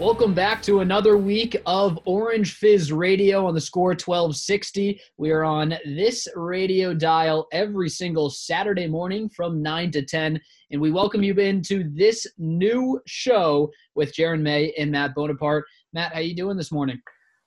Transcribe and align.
Welcome 0.00 0.34
back 0.34 0.60
to 0.62 0.80
another 0.80 1.16
week 1.16 1.56
of 1.66 2.00
Orange 2.04 2.54
Fizz 2.54 2.90
Radio 2.90 3.46
on 3.46 3.54
the 3.54 3.60
score 3.60 3.90
1260. 3.90 5.00
We 5.18 5.30
are 5.30 5.44
on 5.44 5.76
this 5.84 6.26
radio 6.34 6.92
dial 6.92 7.46
every 7.52 7.88
single 7.88 8.28
Saturday 8.28 8.88
morning 8.88 9.28
from 9.28 9.62
9 9.62 9.92
to 9.92 10.02
10. 10.02 10.40
And 10.72 10.80
we 10.80 10.90
welcome 10.90 11.22
you 11.22 11.32
into 11.34 11.88
this 11.94 12.26
new 12.38 13.00
show 13.06 13.70
with 13.94 14.12
Jaron 14.12 14.40
May 14.40 14.72
and 14.76 14.90
Matt 14.90 15.14
Bonaparte. 15.14 15.64
Matt, 15.92 16.12
how 16.12 16.18
you 16.18 16.34
doing 16.34 16.56
this 16.56 16.72
morning? 16.72 17.00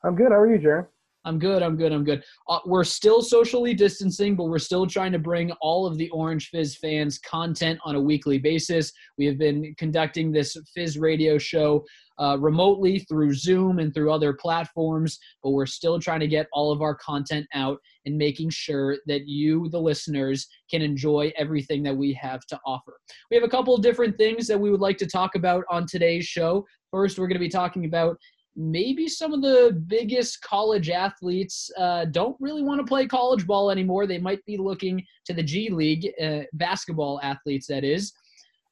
I'm 0.05 0.15
good. 0.15 0.31
How 0.31 0.37
are 0.37 0.49
you, 0.49 0.57
Jaron? 0.57 0.87
I'm 1.25 1.39
good. 1.39 1.61
I'm 1.61 1.75
good. 1.75 1.91
I'm 1.91 2.05
good. 2.05 2.23
Uh, 2.47 2.59
we're 2.65 2.85
still 2.85 3.21
socially 3.21 3.73
distancing, 3.73 4.37
but 4.37 4.45
we're 4.45 4.59
still 4.59 4.87
trying 4.87 5.11
to 5.11 5.19
bring 5.19 5.51
all 5.59 5.85
of 5.85 5.97
the 5.97 6.09
Orange 6.11 6.47
Fizz 6.51 6.77
fans 6.77 7.19
content 7.19 7.77
on 7.83 7.95
a 7.95 8.01
weekly 8.01 8.37
basis. 8.37 8.93
We 9.17 9.25
have 9.25 9.37
been 9.37 9.75
conducting 9.77 10.31
this 10.31 10.55
Fizz 10.73 10.97
radio 10.97 11.37
show 11.37 11.83
uh, 12.19 12.37
remotely 12.39 12.99
through 12.99 13.33
Zoom 13.33 13.79
and 13.79 13.93
through 13.93 14.11
other 14.11 14.33
platforms, 14.33 15.19
but 15.43 15.51
we're 15.51 15.65
still 15.65 15.99
trying 15.99 16.19
to 16.19 16.27
get 16.27 16.47
all 16.51 16.71
of 16.71 16.81
our 16.81 16.95
content 16.95 17.45
out 17.53 17.79
and 18.05 18.17
making 18.17 18.49
sure 18.49 18.97
that 19.05 19.27
you, 19.27 19.69
the 19.69 19.79
listeners, 19.79 20.47
can 20.69 20.81
enjoy 20.81 21.31
everything 21.37 21.83
that 21.83 21.95
we 21.95 22.13
have 22.13 22.45
to 22.47 22.59
offer. 22.65 22.99
We 23.29 23.37
have 23.37 23.43
a 23.43 23.49
couple 23.49 23.75
of 23.75 23.81
different 23.81 24.17
things 24.17 24.47
that 24.47 24.59
we 24.59 24.71
would 24.71 24.81
like 24.81 24.97
to 24.99 25.07
talk 25.07 25.35
about 25.35 25.63
on 25.69 25.85
today's 25.85 26.25
show. 26.25 26.65
First, 26.91 27.19
we're 27.19 27.27
going 27.27 27.35
to 27.35 27.39
be 27.39 27.49
talking 27.49 27.85
about 27.85 28.17
maybe 28.57 29.07
some 29.07 29.33
of 29.33 29.41
the 29.41 29.79
biggest 29.85 30.41
college 30.41 30.89
athletes 30.89 31.69
uh, 31.77 32.05
don't 32.05 32.35
really 32.39 32.63
want 32.63 32.79
to 32.79 32.85
play 32.85 33.05
college 33.05 33.45
ball 33.45 33.69
anymore. 33.69 34.07
They 34.07 34.17
might 34.17 34.43
be 34.45 34.57
looking 34.57 35.05
to 35.25 35.33
the 35.33 35.43
G 35.43 35.69
League, 35.69 36.11
uh, 36.21 36.41
basketball 36.53 37.19
athletes, 37.21 37.67
that 37.67 37.83
is. 37.83 38.13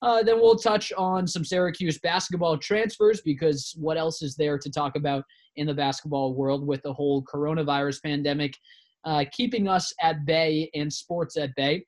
Uh, 0.05 0.21
then 0.21 0.39
we'll 0.39 0.55
touch 0.55 0.93
on 0.95 1.25
some 1.25 1.43
Syracuse 1.43 1.97
basketball 1.97 2.59
transfers 2.59 3.21
because 3.21 3.73
what 3.75 3.97
else 3.97 4.21
is 4.21 4.35
there 4.35 4.59
to 4.59 4.69
talk 4.69 4.95
about 4.95 5.23
in 5.55 5.65
the 5.65 5.73
basketball 5.73 6.35
world 6.35 6.65
with 6.65 6.83
the 6.83 6.93
whole 6.93 7.23
coronavirus 7.23 8.03
pandemic 8.03 8.55
uh, 9.03 9.25
keeping 9.31 9.67
us 9.67 9.91
at 9.99 10.23
bay 10.23 10.69
and 10.75 10.93
sports 10.93 11.37
at 11.37 11.55
bay? 11.55 11.83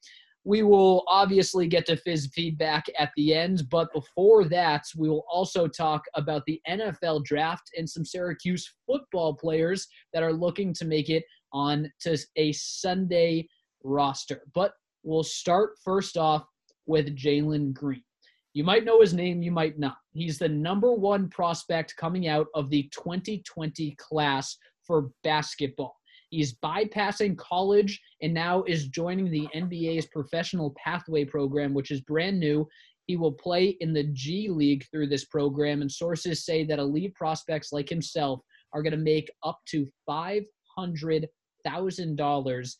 We 0.45 0.63
will 0.63 1.03
obviously 1.07 1.67
get 1.67 1.85
to 1.88 1.95
Fizz 1.95 2.31
feedback 2.33 2.85
at 2.97 3.11
the 3.15 3.35
end, 3.35 3.69
but 3.69 3.93
before 3.93 4.45
that, 4.45 4.85
we 4.97 5.09
will 5.09 5.25
also 5.31 5.67
talk 5.67 6.01
about 6.15 6.41
the 6.47 6.59
NFL 6.67 7.23
draft 7.23 7.69
and 7.77 7.88
some 7.88 8.03
Syracuse 8.03 8.73
football 8.88 9.35
players 9.35 9.88
that 10.11 10.23
are 10.23 10.33
looking 10.33 10.73
to 10.73 10.85
make 10.85 11.11
it 11.11 11.23
on 11.53 11.91
to 11.99 12.17
a 12.35 12.51
Sunday 12.53 13.47
roster. 13.83 14.41
But 14.55 14.71
we'll 15.03 15.23
start 15.23 15.73
first 15.83 16.17
off 16.17 16.47
with 16.88 17.15
Jalen 17.15 17.73
Green. 17.73 18.01
You 18.58 18.63
might 18.63 18.86
know 18.86 19.02
his 19.02 19.13
name, 19.13 19.44
you 19.44 19.52
might 19.52 19.77
not. 19.77 19.97
He's 20.13 20.39
the 20.39 20.50
number 20.50 20.91
one 20.91 21.30
prospect 21.30 21.95
coming 21.95 22.27
out 22.27 22.47
of 22.55 22.72
the 22.72 22.89
2020 22.91 23.95
class 24.00 24.58
for 24.81 25.11
basketball. 25.23 25.95
He's 26.31 26.58
bypassing 26.58 27.38
college 27.38 28.02
and 28.23 28.33
now 28.33 28.63
is 28.63 28.88
joining 28.88 29.30
the 29.30 29.47
NBA's 29.55 30.08
professional 30.08 30.73
pathway 30.83 31.23
program, 31.23 31.75
which 31.75 31.91
is 31.91 32.02
brand 32.02 32.39
new. 32.39 32.67
He 33.05 33.16
will 33.16 33.33
play 33.33 33.78
in 33.80 33.94
the 33.94 34.05
G 34.05 34.50
League 34.50 34.85
through 34.89 35.05
this 35.05 35.25
program, 35.25 35.83
and 35.83 35.91
sources 35.91 36.44
say 36.44 36.63
that 36.63 36.80
elite 36.80 37.13
prospects 37.13 37.72
like 37.72 37.88
himself 37.88 38.39
are 38.74 38.81
going 38.81 38.89
to 38.89 38.97
make 38.97 39.29
up 39.44 39.59
to 39.68 39.88
five 40.03 40.41
hundred 40.75 41.28
thousand 41.63 42.16
dollars 42.16 42.75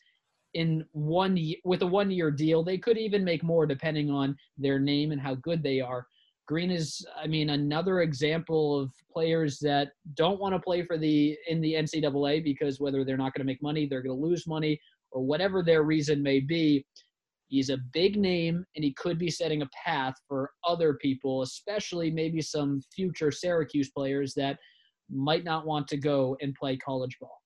in 0.54 0.84
one 0.92 1.38
with 1.64 1.82
a 1.82 1.86
one 1.86 2.10
year 2.10 2.30
deal. 2.30 2.62
They 2.62 2.78
could 2.78 2.98
even 2.98 3.24
make 3.24 3.42
more 3.42 3.66
depending 3.66 4.10
on 4.10 4.36
their 4.56 4.78
name 4.78 5.12
and 5.12 5.20
how 5.20 5.34
good 5.36 5.62
they 5.62 5.80
are. 5.80 6.06
Green 6.46 6.70
is, 6.70 7.04
I 7.22 7.26
mean, 7.26 7.50
another 7.50 8.00
example 8.00 8.80
of 8.80 8.90
players 9.12 9.58
that 9.60 9.88
don't 10.14 10.40
want 10.40 10.54
to 10.54 10.60
play 10.60 10.82
for 10.82 10.96
the 10.96 11.36
in 11.48 11.60
the 11.60 11.74
NCAA 11.74 12.42
because 12.42 12.80
whether 12.80 13.04
they're 13.04 13.18
not 13.18 13.34
going 13.34 13.46
to 13.46 13.50
make 13.52 13.62
money, 13.62 13.86
they're 13.86 14.02
going 14.02 14.18
to 14.18 14.26
lose 14.26 14.46
money, 14.46 14.80
or 15.10 15.22
whatever 15.22 15.62
their 15.62 15.82
reason 15.82 16.22
may 16.22 16.40
be. 16.40 16.84
He's 17.48 17.70
a 17.70 17.78
big 17.92 18.16
name, 18.16 18.64
and 18.76 18.84
he 18.84 18.92
could 18.92 19.18
be 19.18 19.30
setting 19.30 19.62
a 19.62 19.68
path 19.84 20.14
for 20.26 20.50
other 20.66 20.94
people, 20.94 21.42
especially 21.42 22.10
maybe 22.10 22.42
some 22.42 22.82
future 22.94 23.30
Syracuse 23.30 23.90
players 23.90 24.34
that 24.34 24.58
might 25.10 25.44
not 25.44 25.66
want 25.66 25.88
to 25.88 25.96
go 25.96 26.36
and 26.40 26.54
play 26.54 26.76
college 26.76 27.16
ball. 27.20 27.37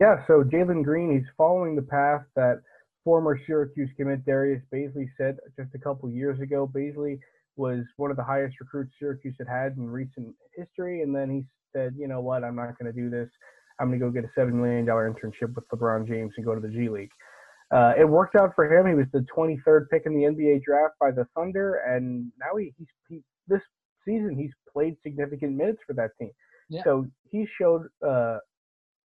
Yeah, 0.00 0.24
so 0.26 0.42
Jalen 0.42 0.82
Green, 0.82 1.12
he's 1.12 1.28
following 1.36 1.76
the 1.76 1.82
path 1.82 2.22
that 2.34 2.62
former 3.04 3.38
Syracuse 3.46 3.90
commit 3.98 4.24
Darius 4.24 4.62
Bazley 4.72 5.06
set 5.18 5.36
just 5.58 5.74
a 5.74 5.78
couple 5.78 6.10
years 6.10 6.40
ago. 6.40 6.70
Bazley 6.74 7.18
was 7.56 7.84
one 7.98 8.10
of 8.10 8.16
the 8.16 8.24
highest 8.24 8.56
recruits 8.60 8.92
Syracuse 8.98 9.34
had 9.38 9.46
had 9.46 9.76
in 9.76 9.86
recent 9.88 10.34
history. 10.56 11.02
And 11.02 11.14
then 11.14 11.30
he 11.30 11.44
said, 11.74 11.94
you 11.98 12.08
know 12.08 12.22
what, 12.22 12.44
I'm 12.44 12.56
not 12.56 12.78
going 12.78 12.90
to 12.92 12.98
do 12.98 13.10
this. 13.10 13.28
I'm 13.78 13.88
going 13.88 14.00
to 14.00 14.06
go 14.06 14.10
get 14.10 14.24
a 14.24 14.40
$7 14.40 14.52
million 14.52 14.86
internship 14.86 15.54
with 15.54 15.68
LeBron 15.68 16.08
James 16.08 16.32
and 16.36 16.46
go 16.46 16.54
to 16.54 16.60
the 16.60 16.68
G 16.68 16.88
League. 16.88 17.10
Uh, 17.70 17.92
it 17.98 18.08
worked 18.08 18.36
out 18.36 18.52
for 18.54 18.64
him. 18.72 18.86
He 18.86 18.94
was 18.94 19.06
the 19.12 19.24
23rd 19.36 19.90
pick 19.90 20.02
in 20.06 20.14
the 20.14 20.22
NBA 20.22 20.62
draft 20.64 20.94
by 20.98 21.10
the 21.12 21.26
Thunder, 21.36 21.82
and 21.86 22.32
now 22.38 22.56
he, 22.58 22.74
he's 22.76 22.88
he, 23.08 23.20
this 23.46 23.60
season 24.04 24.36
he's 24.36 24.50
played 24.72 24.96
significant 25.04 25.56
minutes 25.56 25.78
for 25.86 25.92
that 25.92 26.10
team. 26.18 26.32
Yeah. 26.68 26.82
So 26.82 27.06
he 27.30 27.46
showed 27.60 27.86
uh, 28.06 28.38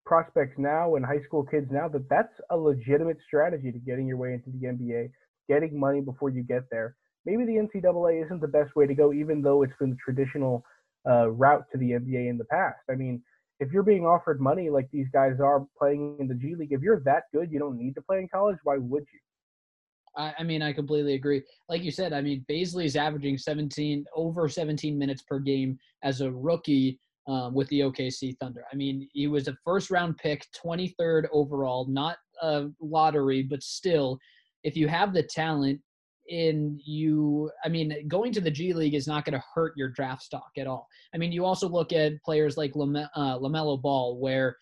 prospects 0.05 0.55
now 0.57 0.95
and 0.95 1.05
high 1.05 1.21
school 1.21 1.43
kids 1.43 1.67
now 1.71 1.88
that 1.88 2.07
that's 2.09 2.33
a 2.51 2.57
legitimate 2.57 3.17
strategy 3.25 3.71
to 3.71 3.79
getting 3.79 4.07
your 4.07 4.17
way 4.17 4.33
into 4.33 4.49
the 4.49 4.67
NBA, 4.67 5.09
getting 5.49 5.79
money 5.79 6.01
before 6.01 6.29
you 6.29 6.43
get 6.43 6.63
there 6.69 6.95
maybe 7.25 7.45
the 7.45 7.53
NCAA 7.53 8.23
isn't 8.25 8.41
the 8.41 8.47
best 8.47 8.75
way 8.75 8.85
to 8.88 8.93
go, 8.93 9.11
even 9.13 9.41
though 9.41 9.63
it's 9.63 9.73
been 9.79 9.91
the 9.91 9.97
traditional 9.97 10.63
uh, 11.07 11.29
route 11.29 11.66
to 11.71 11.77
the 11.77 11.91
NBA 11.91 12.29
in 12.29 12.38
the 12.38 12.45
past. 12.45 12.79
I 12.89 12.95
mean, 12.95 13.21
if 13.59 13.71
you're 13.71 13.83
being 13.83 14.05
offered 14.05 14.39
money 14.39 14.69
like 14.69 14.89
these 14.91 15.07
guys 15.11 15.39
are 15.39 15.66
playing 15.77 16.17
in 16.19 16.27
the 16.27 16.35
G 16.35 16.55
League, 16.55 16.72
if 16.72 16.81
you're 16.81 17.01
that 17.01 17.23
good, 17.33 17.51
you 17.51 17.59
don't 17.59 17.77
need 17.77 17.95
to 17.95 18.01
play 18.01 18.19
in 18.19 18.27
college. 18.27 18.57
Why 18.63 18.77
would 18.77 19.03
you? 19.13 19.19
I, 20.17 20.43
mean, 20.43 20.61
I 20.61 20.72
completely 20.72 21.16
agree. 21.16 21.43
Like 21.67 21.83
you 21.83 21.91
said, 21.91 22.13
I 22.13 22.22
mean, 22.22 22.45
Bazley 22.49 22.85
is 22.85 22.95
averaging 22.95 23.37
17 23.37 24.05
over 24.16 24.47
17 24.47 24.97
minutes 24.97 25.22
per 25.23 25.39
game 25.39 25.77
as 26.03 26.22
a 26.22 26.31
rookie 26.31 27.01
um, 27.27 27.53
with 27.53 27.67
the 27.69 27.81
OKC 27.81 28.37
Thunder. 28.39 28.65
I 28.71 28.75
mean, 28.75 29.07
he 29.13 29.27
was 29.27 29.47
a 29.47 29.57
first 29.63 29.89
round 29.91 30.17
pick, 30.17 30.45
23rd 30.63 31.25
overall, 31.31 31.87
not 31.87 32.17
a 32.41 32.67
lottery, 32.79 33.43
but 33.43 33.63
still, 33.63 34.19
if 34.63 34.75
you 34.75 34.87
have 34.87 35.13
the 35.13 35.23
talent, 35.23 35.79
in 36.27 36.79
you 36.83 37.51
i 37.63 37.69
mean 37.69 38.07
going 38.07 38.33
to 38.33 38.41
the 38.41 38.49
g 38.49 38.73
league 38.73 38.95
is 38.95 39.07
not 39.07 39.25
going 39.25 39.39
to 39.39 39.45
hurt 39.53 39.73
your 39.77 39.89
draft 39.89 40.23
stock 40.23 40.49
at 40.57 40.65
all 40.65 40.87
i 41.13 41.17
mean 41.17 41.31
you 41.31 41.45
also 41.45 41.69
look 41.69 41.93
at 41.93 42.21
players 42.23 42.57
like 42.57 42.75
Lame- 42.75 43.07
uh, 43.15 43.37
LaMelo 43.37 43.79
Ball 43.79 44.17
where 44.17 44.57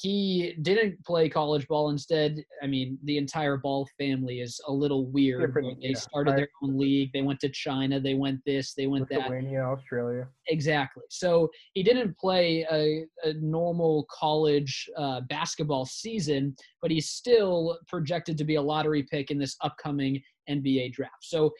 he 0.00 0.54
didn't 0.62 1.04
play 1.04 1.28
college 1.28 1.66
ball. 1.66 1.90
Instead, 1.90 2.42
I 2.62 2.66
mean, 2.66 2.98
the 3.04 3.18
entire 3.18 3.56
Ball 3.56 3.88
family 3.98 4.40
is 4.40 4.60
a 4.68 4.72
little 4.72 5.06
weird. 5.06 5.46
Different, 5.46 5.80
they 5.80 5.88
yeah. 5.88 5.96
started 5.96 6.36
their 6.36 6.48
own 6.62 6.78
league. 6.78 7.10
They 7.12 7.22
went 7.22 7.40
to 7.40 7.48
China. 7.48 7.98
They 7.98 8.14
went 8.14 8.40
this. 8.46 8.74
They 8.74 8.86
went 8.86 9.08
that. 9.08 9.30
Lithuania, 9.30 9.62
Australia. 9.62 10.28
Exactly. 10.46 11.02
So 11.10 11.50
he 11.74 11.82
didn't 11.82 12.16
play 12.18 12.66
a, 12.70 13.04
a 13.28 13.34
normal 13.34 14.06
college 14.10 14.88
uh, 14.96 15.22
basketball 15.22 15.84
season, 15.84 16.54
but 16.80 16.90
he's 16.90 17.08
still 17.08 17.78
projected 17.88 18.38
to 18.38 18.44
be 18.44 18.54
a 18.54 18.62
lottery 18.62 19.02
pick 19.02 19.30
in 19.30 19.38
this 19.38 19.56
upcoming 19.62 20.22
NBA 20.48 20.92
draft. 20.92 21.22
So 21.22 21.52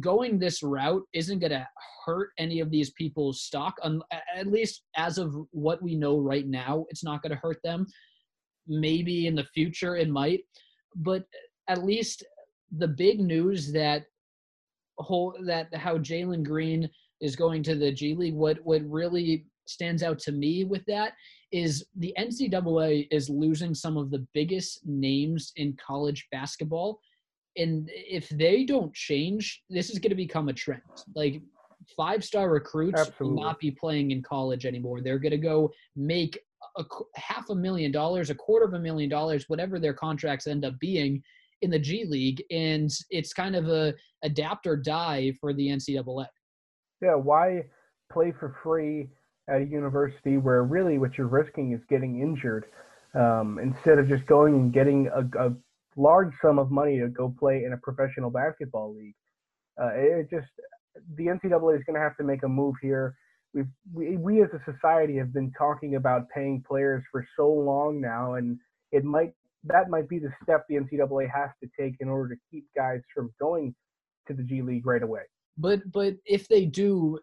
going 0.00 0.38
this 0.38 0.62
route 0.62 1.02
isn't 1.12 1.38
going 1.38 1.52
to 1.52 1.66
hurt 2.04 2.30
any 2.38 2.60
of 2.60 2.70
these 2.70 2.90
people's 2.90 3.42
stock 3.42 3.74
at 4.34 4.46
least 4.46 4.82
as 4.96 5.18
of 5.18 5.34
what 5.50 5.82
we 5.82 5.94
know 5.94 6.18
right 6.18 6.46
now 6.46 6.84
it's 6.90 7.04
not 7.04 7.22
going 7.22 7.30
to 7.30 7.40
hurt 7.42 7.58
them. 7.62 7.86
Maybe 8.66 9.26
in 9.26 9.34
the 9.34 9.46
future 9.54 9.96
it 9.96 10.08
might 10.08 10.40
but 10.96 11.24
at 11.68 11.84
least 11.84 12.24
the 12.78 12.88
big 12.88 13.20
news 13.20 13.72
that 13.72 14.04
whole 14.98 15.36
that 15.44 15.74
how 15.74 15.98
Jalen 15.98 16.44
Green 16.44 16.88
is 17.20 17.36
going 17.36 17.62
to 17.64 17.74
the 17.74 17.92
G 17.92 18.14
League 18.14 18.34
what 18.34 18.58
what 18.64 18.82
really 18.88 19.46
stands 19.66 20.02
out 20.02 20.18
to 20.18 20.32
me 20.32 20.64
with 20.64 20.84
that 20.86 21.12
is 21.52 21.86
the 21.96 22.14
NCAA 22.18 23.06
is 23.10 23.28
losing 23.28 23.74
some 23.74 23.96
of 23.96 24.10
the 24.10 24.26
biggest 24.34 24.80
names 24.84 25.52
in 25.56 25.76
college 25.84 26.26
basketball 26.32 26.98
and 27.56 27.88
if 27.92 28.28
they 28.30 28.64
don't 28.64 28.94
change, 28.94 29.62
this 29.68 29.90
is 29.90 29.98
going 29.98 30.10
to 30.10 30.16
become 30.16 30.48
a 30.48 30.52
trend. 30.52 30.82
Like 31.14 31.42
five 31.96 32.24
star 32.24 32.50
recruits 32.50 33.00
Absolutely. 33.00 33.34
will 33.34 33.42
not 33.42 33.58
be 33.58 33.70
playing 33.70 34.10
in 34.10 34.22
college 34.22 34.66
anymore. 34.66 35.00
They're 35.00 35.18
going 35.18 35.32
to 35.32 35.38
go 35.38 35.70
make 35.96 36.38
a, 36.76 36.84
half 37.16 37.50
a 37.50 37.54
million 37.54 37.92
dollars, 37.92 38.30
a 38.30 38.34
quarter 38.34 38.64
of 38.64 38.74
a 38.74 38.78
million 38.78 39.10
dollars, 39.10 39.44
whatever 39.48 39.78
their 39.78 39.94
contracts 39.94 40.46
end 40.46 40.64
up 40.64 40.78
being, 40.78 41.22
in 41.62 41.70
the 41.70 41.78
G 41.78 42.04
League, 42.04 42.42
and 42.50 42.90
it's 43.10 43.32
kind 43.32 43.54
of 43.54 43.68
a 43.68 43.94
adapt 44.22 44.66
or 44.66 44.76
die 44.76 45.32
for 45.40 45.52
the 45.52 45.68
NCAA. 45.68 46.26
Yeah, 47.00 47.14
why 47.14 47.64
play 48.12 48.32
for 48.38 48.56
free 48.62 49.08
at 49.48 49.62
a 49.62 49.64
university 49.64 50.36
where 50.36 50.64
really 50.64 50.98
what 50.98 51.16
you're 51.16 51.28
risking 51.28 51.72
is 51.72 51.80
getting 51.88 52.20
injured 52.20 52.66
um, 53.14 53.58
instead 53.62 53.98
of 53.98 54.08
just 54.08 54.26
going 54.26 54.54
and 54.54 54.72
getting 54.72 55.08
a, 55.08 55.46
a, 55.46 55.52
large 55.96 56.32
sum 56.40 56.58
of 56.58 56.70
money 56.70 56.98
to 56.98 57.08
go 57.08 57.34
play 57.38 57.64
in 57.64 57.72
a 57.72 57.76
professional 57.76 58.30
basketball 58.30 58.94
league? 58.94 59.14
Uh, 59.80 59.90
it 59.94 60.30
just 60.30 60.48
the 61.16 61.26
NCAA 61.26 61.76
is 61.76 61.84
going 61.84 61.94
to 61.94 62.00
have 62.00 62.16
to 62.18 62.24
make 62.24 62.42
a 62.42 62.48
move 62.48 62.74
here. 62.82 63.14
We've, 63.54 63.66
we 63.92 64.16
we 64.16 64.42
as 64.42 64.48
a 64.52 64.72
society 64.72 65.16
have 65.18 65.32
been 65.32 65.52
talking 65.56 65.96
about 65.96 66.28
paying 66.34 66.62
players 66.66 67.02
for 67.10 67.26
so 67.36 67.48
long 67.48 68.00
now, 68.00 68.34
and 68.34 68.58
it 68.92 69.04
might 69.04 69.32
that 69.64 69.90
might 69.90 70.08
be 70.08 70.18
the 70.18 70.32
step 70.42 70.64
the 70.68 70.76
NCAA 70.76 71.30
has 71.30 71.50
to 71.62 71.68
take 71.78 71.96
in 72.00 72.08
order 72.08 72.34
to 72.34 72.40
keep 72.50 72.66
guys 72.74 73.00
from 73.14 73.32
going 73.40 73.74
to 74.26 74.34
the 74.34 74.42
G 74.42 74.62
League 74.62 74.86
right 74.86 75.02
away. 75.02 75.22
But 75.58 75.80
but 75.92 76.14
if 76.24 76.48
they 76.48 76.64
do, 76.64 77.18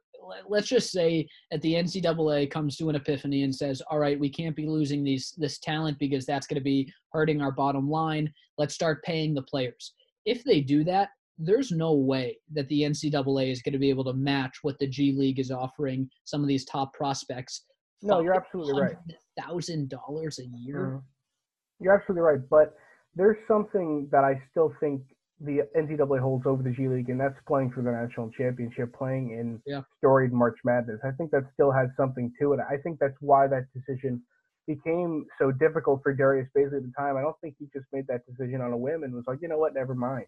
let's 0.48 0.68
just 0.68 0.92
say 0.92 1.27
that 1.51 1.62
the 1.62 1.74
NCAA 1.74 2.50
comes 2.50 2.77
to 2.77 2.89
an 2.89 2.95
epiphany 2.95 3.44
and 3.44 3.54
says, 3.54 3.81
"All 3.89 4.00
right, 4.00 4.19
we 4.19 4.30
can't 4.30 4.56
be 4.56 4.68
losing 4.68 5.04
these 5.04 5.33
this 5.38 5.60
talent 5.60 5.98
because 6.00 6.25
that's 6.25 6.48
going 6.48 6.60
to 6.60 6.63
be 6.63 6.92
hurting 7.12 7.42
our 7.42 7.51
bottom 7.51 7.89
line. 7.89 8.31
Let's 8.57 8.74
start 8.74 9.04
paying 9.04 9.33
the 9.33 9.44
players." 9.44 9.94
If 10.25 10.44
they 10.44 10.62
do 10.62 10.83
that, 10.86 11.10
there's 11.38 11.71
no 11.71 11.94
way 11.94 12.38
that 12.54 12.68
the 12.68 12.81
NCAA 12.83 13.51
is 13.51 13.62
going 13.62 13.74
to 13.74 13.80
be 13.80 13.89
able 13.89 14.04
to 14.06 14.13
match 14.13 14.57
what 14.62 14.77
the 14.80 14.88
G 14.88 15.13
League 15.13 15.39
is 15.39 15.51
offering 15.51 16.10
some 16.25 16.42
of 16.42 16.48
these 16.48 16.65
top 16.65 16.94
prospects. 16.94 17.65
No, 18.01 18.22
you're 18.22 18.36
absolutely 18.36 18.81
right. 18.81 18.95
Thousand 19.39 19.89
dollars 19.89 20.39
a 20.39 20.45
year. 20.45 20.80
Mm-hmm. 20.80 21.83
You're 21.83 21.94
absolutely 21.94 22.24
right, 22.24 22.50
but 22.50 22.74
there's 23.15 23.38
something 23.48 24.07
that 24.12 24.24
I 24.24 24.42
still 24.51 24.74
think 24.80 25.01
the 25.41 25.62
NCAA 25.77 26.19
holds 26.19 26.45
over 26.45 26.62
the 26.62 26.71
G 26.71 26.88
League, 26.88 27.09
and 27.09 27.19
that's 27.19 27.38
playing 27.47 27.71
for 27.71 27.81
the 27.81 27.91
national 27.91 28.30
championship, 28.31 28.94
playing 28.94 29.31
in 29.31 29.62
yeah. 29.65 29.81
storied 29.97 30.33
March 30.33 30.57
Madness. 30.65 31.00
I 31.03 31.12
think 31.12 31.31
that 31.31 31.44
still 31.53 31.71
has 31.71 31.89
something 31.95 32.31
to 32.41 32.53
it. 32.53 32.59
I 32.59 32.77
think 32.77 33.00
that's 33.00 33.15
why 33.21 33.47
that 33.47 33.65
decision 33.74 34.21
became 34.68 35.25
so 35.39 35.51
difficult 35.51 36.01
for 36.03 36.13
Darius 36.13 36.47
Bazley 36.56 36.77
at 36.77 36.83
the 36.83 36.94
time. 36.97 37.15
I 37.18 37.21
don't 37.21 37.39
think 37.41 37.56
he 37.57 37.68
just 37.74 37.86
made 37.94 38.06
that 38.07 38.25
decision 38.27 38.62
on 38.62 38.74
a 38.74 38.77
whim 38.77 39.03
and 39.03 39.13
was 39.13 39.24
like, 39.27 39.39
you 39.41 39.47
know 39.47 39.57
what, 39.57 39.74
never 39.74 39.95
mind. 39.95 40.27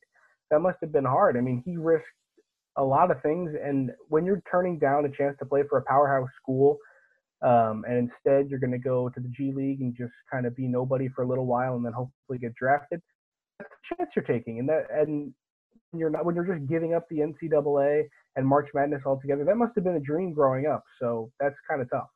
That 0.49 0.61
must 0.61 0.77
have 0.81 0.91
been 0.91 1.05
hard. 1.05 1.37
I 1.37 1.41
mean, 1.41 1.61
he 1.65 1.77
risked 1.77 2.07
a 2.77 2.83
lot 2.83 3.11
of 3.11 3.21
things, 3.21 3.51
and 3.61 3.91
when 4.07 4.25
you're 4.25 4.41
turning 4.49 4.79
down 4.79 5.05
a 5.05 5.09
chance 5.09 5.35
to 5.39 5.45
play 5.45 5.63
for 5.69 5.77
a 5.77 5.83
powerhouse 5.83 6.29
school, 6.41 6.77
um, 7.41 7.83
and 7.87 8.09
instead 8.09 8.49
you're 8.49 8.59
going 8.59 8.71
to 8.71 8.77
go 8.77 9.09
to 9.09 9.19
the 9.19 9.27
G 9.29 9.51
League 9.53 9.81
and 9.81 9.95
just 9.95 10.13
kind 10.31 10.45
of 10.45 10.55
be 10.55 10.67
nobody 10.67 11.09
for 11.09 11.23
a 11.23 11.27
little 11.27 11.45
while 11.45 11.75
and 11.75 11.85
then 11.85 11.91
hopefully 11.91 12.37
get 12.39 12.55
drafted 12.55 13.01
the 13.69 13.95
chance 13.95 14.11
you're 14.15 14.25
taking, 14.25 14.59
and 14.59 14.69
that 14.69 14.85
and 14.91 15.33
you're 15.93 16.09
not 16.09 16.25
when 16.25 16.35
you're 16.35 16.45
just 16.45 16.67
giving 16.67 16.93
up 16.93 17.05
the 17.09 17.19
NCAA 17.19 18.03
and 18.35 18.47
March 18.47 18.69
Madness 18.73 19.01
altogether. 19.05 19.43
That 19.43 19.57
must 19.57 19.73
have 19.75 19.83
been 19.83 19.95
a 19.95 19.99
dream 19.99 20.33
growing 20.33 20.65
up. 20.65 20.83
So 20.99 21.31
that's 21.39 21.55
kind 21.69 21.81
of 21.81 21.89
tough. 21.89 22.07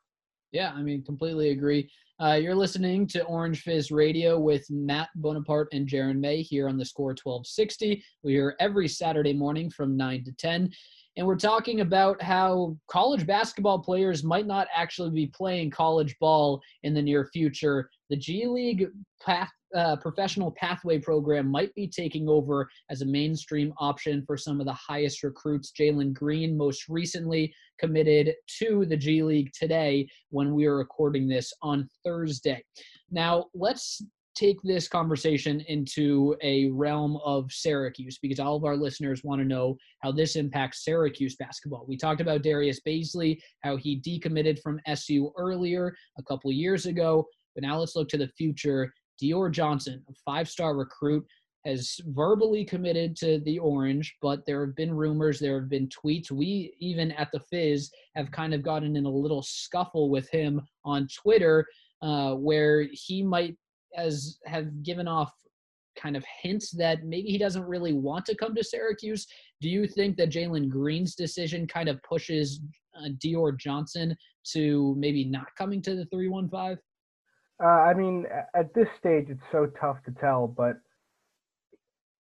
Yeah, 0.51 0.71
I 0.73 0.83
mean, 0.83 1.03
completely 1.03 1.49
agree. 1.49 1.89
Uh, 2.17 2.39
you're 2.41 2.55
listening 2.55 3.05
to 3.07 3.23
Orange 3.25 3.61
Fizz 3.63 3.91
Radio 3.91 4.39
with 4.39 4.65
Matt 4.69 5.09
Bonaparte 5.15 5.67
and 5.73 5.85
Jaron 5.85 6.17
May 6.17 6.41
here 6.41 6.69
on 6.69 6.77
the 6.77 6.85
Score 6.85 7.09
1260. 7.09 8.01
We're 8.23 8.55
every 8.61 8.87
Saturday 8.87 9.33
morning 9.33 9.69
from 9.69 9.97
9 9.97 10.23
to 10.23 10.31
10. 10.31 10.71
And 11.17 11.25
we're 11.25 11.37
talking 11.37 11.79
about 11.79 12.21
how 12.21 12.77
college 12.89 13.25
basketball 13.25 13.79
players 13.79 14.23
might 14.23 14.45
not 14.45 14.67
actually 14.75 15.11
be 15.11 15.27
playing 15.27 15.71
college 15.71 16.15
ball 16.19 16.61
in 16.83 16.93
the 16.93 17.01
near 17.01 17.29
future. 17.31 17.89
The 18.09 18.17
G 18.17 18.47
League 18.47 18.87
path 19.25 19.49
uh, 19.75 19.95
professional 19.97 20.51
pathway 20.51 20.97
program 20.97 21.47
might 21.47 21.73
be 21.75 21.87
taking 21.87 22.29
over 22.29 22.69
as 22.89 23.01
a 23.01 23.05
mainstream 23.05 23.73
option 23.77 24.23
for 24.25 24.37
some 24.37 24.59
of 24.59 24.65
the 24.65 24.73
highest 24.73 25.21
recruits. 25.21 25.73
Jalen 25.77 26.13
Green 26.13 26.55
most 26.55 26.87
recently 26.87 27.53
committed 27.77 28.33
to 28.59 28.85
the 28.85 28.95
G 28.95 29.21
League 29.21 29.51
today 29.57 30.07
when 30.29 30.53
we 30.53 30.65
are 30.65 30.77
recording 30.77 31.27
this 31.27 31.51
on 31.61 31.89
Thursday. 32.05 32.63
Now, 33.11 33.45
let's 33.53 34.01
take 34.35 34.61
this 34.63 34.87
conversation 34.87 35.61
into 35.61 36.35
a 36.41 36.67
realm 36.67 37.17
of 37.23 37.51
Syracuse 37.51 38.19
because 38.21 38.39
all 38.39 38.55
of 38.55 38.65
our 38.65 38.75
listeners 38.75 39.23
want 39.23 39.41
to 39.41 39.47
know 39.47 39.77
how 40.01 40.11
this 40.11 40.35
impacts 40.35 40.83
Syracuse 40.83 41.35
basketball. 41.35 41.85
We 41.87 41.97
talked 41.97 42.21
about 42.21 42.43
Darius 42.43 42.81
Bazley, 42.85 43.39
how 43.61 43.77
he 43.77 43.99
decommitted 44.01 44.61
from 44.61 44.81
SU 44.87 45.31
earlier 45.37 45.95
a 46.17 46.23
couple 46.23 46.51
years 46.51 46.85
ago, 46.85 47.25
but 47.55 47.63
now 47.63 47.79
let's 47.79 47.95
look 47.95 48.09
to 48.09 48.17
the 48.17 48.27
future 48.37 48.93
Dior 49.21 49.49
Johnson, 49.49 50.03
a 50.09 50.13
five 50.25 50.49
star 50.49 50.75
recruit, 50.75 51.25
has 51.65 51.99
verbally 52.09 52.63
committed 52.63 53.15
to 53.17 53.39
the 53.39 53.57
Orange, 53.57 54.15
but 54.21 54.45
there 54.45 54.63
have 54.65 54.75
been 54.75 54.93
rumors, 54.93 55.39
there 55.39 55.59
have 55.59 55.69
been 55.69 55.89
tweets. 55.89 56.29
We, 56.29 56.75
even 56.79 57.11
at 57.13 57.31
the 57.31 57.39
Fizz, 57.39 57.89
have 58.15 58.29
kind 58.31 58.53
of 58.53 58.61
gotten 58.61 58.95
in 58.95 59.05
a 59.05 59.09
little 59.09 59.41
scuffle 59.41 60.09
with 60.09 60.29
him 60.29 60.61
on 60.83 61.07
Twitter 61.07 61.65
uh, 62.03 62.35
where 62.35 62.87
he 62.91 63.23
might 63.23 63.57
as 63.95 64.37
have 64.45 64.83
given 64.83 65.07
off 65.07 65.31
kind 65.95 66.17
of 66.17 66.25
hints 66.41 66.71
that 66.71 67.03
maybe 67.03 67.29
he 67.29 67.37
doesn't 67.37 67.63
really 67.63 67.93
want 67.93 68.25
to 68.25 68.35
come 68.35 68.53
to 68.55 68.63
Syracuse. 68.63 69.27
Do 69.61 69.69
you 69.69 69.87
think 69.87 70.17
that 70.17 70.29
Jalen 70.29 70.69
Green's 70.69 71.15
decision 71.15 71.67
kind 71.67 71.89
of 71.89 72.01
pushes 72.03 72.59
uh, 72.97 73.09
Dior 73.23 73.57
Johnson 73.57 74.15
to 74.51 74.95
maybe 74.97 75.25
not 75.25 75.47
coming 75.57 75.81
to 75.83 75.95
the 75.95 76.05
315? 76.05 76.77
Uh, 77.63 77.67
I 77.67 77.93
mean, 77.93 78.25
at 78.53 78.73
this 78.73 78.87
stage, 78.99 79.27
it's 79.29 79.41
so 79.51 79.67
tough 79.79 79.97
to 80.05 80.11
tell. 80.19 80.47
But 80.47 80.75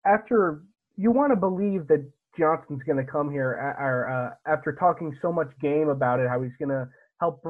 after 0.06 0.64
you 0.96 1.12
want 1.12 1.32
to 1.32 1.36
believe 1.36 1.88
that 1.88 2.06
Johnson's 2.38 2.84
going 2.84 3.04
to 3.04 3.12
come 3.12 3.32
here, 3.32 3.52
or 3.80 4.10
uh, 4.10 4.52
after 4.52 4.74
talking 4.74 5.16
so 5.22 5.32
much 5.32 5.50
game 5.62 5.90
about 5.90 6.20
it, 6.20 6.30
how 6.30 6.42
he's 6.42 6.56
going 6.60 6.70
to 6.70 6.88
help 7.20 7.44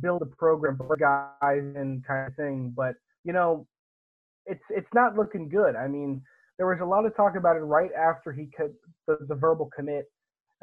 build 0.00 0.22
a 0.22 0.26
program 0.26 0.76
for 0.76 0.96
guys 0.96 1.62
and 1.76 2.04
kind 2.06 2.26
of 2.26 2.34
thing. 2.34 2.72
But 2.74 2.94
you 3.24 3.32
know, 3.32 3.66
it's 4.46 4.62
it's 4.70 4.88
not 4.94 5.16
looking 5.16 5.48
good. 5.48 5.76
I 5.76 5.88
mean, 5.88 6.22
there 6.56 6.66
was 6.66 6.78
a 6.82 6.84
lot 6.84 7.06
of 7.06 7.14
talk 7.16 7.36
about 7.36 7.56
it 7.56 7.60
right 7.60 7.90
after 7.92 8.32
he 8.32 8.48
could 8.56 8.74
the, 9.06 9.18
the 9.28 9.34
verbal 9.34 9.70
commit. 9.74 10.06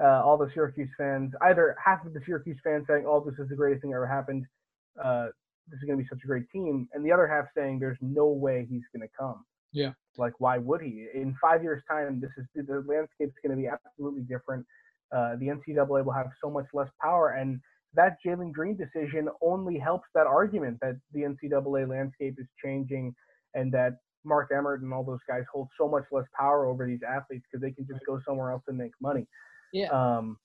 Uh, 0.04 0.22
all 0.25 0.38
the 0.38 0.52
Syracuse 0.54 0.90
fans, 0.98 1.31
either 1.42 1.74
half 1.84 2.06
of 2.06 2.13
the 2.13 2.19
Syracuse 2.25 2.57
fans 2.63 2.86
saying, 2.90 3.06
"Oh, 3.07 3.24
this 3.24 3.40
is 3.40 3.48
the 3.48 3.56
greatest 3.56 3.81
thing 3.81 3.94
ever 3.94 4.06
happened," 4.06 4.46
uh, 5.02 5.28
this 5.69 5.78
is 5.78 5.84
going 5.86 5.98
to 5.98 6.04
be 6.04 6.10
such 6.10 6.19
a 6.24 6.28
great 6.28 6.50
team, 6.52 6.88
and 6.94 7.06
the 7.06 7.12
other 7.12 7.28
half 7.28 7.46
saying 7.56 7.80
there's 7.80 7.98
no 8.02 8.28
way 8.28 8.68
he's 8.69 8.84
going 8.94 9.07
to 9.07 9.13
come. 9.18 9.46
Yeah. 9.72 9.92
Like, 10.18 10.34
why 10.40 10.57
would 10.57 10.81
he? 10.81 11.07
In 11.13 11.36
five 11.42 11.63
years' 11.63 11.84
time, 11.90 12.22
this 12.22 12.31
is 12.38 12.46
the 12.56 12.84
landscape's 12.88 13.36
going 13.44 13.56
to 13.56 13.62
be 13.62 13.68
absolutely 13.68 14.24
different. 14.24 14.66
Uh, 15.12 15.35
the 15.38 15.47
NCAA 15.47 16.04
will 16.04 16.14
have 16.14 16.28
so 16.42 16.50
much 16.50 16.66
less 16.74 16.90
power, 17.02 17.31
and 17.31 17.59
that 17.95 18.18
Jalen 18.25 18.52
Green 18.52 18.78
decision 18.78 19.30
only 19.42 19.78
helps 19.78 20.07
that 20.14 20.28
argument 20.28 20.78
that 20.81 20.99
the 21.14 21.21
NCAA 21.21 21.87
landscape 21.90 22.35
is 22.37 22.47
changing, 22.64 23.16
and 23.54 23.71
that 23.71 23.97
Mark 24.23 24.52
Emmert 24.56 24.81
and 24.81 24.94
all 24.94 25.04
those 25.04 25.19
guys 25.28 25.44
hold 25.52 25.69
so 25.78 25.87
much 25.87 26.04
less 26.11 26.25
power 26.37 26.66
over 26.66 26.85
these 26.85 27.02
athletes 27.07 27.45
because 27.49 27.61
they 27.61 27.71
can 27.71 27.87
just 27.87 28.06
go 28.06 28.19
somewhere 28.25 28.52
else 28.52 28.64
and 28.68 28.78
make 28.78 28.92
money. 29.02 29.28
Yeah. 29.71 29.90
Um, 29.90 30.37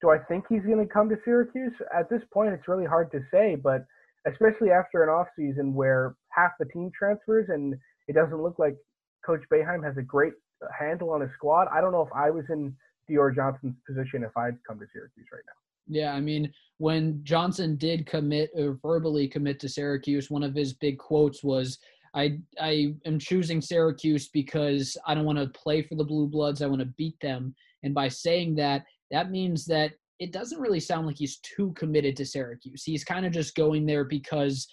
do 0.00 0.10
I 0.10 0.18
think 0.18 0.44
he's 0.48 0.62
going 0.62 0.78
to 0.78 0.92
come 0.92 1.08
to 1.08 1.16
Syracuse? 1.24 1.72
At 1.96 2.08
this 2.10 2.22
point, 2.32 2.52
it's 2.52 2.68
really 2.68 2.86
hard 2.86 3.10
to 3.12 3.20
say, 3.32 3.56
but 3.56 3.84
especially 4.26 4.70
after 4.70 5.02
an 5.02 5.08
off 5.08 5.28
season 5.36 5.74
where 5.74 6.14
half 6.30 6.52
the 6.58 6.66
team 6.66 6.90
transfers 6.96 7.46
and 7.48 7.74
it 8.06 8.14
doesn't 8.14 8.42
look 8.42 8.58
like 8.58 8.76
Coach 9.24 9.42
Boeheim 9.52 9.84
has 9.84 9.96
a 9.96 10.02
great 10.02 10.32
handle 10.78 11.10
on 11.10 11.20
his 11.20 11.30
squad. 11.34 11.68
I 11.72 11.80
don't 11.80 11.92
know 11.92 12.02
if 12.02 12.12
I 12.14 12.30
was 12.30 12.44
in 12.48 12.74
Dior 13.10 13.34
Johnson's 13.34 13.76
position 13.86 14.22
if 14.22 14.36
I'd 14.36 14.58
come 14.66 14.78
to 14.78 14.86
Syracuse 14.92 15.26
right 15.32 15.42
now. 15.46 15.67
Yeah, 15.88 16.12
I 16.12 16.20
mean, 16.20 16.52
when 16.78 17.20
Johnson 17.24 17.76
did 17.76 18.06
commit 18.06 18.50
or 18.54 18.78
verbally 18.82 19.26
commit 19.26 19.58
to 19.60 19.68
Syracuse, 19.68 20.30
one 20.30 20.42
of 20.42 20.54
his 20.54 20.74
big 20.74 20.98
quotes 20.98 21.42
was, 21.42 21.78
I 22.14 22.38
I 22.60 22.94
am 23.04 23.18
choosing 23.18 23.60
Syracuse 23.60 24.28
because 24.28 24.96
I 25.06 25.14
don't 25.14 25.24
want 25.24 25.38
to 25.38 25.58
play 25.58 25.82
for 25.82 25.94
the 25.94 26.04
Blue 26.04 26.26
Bloods. 26.26 26.62
I 26.62 26.66
want 26.66 26.80
to 26.80 26.94
beat 26.96 27.18
them. 27.20 27.54
And 27.82 27.94
by 27.94 28.08
saying 28.08 28.54
that, 28.56 28.84
that 29.10 29.30
means 29.30 29.64
that 29.66 29.92
it 30.18 30.32
doesn't 30.32 30.60
really 30.60 30.80
sound 30.80 31.06
like 31.06 31.16
he's 31.16 31.38
too 31.38 31.72
committed 31.74 32.16
to 32.16 32.26
Syracuse. 32.26 32.82
He's 32.82 33.04
kind 33.04 33.24
of 33.24 33.32
just 33.32 33.54
going 33.54 33.86
there 33.86 34.04
because 34.04 34.66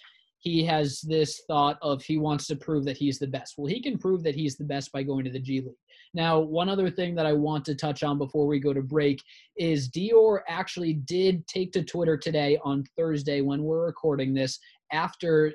he 0.46 0.62
has 0.62 1.00
this 1.00 1.42
thought 1.48 1.76
of 1.82 2.00
he 2.04 2.18
wants 2.18 2.46
to 2.46 2.54
prove 2.54 2.84
that 2.84 2.96
he's 2.96 3.18
the 3.18 3.26
best. 3.26 3.54
Well, 3.58 3.66
he 3.66 3.82
can 3.82 3.98
prove 3.98 4.22
that 4.22 4.36
he's 4.36 4.56
the 4.56 4.62
best 4.62 4.92
by 4.92 5.02
going 5.02 5.24
to 5.24 5.30
the 5.30 5.40
G 5.40 5.60
League. 5.60 5.74
Now, 6.14 6.38
one 6.38 6.68
other 6.68 6.88
thing 6.88 7.16
that 7.16 7.26
I 7.26 7.32
want 7.32 7.64
to 7.64 7.74
touch 7.74 8.04
on 8.04 8.16
before 8.16 8.46
we 8.46 8.60
go 8.60 8.72
to 8.72 8.80
break 8.80 9.20
is 9.58 9.90
Dior 9.90 10.42
actually 10.48 10.92
did 10.92 11.44
take 11.48 11.72
to 11.72 11.82
Twitter 11.82 12.16
today 12.16 12.60
on 12.62 12.84
Thursday 12.96 13.40
when 13.40 13.64
we're 13.64 13.86
recording 13.86 14.34
this 14.34 14.60
after 14.92 15.52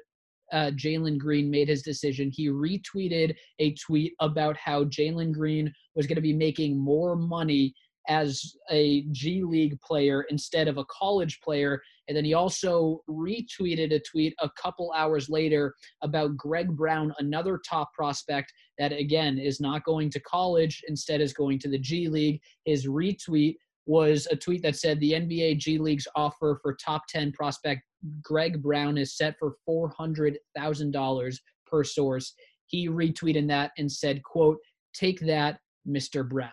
uh, 0.51 0.71
Jalen 0.71 1.17
Green 1.17 1.49
made 1.49 1.69
his 1.69 1.83
decision. 1.83 2.29
He 2.29 2.49
retweeted 2.49 3.33
a 3.59 3.73
tweet 3.75 4.11
about 4.19 4.57
how 4.57 4.83
Jalen 4.83 5.31
Green 5.31 5.73
was 5.95 6.05
going 6.05 6.17
to 6.17 6.21
be 6.21 6.33
making 6.33 6.77
more 6.77 7.15
money 7.15 7.73
as 8.07 8.55
a 8.69 9.03
G 9.11 9.43
League 9.43 9.79
player 9.81 10.25
instead 10.29 10.67
of 10.67 10.77
a 10.77 10.85
college 10.85 11.39
player. 11.41 11.81
And 12.07 12.17
then 12.17 12.25
he 12.25 12.33
also 12.33 13.01
retweeted 13.09 13.93
a 13.93 13.99
tweet 13.99 14.33
a 14.39 14.49
couple 14.61 14.91
hours 14.95 15.29
later 15.29 15.75
about 16.01 16.35
Greg 16.35 16.75
Brown, 16.75 17.13
another 17.19 17.59
top 17.67 17.93
prospect 17.93 18.51
that, 18.77 18.91
again, 18.91 19.37
is 19.37 19.59
not 19.61 19.83
going 19.83 20.09
to 20.11 20.19
college, 20.21 20.83
instead 20.87 21.21
is 21.21 21.33
going 21.33 21.59
to 21.59 21.69
the 21.69 21.79
G 21.79 22.07
League. 22.07 22.41
His 22.65 22.87
retweet 22.87 23.55
was 23.85 24.27
a 24.31 24.35
tweet 24.35 24.61
that 24.63 24.75
said 24.75 24.99
the 24.99 25.13
NBA 25.13 25.57
G 25.57 25.77
League's 25.77 26.07
offer 26.15 26.59
for 26.61 26.75
top 26.75 27.03
10 27.09 27.31
prospect 27.31 27.81
Greg 28.23 28.61
Brown 28.61 28.97
is 28.97 29.15
set 29.15 29.35
for 29.39 29.55
$400,000 29.67 31.37
per 31.65 31.83
source. 31.83 32.33
He 32.67 32.87
retweeted 32.87 33.47
that 33.47 33.71
and 33.77 33.91
said, 33.91 34.23
quote, 34.23 34.57
take 34.93 35.19
that, 35.21 35.59
Mr. 35.87 36.27
Brown. 36.27 36.51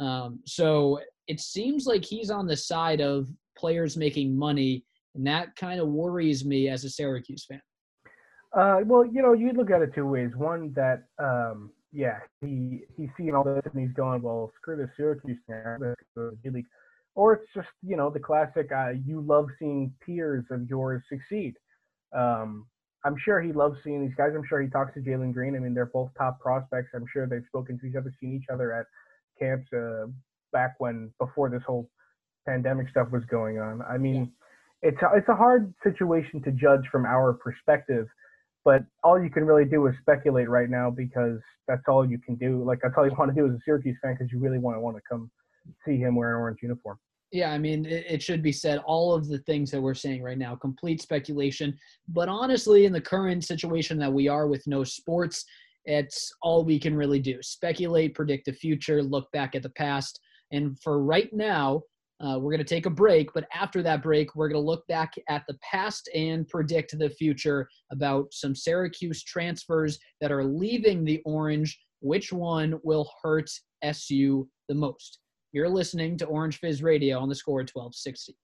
Um, 0.00 0.40
so 0.46 0.98
it 1.28 1.40
seems 1.40 1.86
like 1.86 2.04
he's 2.04 2.30
on 2.30 2.46
the 2.46 2.56
side 2.56 3.00
of 3.00 3.28
players 3.56 3.96
making 3.96 4.36
money, 4.36 4.84
and 5.14 5.26
that 5.26 5.54
kind 5.56 5.78
of 5.78 5.88
worries 5.88 6.44
me 6.44 6.68
as 6.68 6.84
a 6.84 6.90
Syracuse 6.90 7.44
fan. 7.44 7.60
Uh, 8.52 8.80
well, 8.84 9.04
you 9.04 9.22
know, 9.22 9.32
you 9.32 9.52
look 9.52 9.70
at 9.70 9.82
it 9.82 9.94
two 9.94 10.06
ways. 10.06 10.34
One 10.34 10.72
that, 10.74 11.04
um, 11.18 11.70
yeah, 11.92 12.18
he 12.40 12.80
he's 12.96 13.10
seeing 13.16 13.34
all 13.34 13.44
this 13.44 13.62
and 13.72 13.80
he's 13.80 13.94
going, 13.94 14.22
well, 14.22 14.50
screw 14.56 14.76
the 14.76 14.90
Syracuse 14.96 15.38
fan, 15.46 15.94
the 16.16 16.36
G 16.42 16.50
League, 16.50 16.66
or 17.14 17.34
it's 17.34 17.52
just 17.54 17.68
you 17.86 17.96
know 17.96 18.10
the 18.10 18.18
classic. 18.18 18.70
Uh, 18.74 18.90
you 19.06 19.20
love 19.20 19.48
seeing 19.58 19.92
peers 20.04 20.44
of 20.50 20.68
yours 20.68 21.02
succeed. 21.08 21.54
Um, 22.16 22.66
I'm 23.04 23.16
sure 23.24 23.40
he 23.40 23.52
loves 23.52 23.78
seeing 23.84 24.04
these 24.04 24.16
guys. 24.16 24.32
I'm 24.34 24.46
sure 24.48 24.60
he 24.60 24.68
talks 24.68 24.94
to 24.94 25.00
Jalen 25.00 25.32
Green. 25.32 25.56
I 25.56 25.58
mean, 25.58 25.74
they're 25.74 25.86
both 25.86 26.10
top 26.18 26.40
prospects. 26.40 26.90
I'm 26.94 27.06
sure 27.12 27.26
they've 27.26 27.44
spoken 27.46 27.78
to 27.78 27.86
each 27.86 27.96
other, 27.96 28.12
seen 28.20 28.34
each 28.34 28.48
other 28.52 28.72
at 28.72 28.86
camps 29.40 29.72
uh, 29.72 30.06
back 30.52 30.74
when 30.78 31.12
before 31.18 31.48
this 31.48 31.62
whole 31.66 31.88
pandemic 32.46 32.88
stuff 32.88 33.10
was 33.10 33.24
going 33.26 33.58
on. 33.58 33.82
I 33.82 33.98
mean, 33.98 34.32
it's 34.82 35.00
a, 35.02 35.10
it's 35.16 35.28
a 35.28 35.34
hard 35.34 35.72
situation 35.82 36.42
to 36.42 36.52
judge 36.52 36.86
from 36.90 37.04
our 37.04 37.32
perspective, 37.34 38.06
but 38.64 38.82
all 39.04 39.22
you 39.22 39.30
can 39.30 39.44
really 39.44 39.64
do 39.64 39.86
is 39.86 39.94
speculate 40.00 40.48
right 40.48 40.70
now 40.70 40.90
because 40.90 41.38
that's 41.68 41.82
all 41.88 42.08
you 42.08 42.18
can 42.18 42.36
do. 42.36 42.64
Like 42.64 42.80
that's 42.82 42.94
all 42.96 43.06
you 43.06 43.14
want 43.18 43.34
to 43.34 43.40
do 43.40 43.46
as 43.46 43.54
a 43.54 43.58
Syracuse 43.64 43.96
fan 44.02 44.14
because 44.14 44.32
you 44.32 44.38
really 44.38 44.58
want 44.58 44.76
to 44.76 44.80
want 44.80 44.96
to 44.96 45.02
come 45.08 45.30
see 45.86 45.98
him 45.98 46.14
wear 46.14 46.30
an 46.30 46.40
orange 46.40 46.58
uniform. 46.62 46.98
Yeah, 47.32 47.52
I 47.52 47.58
mean, 47.58 47.86
it, 47.86 48.06
it, 48.08 48.22
should 48.22 48.42
be 48.42 48.50
said, 48.50 48.78
all 48.78 49.14
of 49.14 49.28
the 49.28 49.38
things 49.38 49.70
that 49.70 49.80
we're 49.80 49.94
saying 49.94 50.20
right 50.20 50.38
now, 50.38 50.56
complete 50.56 51.00
speculation. 51.00 51.78
But 52.08 52.28
honestly, 52.28 52.86
in 52.86 52.92
the 52.92 53.00
current 53.00 53.44
situation 53.44 53.98
that 53.98 54.12
we 54.12 54.26
are 54.26 54.48
with 54.48 54.66
no 54.66 54.82
sports, 54.82 55.44
it's 55.84 56.32
all 56.42 56.64
we 56.64 56.78
can 56.78 56.94
really 56.94 57.18
do 57.18 57.38
speculate, 57.42 58.14
predict 58.14 58.46
the 58.46 58.52
future, 58.52 59.02
look 59.02 59.30
back 59.32 59.54
at 59.54 59.62
the 59.62 59.70
past. 59.70 60.20
And 60.52 60.78
for 60.80 61.02
right 61.02 61.32
now, 61.32 61.82
uh, 62.20 62.38
we're 62.38 62.52
going 62.52 62.58
to 62.58 62.64
take 62.64 62.84
a 62.84 62.90
break, 62.90 63.32
but 63.32 63.46
after 63.54 63.82
that 63.82 64.02
break, 64.02 64.34
we're 64.34 64.48
going 64.48 64.60
to 64.60 64.66
look 64.66 64.86
back 64.88 65.14
at 65.28 65.42
the 65.48 65.56
past 65.62 66.08
and 66.14 66.46
predict 66.48 66.98
the 66.98 67.08
future 67.08 67.66
about 67.90 68.26
some 68.30 68.54
Syracuse 68.54 69.24
transfers 69.24 69.98
that 70.20 70.30
are 70.30 70.44
leaving 70.44 71.04
the 71.04 71.22
Orange. 71.24 71.78
Which 72.00 72.32
one 72.32 72.78
will 72.82 73.10
hurt 73.22 73.50
SU 73.82 74.46
the 74.68 74.74
most? 74.74 75.18
You're 75.52 75.68
listening 75.68 76.18
to 76.18 76.26
Orange 76.26 76.58
Fizz 76.58 76.82
Radio 76.82 77.18
on 77.18 77.28
the 77.28 77.34
score 77.34 77.60
1260. 77.60 78.36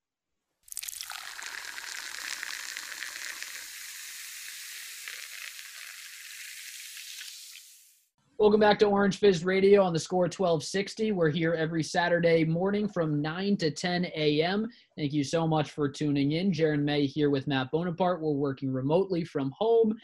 Welcome 8.47 8.61
back 8.61 8.79
to 8.79 8.87
Orange 8.87 9.19
Fizz 9.19 9.45
Radio 9.45 9.83
on 9.83 9.93
the 9.93 9.99
score 9.99 10.26
1260. 10.26 11.11
We're 11.11 11.31
here 11.31 11.55
every 11.55 11.83
Saturday 11.83 12.45
morning 12.45 12.88
from 12.88 13.21
9 13.21 13.57
to 13.57 13.73
10 13.73 14.05
a.m. 14.15 14.69
Thank 14.97 15.12
you 15.12 15.25
so 15.25 15.49
much 15.49 15.73
for 15.73 15.88
tuning 15.88 16.31
in. 16.31 16.53
Jaron 16.53 16.85
May 16.85 17.07
here 17.07 17.29
with 17.29 17.49
Matt 17.49 17.73
Bonaparte. 17.73 18.23
We're 18.23 18.31
working 18.31 18.73
remotely 18.73 19.25
from 19.25 19.53
home, 19.59 19.97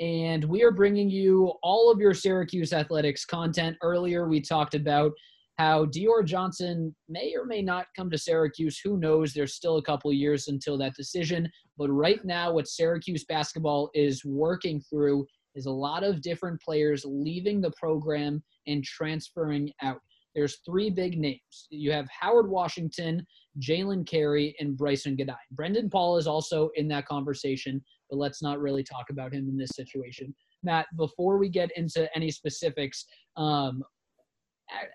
and 0.00 0.44
we 0.44 0.62
are 0.62 0.70
bringing 0.70 1.08
you 1.08 1.54
all 1.62 1.90
of 1.90 1.98
your 1.98 2.12
Syracuse 2.12 2.74
athletics 2.74 3.24
content. 3.24 3.78
Earlier, 3.80 4.28
we 4.28 4.42
talked 4.42 4.74
about 4.74 5.12
how 5.56 5.86
Dior 5.86 6.22
Johnson 6.26 6.94
may 7.08 7.34
or 7.34 7.46
may 7.46 7.62
not 7.62 7.86
come 7.96 8.10
to 8.10 8.18
Syracuse. 8.18 8.78
Who 8.84 8.98
knows? 8.98 9.32
There's 9.32 9.54
still 9.54 9.78
a 9.78 9.82
couple 9.82 10.12
years 10.12 10.48
until 10.48 10.76
that 10.76 10.94
decision. 10.94 11.50
But 11.78 11.88
right 11.88 12.22
now, 12.22 12.52
what 12.52 12.68
Syracuse 12.68 13.24
basketball 13.24 13.88
is 13.94 14.26
working 14.26 14.82
through 14.90 15.26
is 15.58 15.66
a 15.66 15.70
lot 15.70 16.04
of 16.04 16.22
different 16.22 16.60
players 16.62 17.04
leaving 17.04 17.60
the 17.60 17.72
program 17.72 18.42
and 18.66 18.84
transferring 18.84 19.72
out. 19.82 20.00
There's 20.34 20.60
three 20.64 20.88
big 20.88 21.18
names. 21.18 21.66
You 21.70 21.90
have 21.90 22.06
Howard 22.08 22.48
Washington, 22.48 23.26
Jalen 23.60 24.06
Carey, 24.06 24.54
and 24.60 24.78
Brycen 24.78 25.16
Goodine. 25.16 25.36
Brendan 25.50 25.90
Paul 25.90 26.16
is 26.16 26.28
also 26.28 26.70
in 26.76 26.86
that 26.88 27.06
conversation, 27.06 27.82
but 28.08 28.18
let's 28.18 28.40
not 28.40 28.60
really 28.60 28.84
talk 28.84 29.06
about 29.10 29.34
him 29.34 29.48
in 29.48 29.56
this 29.56 29.72
situation. 29.74 30.32
Matt, 30.62 30.86
before 30.96 31.38
we 31.38 31.48
get 31.48 31.70
into 31.76 32.08
any 32.14 32.30
specifics, 32.30 33.04
um, 33.36 33.82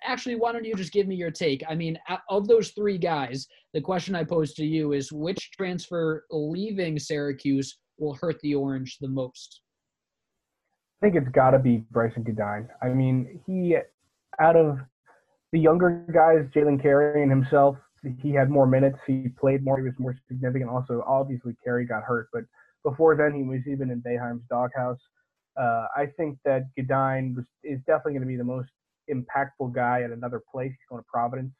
actually, 0.03 0.35
why 0.35 0.53
don't 0.53 0.65
you 0.65 0.75
just 0.75 0.93
give 0.93 1.07
me 1.07 1.15
your 1.15 1.31
take? 1.31 1.61
I 1.67 1.75
mean, 1.75 1.97
of 2.29 2.47
those 2.47 2.69
three 2.69 2.97
guys, 2.97 3.47
the 3.73 3.81
question 3.81 4.15
I 4.15 4.23
pose 4.23 4.53
to 4.53 4.65
you 4.65 4.93
is 4.93 5.11
which 5.11 5.51
transfer 5.51 6.25
leaving 6.31 6.97
Syracuse 6.97 7.77
will 7.97 8.13
hurt 8.13 8.39
the 8.41 8.55
Orange 8.55 8.97
the 8.99 9.07
most? 9.09 9.61
I 11.03 11.05
think 11.05 11.17
it's 11.17 11.35
got 11.35 11.51
to 11.51 11.59
be 11.59 11.83
Brycen 11.93 12.23
Goodine. 12.23 12.69
I 12.81 12.87
mean, 12.87 13.41
he, 13.45 13.75
out 14.39 14.55
of 14.55 14.77
the 15.51 15.59
younger 15.59 16.05
guys, 16.13 16.49
Jalen 16.55 16.81
Carey 16.81 17.21
and 17.21 17.29
himself, 17.29 17.75
he 18.21 18.31
had 18.31 18.49
more 18.49 18.65
minutes. 18.65 18.97
He 19.05 19.27
played 19.37 19.65
more. 19.65 19.77
He 19.77 19.83
was 19.83 19.91
more 19.99 20.15
significant. 20.29 20.69
Also, 20.69 21.03
obviously, 21.05 21.57
Carey 21.61 21.85
got 21.85 22.03
hurt, 22.03 22.29
but 22.31 22.43
before 22.85 23.17
then, 23.17 23.33
he 23.33 23.43
was 23.43 23.59
even 23.69 23.91
in 23.91 24.01
Boeheim's 24.01 24.43
doghouse. 24.49 24.97
Uh, 25.59 25.87
I 25.93 26.05
think 26.15 26.37
that 26.45 26.73
Goodine 26.77 27.35
was, 27.35 27.45
is 27.65 27.79
definitely 27.79 28.13
going 28.13 28.21
to 28.21 28.27
be 28.27 28.37
the 28.37 28.45
most 28.45 28.69
impactful 29.11 29.75
guy 29.75 30.03
at 30.03 30.11
another 30.11 30.41
place. 30.49 30.69
He's 30.69 30.87
going 30.89 31.01
to 31.01 31.07
Providence. 31.11 31.51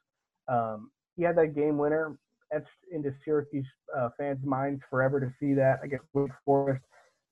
Um, 0.48 0.90
he 1.18 1.24
had 1.24 1.36
that 1.36 1.54
game 1.54 1.78
winner 1.78 2.18
etched 2.54 2.68
into 2.94 3.14
Syracuse 3.26 3.68
uh, 3.94 4.08
fans' 4.18 4.46
minds 4.46 4.82
forever 4.90 5.20
to 5.20 5.34
see 5.38 5.54
that 5.56 5.80
against 5.84 6.06
Wake 6.14 6.32
Forest. 6.46 6.82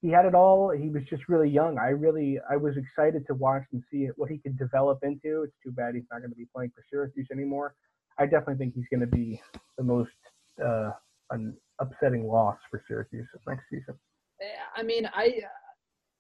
He 0.02 0.10
had 0.10 0.26
it 0.26 0.34
all. 0.34 0.72
He 0.72 0.90
was 0.90 1.04
just 1.10 1.30
really 1.30 1.50
young. 1.50 1.78
I 1.78 1.90
really, 1.90 2.40
I 2.50 2.58
was 2.58 2.76
excited 2.76 3.26
to 3.28 3.36
watch 3.36 3.64
and 3.72 3.84
see 3.92 4.10
what 4.16 4.32
he 4.32 4.40
could 4.40 4.58
develop 4.58 5.00
into. 5.04 5.44
It's 5.44 5.56
too 5.64 5.72
bad 5.72 5.94
he's 5.94 6.06
not 6.12 6.20
going 6.20 6.32
to 6.32 6.36
be 6.36 6.48
playing 6.56 6.72
for 6.76 6.84
Syracuse 6.90 7.28
anymore. 7.32 7.76
I 8.18 8.26
definitely 8.26 8.56
think 8.56 8.74
he's 8.76 8.88
going 8.92 9.02
to 9.02 9.16
be 9.16 9.42
the 9.78 9.84
most 9.84 10.10
uh, 10.64 10.92
an 11.30 11.56
upsetting 11.80 12.28
loss 12.28 12.58
for 12.70 12.84
Syracuse 12.88 13.28
next 13.48 13.64
season. 13.70 13.96
I 14.76 14.84
mean, 14.84 15.10
I 15.14 15.42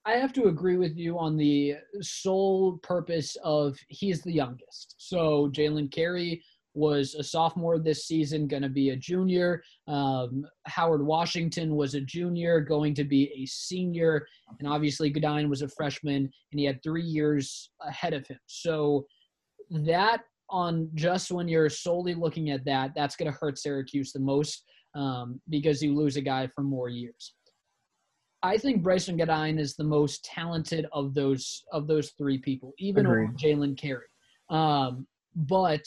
I 0.05 0.13
have 0.13 0.33
to 0.33 0.45
agree 0.45 0.77
with 0.77 0.97
you 0.97 1.19
on 1.19 1.37
the 1.37 1.75
sole 2.01 2.79
purpose 2.81 3.37
of 3.43 3.77
he's 3.87 4.21
the 4.21 4.31
youngest. 4.31 4.95
So 4.97 5.51
Jalen 5.55 5.91
Carey 5.91 6.43
was 6.73 7.15
a 7.15 7.23
sophomore 7.23 7.79
this 7.79 8.05
season, 8.05 8.47
going 8.47 8.63
to 8.63 8.69
be 8.69 8.89
a 8.89 8.95
junior. 8.95 9.61
Um, 9.87 10.45
Howard 10.67 11.05
Washington 11.05 11.75
was 11.75 11.95
a 11.95 12.01
junior, 12.01 12.61
going 12.61 12.93
to 12.95 13.03
be 13.03 13.31
a 13.35 13.45
senior. 13.45 14.25
And 14.59 14.67
obviously, 14.67 15.09
Goodine 15.09 15.49
was 15.49 15.61
a 15.61 15.67
freshman, 15.67 16.29
and 16.51 16.59
he 16.59 16.65
had 16.65 16.81
three 16.83 17.03
years 17.03 17.71
ahead 17.81 18.13
of 18.13 18.25
him. 18.27 18.39
So 18.45 19.05
that 19.69 20.21
on 20.49 20.89
just 20.95 21.31
when 21.31 21.47
you're 21.47 21.69
solely 21.69 22.13
looking 22.13 22.51
at 22.51 22.65
that, 22.65 22.91
that's 22.95 23.15
going 23.15 23.31
to 23.31 23.37
hurt 23.37 23.57
Syracuse 23.57 24.11
the 24.11 24.19
most 24.19 24.63
um, 24.95 25.41
because 25.49 25.81
you 25.81 25.95
lose 25.95 26.17
a 26.17 26.21
guy 26.21 26.47
for 26.47 26.63
more 26.63 26.89
years. 26.89 27.33
I 28.43 28.57
think 28.57 28.83
Brycen 28.83 29.17
Goodine 29.17 29.59
is 29.59 29.75
the 29.75 29.83
most 29.83 30.25
talented 30.25 30.87
of 30.91 31.13
those 31.13 31.63
of 31.71 31.87
those 31.87 32.11
three 32.17 32.39
people, 32.39 32.73
even 32.79 33.05
over 33.05 33.27
Jalen 33.39 33.77
Carey. 33.77 34.07
Um, 34.49 35.07
but 35.35 35.85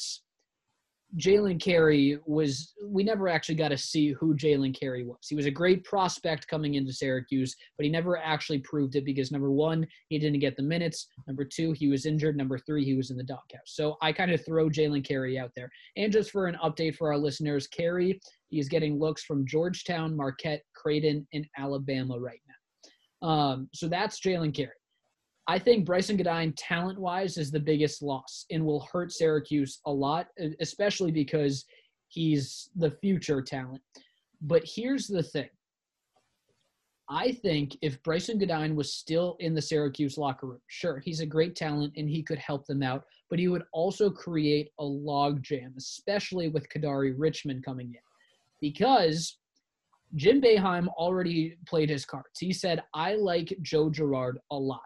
Jalen 1.19 1.61
Carey 1.61 2.19
was 2.27 2.73
we 2.85 3.05
never 3.05 3.29
actually 3.29 3.55
got 3.55 3.69
to 3.69 3.79
see 3.79 4.13
who 4.13 4.35
Jalen 4.35 4.79
Carey 4.79 5.05
was. 5.05 5.27
He 5.29 5.37
was 5.37 5.47
a 5.47 5.51
great 5.51 5.85
prospect 5.85 6.49
coming 6.49 6.75
into 6.75 6.93
Syracuse, 6.93 7.55
but 7.77 7.85
he 7.85 7.91
never 7.91 8.19
actually 8.19 8.59
proved 8.59 8.97
it 8.97 9.05
because 9.05 9.31
number 9.31 9.53
one, 9.53 9.87
he 10.09 10.19
didn't 10.19 10.41
get 10.41 10.57
the 10.57 10.63
minutes. 10.63 11.07
Number 11.27 11.45
two, 11.45 11.73
he 11.73 11.89
was 11.89 12.05
injured. 12.05 12.37
Number 12.37 12.59
three, 12.59 12.85
he 12.85 12.95
was 12.95 13.11
in 13.11 13.17
the 13.17 13.23
doghouse. 13.23 13.67
So 13.67 13.97
I 14.03 14.13
kind 14.13 14.33
of 14.33 14.45
throw 14.45 14.69
Jalen 14.69 15.07
Carey 15.07 15.39
out 15.39 15.53
there. 15.55 15.71
And 15.97 16.13
just 16.13 16.31
for 16.31 16.47
an 16.47 16.57
update 16.65 16.97
for 16.97 17.13
our 17.13 17.19
listeners, 17.19 17.67
Carey 17.69 18.21
he 18.55 18.61
is 18.61 18.69
getting 18.69 19.01
looks 19.01 19.25
from 19.25 19.47
Georgetown, 19.47 20.17
Marquette, 20.17 20.63
Creighton, 20.75 21.27
and 21.33 21.45
Alabama 21.59 22.19
right 22.19 22.41
now. 22.47 23.29
Um, 23.29 23.69
so 23.75 23.89
that's 23.89 24.21
Jalen 24.21 24.55
Carey. 24.55 24.77
I 25.47 25.59
think 25.59 25.87
Brycen 25.87 26.17
Goodine, 26.17 26.55
talent 26.57 26.99
wise, 26.99 27.37
is 27.37 27.51
the 27.51 27.61
biggest 27.61 28.03
loss 28.03 28.47
and 28.51 28.65
will 28.65 28.89
hurt 28.91 29.13
Syracuse 29.13 29.81
a 29.87 29.93
lot, 29.93 30.29
especially 30.61 31.11
because 31.11 31.67
he's 32.09 32.71
the 32.77 32.91
future 32.91 33.43
talent. 33.43 33.83
But 34.41 34.63
here's 34.65 35.07
the 35.07 35.23
thing 35.23 35.49
I 37.11 37.33
think 37.33 37.77
if 37.83 38.03
Brycen 38.03 38.39
Goodine 38.39 38.75
was 38.75 38.95
still 38.95 39.37
in 39.41 39.55
the 39.55 39.61
Syracuse 39.61 40.17
locker 40.17 40.47
room, 40.47 40.61
sure, 40.69 41.01
he's 41.05 41.21
a 41.21 41.27
great 41.27 41.55
talent 41.55 41.93
and 41.97 42.09
he 42.09 42.23
could 42.23 42.39
help 42.39 42.67
them 42.67 42.83
out, 42.83 43.05
but 43.29 43.39
he 43.39 43.49
would 43.49 43.65
also 43.73 44.09
create 44.09 44.71
a 44.79 44.85
logjam, 44.85 45.77
especially 45.77 46.49
with 46.49 46.69
Kadary 46.71 47.15
Richmond 47.17 47.63
coming 47.65 47.89
in. 47.89 48.01
Because 48.63 49.37
Jim 50.15 50.41
Boeheim 50.41 50.89
already 50.97 51.57
played 51.67 51.91
his 51.91 52.07
cards. 52.07 52.39
He 52.39 52.53
said, 52.53 52.83
I 52.95 53.17
like 53.17 53.55
Joe 53.61 53.91
Girard 53.91 54.39
a 54.51 54.57
lot. 54.57 54.81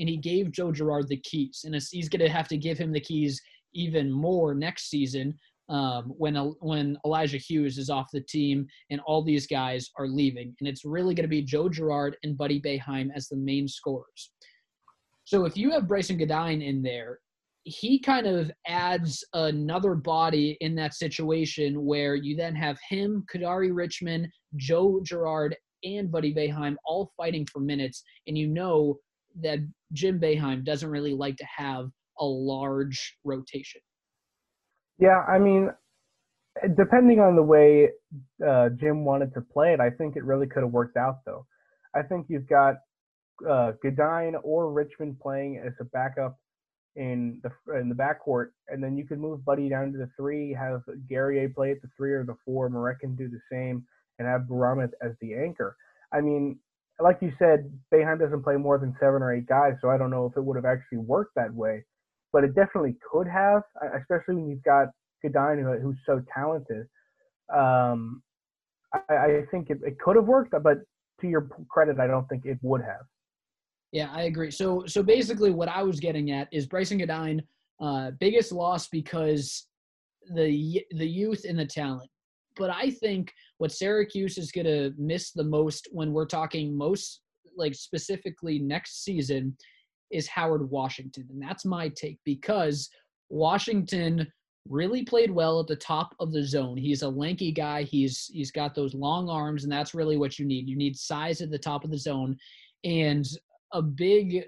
And 0.00 0.08
he 0.08 0.16
gave 0.16 0.50
Joe 0.50 0.72
Girard 0.72 1.06
the 1.08 1.18
keys. 1.18 1.62
And 1.64 1.74
he's 1.74 2.08
going 2.08 2.20
to 2.20 2.28
have 2.28 2.48
to 2.48 2.56
give 2.56 2.78
him 2.78 2.92
the 2.92 3.00
keys 3.00 3.40
even 3.74 4.10
more 4.10 4.54
next 4.54 4.90
season 4.90 5.38
um, 5.70 6.12
when 6.18 6.34
when 6.60 6.98
Elijah 7.06 7.38
Hughes 7.38 7.78
is 7.78 7.90
off 7.90 8.08
the 8.12 8.20
team 8.20 8.66
and 8.90 9.00
all 9.06 9.22
these 9.22 9.46
guys 9.46 9.90
are 9.98 10.08
leaving, 10.08 10.54
and 10.58 10.68
it's 10.68 10.84
really 10.84 11.14
going 11.14 11.24
to 11.24 11.28
be 11.28 11.42
Joe 11.42 11.68
Girard 11.68 12.16
and 12.24 12.36
Buddy 12.36 12.60
Boeheim 12.60 13.10
as 13.14 13.28
the 13.28 13.36
main 13.36 13.68
scorers. 13.68 14.32
So 15.24 15.44
if 15.44 15.56
you 15.56 15.70
have 15.70 15.84
Brycen 15.84 16.18
Goodine 16.18 16.60
in 16.60 16.82
there, 16.82 17.20
he 17.62 18.00
kind 18.00 18.26
of 18.26 18.50
adds 18.66 19.24
another 19.32 19.94
body 19.94 20.56
in 20.60 20.74
that 20.74 20.94
situation 20.94 21.84
where 21.84 22.16
you 22.16 22.34
then 22.34 22.56
have 22.56 22.78
him, 22.88 23.24
Kadary 23.32 23.70
Richmond, 23.72 24.26
Joe 24.56 25.00
Girard, 25.04 25.54
and 25.84 26.10
Buddy 26.10 26.34
Boeheim 26.34 26.74
all 26.84 27.12
fighting 27.16 27.46
for 27.46 27.60
minutes, 27.60 28.02
and 28.26 28.36
you 28.36 28.48
know 28.48 28.98
that 29.42 29.58
Jim 29.92 30.20
Boeheim 30.20 30.64
doesn't 30.64 30.90
really 30.90 31.14
like 31.14 31.36
to 31.36 31.46
have 31.46 31.90
a 32.18 32.24
large 32.24 33.16
rotation. 33.24 33.80
Yeah, 34.98 35.24
I 35.26 35.38
mean, 35.38 35.70
depending 36.76 37.20
on 37.20 37.36
the 37.36 37.42
way 37.42 37.90
uh, 38.46 38.68
Jim 38.70 39.04
wanted 39.04 39.32
to 39.34 39.40
play 39.40 39.72
it, 39.72 39.80
I 39.80 39.90
think 39.90 40.16
it 40.16 40.24
really 40.24 40.46
could 40.46 40.62
have 40.62 40.72
worked 40.72 40.96
out 40.96 41.24
though. 41.24 41.46
I 41.94 42.02
think 42.02 42.26
you've 42.28 42.48
got 42.48 42.76
uh, 43.48 43.72
Goodine 43.82 44.36
or 44.42 44.70
Richmond 44.72 45.18
playing 45.20 45.62
as 45.64 45.72
a 45.80 45.84
backup 45.84 46.38
in 46.96 47.40
the 47.42 47.78
in 47.80 47.88
the 47.88 47.94
backcourt, 47.94 48.48
and 48.68 48.82
then 48.82 48.96
you 48.96 49.06
could 49.06 49.20
move 49.20 49.44
Buddy 49.44 49.68
down 49.68 49.92
to 49.92 49.98
the 49.98 50.10
three, 50.16 50.52
have 50.52 50.82
Guerrier 51.08 51.48
play 51.48 51.70
at 51.70 51.80
the 51.82 51.88
three 51.96 52.12
or 52.12 52.24
the 52.24 52.36
four, 52.44 52.68
Marek 52.68 53.00
can 53.00 53.14
do 53.14 53.28
the 53.28 53.40
same, 53.50 53.84
and 54.18 54.28
have 54.28 54.42
Bourama 54.42 54.90
as 55.02 55.12
the 55.20 55.34
anchor. 55.34 55.76
I 56.12 56.20
mean, 56.20 56.58
like 57.02 57.18
you 57.20 57.32
said, 57.38 57.70
Boeheim 57.92 58.18
doesn't 58.18 58.42
play 58.42 58.56
more 58.56 58.78
than 58.78 58.94
seven 59.00 59.22
or 59.22 59.34
eight 59.34 59.46
guys, 59.46 59.74
so 59.80 59.90
I 59.90 59.98
don't 59.98 60.10
know 60.10 60.26
if 60.26 60.36
it 60.36 60.44
would 60.44 60.56
have 60.56 60.64
actually 60.64 60.98
worked 60.98 61.34
that 61.36 61.52
way 61.52 61.84
but 62.32 62.44
it 62.44 62.54
definitely 62.54 62.96
could 63.10 63.26
have, 63.26 63.62
especially 63.98 64.36
when 64.36 64.48
you've 64.48 64.62
got 64.62 64.88
Goodine 65.22 65.58
who, 65.58 65.78
who's 65.78 65.98
so 66.06 66.22
talented. 66.32 66.86
Um, 67.54 68.22
I, 68.92 69.14
I, 69.14 69.42
think 69.50 69.70
it, 69.70 69.78
it 69.84 69.98
could 69.98 70.16
have 70.16 70.26
worked, 70.26 70.54
but 70.62 70.78
to 71.20 71.28
your 71.28 71.48
credit, 71.68 71.98
I 71.98 72.06
don't 72.06 72.28
think 72.28 72.44
it 72.44 72.58
would 72.62 72.82
have. 72.82 73.02
Yeah, 73.92 74.10
I 74.12 74.22
agree. 74.22 74.50
So, 74.50 74.84
so 74.86 75.02
basically, 75.02 75.50
what 75.50 75.68
I 75.68 75.82
was 75.82 75.98
getting 75.98 76.30
at 76.30 76.48
is 76.52 76.66
Brycen 76.66 76.98
Goodine, 76.98 77.42
uh, 77.80 78.12
biggest 78.20 78.52
loss 78.52 78.86
because 78.86 79.66
the 80.32 80.84
the 80.92 81.06
youth 81.06 81.44
and 81.48 81.58
the 81.58 81.66
talent. 81.66 82.08
But 82.60 82.68
I 82.68 82.90
think 82.90 83.32
what 83.56 83.72
Syracuse 83.72 84.36
is 84.36 84.52
going 84.52 84.66
to 84.66 84.92
miss 84.98 85.32
the 85.32 85.42
most 85.42 85.88
when 85.92 86.12
we're 86.12 86.26
talking 86.26 86.76
most 86.76 87.22
like 87.56 87.74
specifically 87.74 88.58
next 88.58 89.02
season 89.02 89.56
is 90.10 90.28
Howard 90.28 90.70
Washington. 90.70 91.26
And 91.30 91.40
that's 91.40 91.64
my 91.64 91.88
take 91.88 92.18
because 92.26 92.90
Washington 93.30 94.30
really 94.68 95.02
played 95.04 95.30
well 95.30 95.58
at 95.60 95.68
the 95.68 95.76
top 95.76 96.14
of 96.20 96.32
the 96.32 96.44
zone. 96.44 96.76
He's 96.76 97.00
a 97.00 97.08
lanky 97.08 97.50
guy. 97.50 97.84
He's 97.84 98.26
he's 98.30 98.52
got 98.52 98.74
those 98.74 98.94
long 98.94 99.30
arms 99.30 99.64
and 99.64 99.72
that's 99.72 99.94
really 99.94 100.18
what 100.18 100.38
you 100.38 100.44
need. 100.44 100.68
You 100.68 100.76
need 100.76 100.98
size 100.98 101.40
at 101.40 101.50
the 101.50 101.58
top 101.58 101.82
of 101.82 101.90
the 101.90 101.98
zone. 101.98 102.36
And 102.84 103.26
a 103.72 103.80
big 103.80 104.44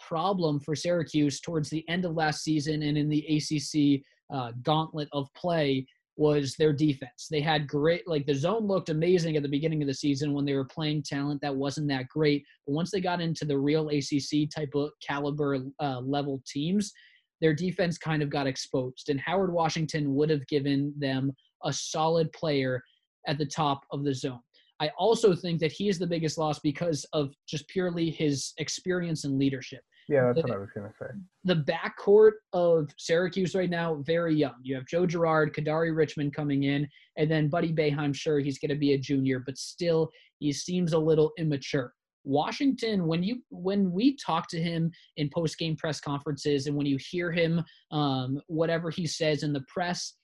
problem 0.00 0.58
for 0.58 0.74
Syracuse 0.74 1.40
towards 1.40 1.70
the 1.70 1.88
end 1.88 2.04
of 2.04 2.14
last 2.14 2.42
season 2.42 2.82
and 2.82 2.98
in 2.98 3.08
the 3.08 3.24
ACC 3.36 4.02
uh, 4.34 4.50
gauntlet 4.62 5.08
of 5.12 5.32
play 5.34 5.86
was 6.16 6.54
their 6.56 6.72
defense. 6.72 7.28
They 7.30 7.40
had 7.40 7.66
great, 7.66 8.06
like 8.06 8.26
the 8.26 8.34
zone 8.34 8.66
looked 8.66 8.90
amazing 8.90 9.36
at 9.36 9.42
the 9.42 9.48
beginning 9.48 9.82
of 9.82 9.88
the 9.88 9.94
season 9.94 10.34
when 10.34 10.44
they 10.44 10.54
were 10.54 10.64
playing 10.64 11.04
talent 11.04 11.40
that 11.40 11.54
wasn't 11.54 11.88
that 11.88 12.08
great. 12.08 12.44
But 12.66 12.74
once 12.74 12.90
they 12.90 13.00
got 13.00 13.20
into 13.20 13.44
the 13.44 13.58
real 13.58 13.88
ACC 13.88 14.50
type 14.54 14.70
of 14.74 14.90
caliber 15.06 15.58
uh, 15.80 16.00
level 16.00 16.42
teams, 16.46 16.92
their 17.40 17.54
defense 17.54 17.98
kind 17.98 18.22
of 18.22 18.30
got 18.30 18.46
exposed. 18.46 19.08
And 19.08 19.20
Howard 19.20 19.52
Washington 19.52 20.14
would 20.14 20.30
have 20.30 20.46
given 20.46 20.94
them 20.98 21.32
a 21.64 21.72
solid 21.72 22.30
player 22.32 22.82
at 23.26 23.38
the 23.38 23.46
top 23.46 23.82
of 23.90 24.04
the 24.04 24.14
zone. 24.14 24.40
I 24.80 24.90
also 24.98 25.34
think 25.34 25.60
that 25.60 25.72
he 25.72 25.88
is 25.88 25.98
the 25.98 26.06
biggest 26.06 26.38
loss 26.38 26.58
because 26.58 27.06
of 27.12 27.32
just 27.48 27.68
purely 27.68 28.10
his 28.10 28.52
experience 28.58 29.24
and 29.24 29.38
leadership. 29.38 29.80
Yeah, 30.08 30.26
that's 30.26 30.36
the, 30.36 30.42
what 30.42 30.52
I 30.52 30.58
was 30.58 30.70
going 30.74 30.88
to 30.88 30.94
say. 30.98 31.06
The 31.44 31.56
backcourt 31.56 32.32
of 32.52 32.88
Syracuse 32.96 33.54
right 33.54 33.70
now, 33.70 34.02
very 34.06 34.34
young. 34.34 34.54
You 34.62 34.74
have 34.74 34.86
Joe 34.86 35.06
Girard, 35.06 35.54
Kadary 35.54 35.94
Richmond 35.94 36.34
coming 36.34 36.64
in, 36.64 36.88
and 37.16 37.30
then 37.30 37.48
Buddy 37.48 37.72
Boeheim. 37.72 38.14
Sure, 38.14 38.40
he's 38.40 38.58
going 38.58 38.70
to 38.70 38.76
be 38.76 38.92
a 38.94 38.98
junior, 38.98 39.40
but 39.40 39.58
still, 39.58 40.10
he 40.38 40.52
seems 40.52 40.92
a 40.92 40.98
little 40.98 41.32
immature. 41.38 41.92
Washington, 42.24 43.06
when 43.06 43.22
you 43.22 43.42
when 43.50 43.90
we 43.90 44.16
talk 44.16 44.48
to 44.50 44.60
him 44.60 44.90
in 45.16 45.28
post 45.30 45.58
game 45.58 45.76
press 45.76 46.00
conferences, 46.00 46.66
and 46.66 46.76
when 46.76 46.86
you 46.86 46.98
hear 47.10 47.32
him, 47.32 47.62
um, 47.90 48.40
whatever 48.46 48.90
he 48.90 49.06
says 49.06 49.42
in 49.42 49.52
the 49.52 49.64
press, 49.68 50.14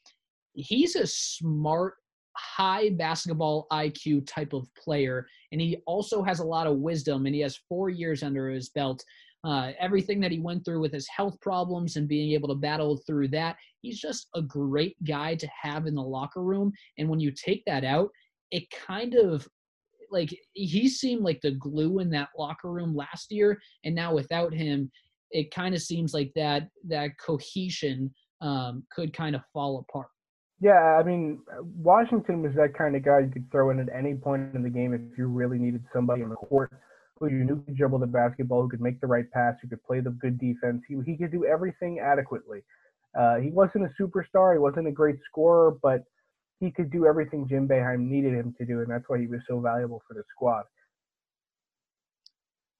he's 0.54 0.96
a 0.96 1.06
smart 1.06 1.94
high 2.38 2.90
basketball 2.90 3.66
IQ 3.72 4.26
type 4.26 4.52
of 4.52 4.68
player. 4.76 5.26
And 5.50 5.60
he 5.60 5.78
also 5.86 6.22
has 6.22 6.38
a 6.38 6.44
lot 6.44 6.66
of 6.66 6.78
wisdom 6.78 7.26
and 7.26 7.34
he 7.34 7.40
has 7.40 7.58
four 7.68 7.90
years 7.90 8.22
under 8.22 8.48
his 8.48 8.68
belt 8.68 9.04
uh, 9.44 9.72
everything 9.78 10.20
that 10.20 10.32
he 10.32 10.40
went 10.40 10.64
through 10.64 10.80
with 10.80 10.92
his 10.92 11.08
health 11.08 11.40
problems 11.40 11.96
and 11.96 12.08
being 12.08 12.32
able 12.32 12.48
to 12.48 12.54
battle 12.54 12.96
through 13.06 13.28
that. 13.28 13.56
He's 13.82 14.00
just 14.00 14.28
a 14.34 14.42
great 14.42 14.96
guy 15.04 15.34
to 15.36 15.48
have 15.62 15.86
in 15.86 15.94
the 15.94 16.02
locker 16.02 16.42
room. 16.42 16.72
And 16.98 17.08
when 17.08 17.20
you 17.20 17.30
take 17.30 17.64
that 17.66 17.84
out, 17.84 18.10
it 18.50 18.64
kind 18.70 19.14
of 19.14 19.46
like 20.10 20.36
he 20.54 20.88
seemed 20.88 21.22
like 21.22 21.40
the 21.40 21.52
glue 21.52 22.00
in 22.00 22.10
that 22.10 22.30
locker 22.36 22.70
room 22.70 22.96
last 22.96 23.30
year. 23.30 23.58
And 23.84 23.94
now 23.94 24.14
without 24.14 24.52
him, 24.52 24.90
it 25.30 25.50
kind 25.50 25.74
of 25.74 25.82
seems 25.82 26.14
like 26.14 26.32
that 26.34 26.68
that 26.88 27.18
cohesion 27.18 28.12
um, 28.40 28.84
could 28.90 29.12
kind 29.12 29.36
of 29.36 29.42
fall 29.52 29.84
apart. 29.88 30.08
Yeah, 30.60 30.98
I 30.98 31.04
mean, 31.04 31.40
Washington 31.76 32.42
was 32.42 32.52
that 32.56 32.74
kind 32.76 32.96
of 32.96 33.04
guy 33.04 33.20
you 33.20 33.30
could 33.30 33.48
throw 33.52 33.70
in 33.70 33.78
at 33.78 33.88
any 33.94 34.14
point 34.14 34.54
in 34.54 34.62
the 34.62 34.70
game 34.70 34.92
if 34.92 35.16
you 35.16 35.28
really 35.28 35.58
needed 35.58 35.84
somebody 35.92 36.22
on 36.24 36.30
the 36.30 36.34
court 36.34 36.72
who 37.20 37.44
knew 37.44 37.62
could 37.62 37.76
dribble 37.76 37.98
the 37.98 38.06
basketball, 38.06 38.62
who 38.62 38.68
could 38.68 38.80
make 38.80 39.00
the 39.00 39.06
right 39.06 39.30
pass, 39.32 39.54
who 39.60 39.68
could 39.68 39.82
play 39.84 40.00
the 40.00 40.10
good 40.10 40.38
defense. 40.38 40.82
He, 40.88 40.96
he 41.04 41.16
could 41.16 41.32
do 41.32 41.44
everything 41.44 41.98
adequately. 41.98 42.62
Uh, 43.18 43.36
he 43.36 43.50
wasn't 43.50 43.84
a 43.84 44.02
superstar. 44.02 44.54
He 44.54 44.58
wasn't 44.58 44.86
a 44.86 44.92
great 44.92 45.16
scorer, 45.28 45.76
but 45.82 46.04
he 46.60 46.70
could 46.70 46.90
do 46.90 47.06
everything 47.06 47.46
Jim 47.48 47.66
Boeheim 47.68 48.00
needed 48.00 48.34
him 48.34 48.54
to 48.58 48.64
do, 48.64 48.80
and 48.80 48.90
that's 48.90 49.04
why 49.08 49.18
he 49.18 49.26
was 49.26 49.40
so 49.48 49.60
valuable 49.60 50.02
for 50.06 50.14
the 50.14 50.22
squad. 50.34 50.64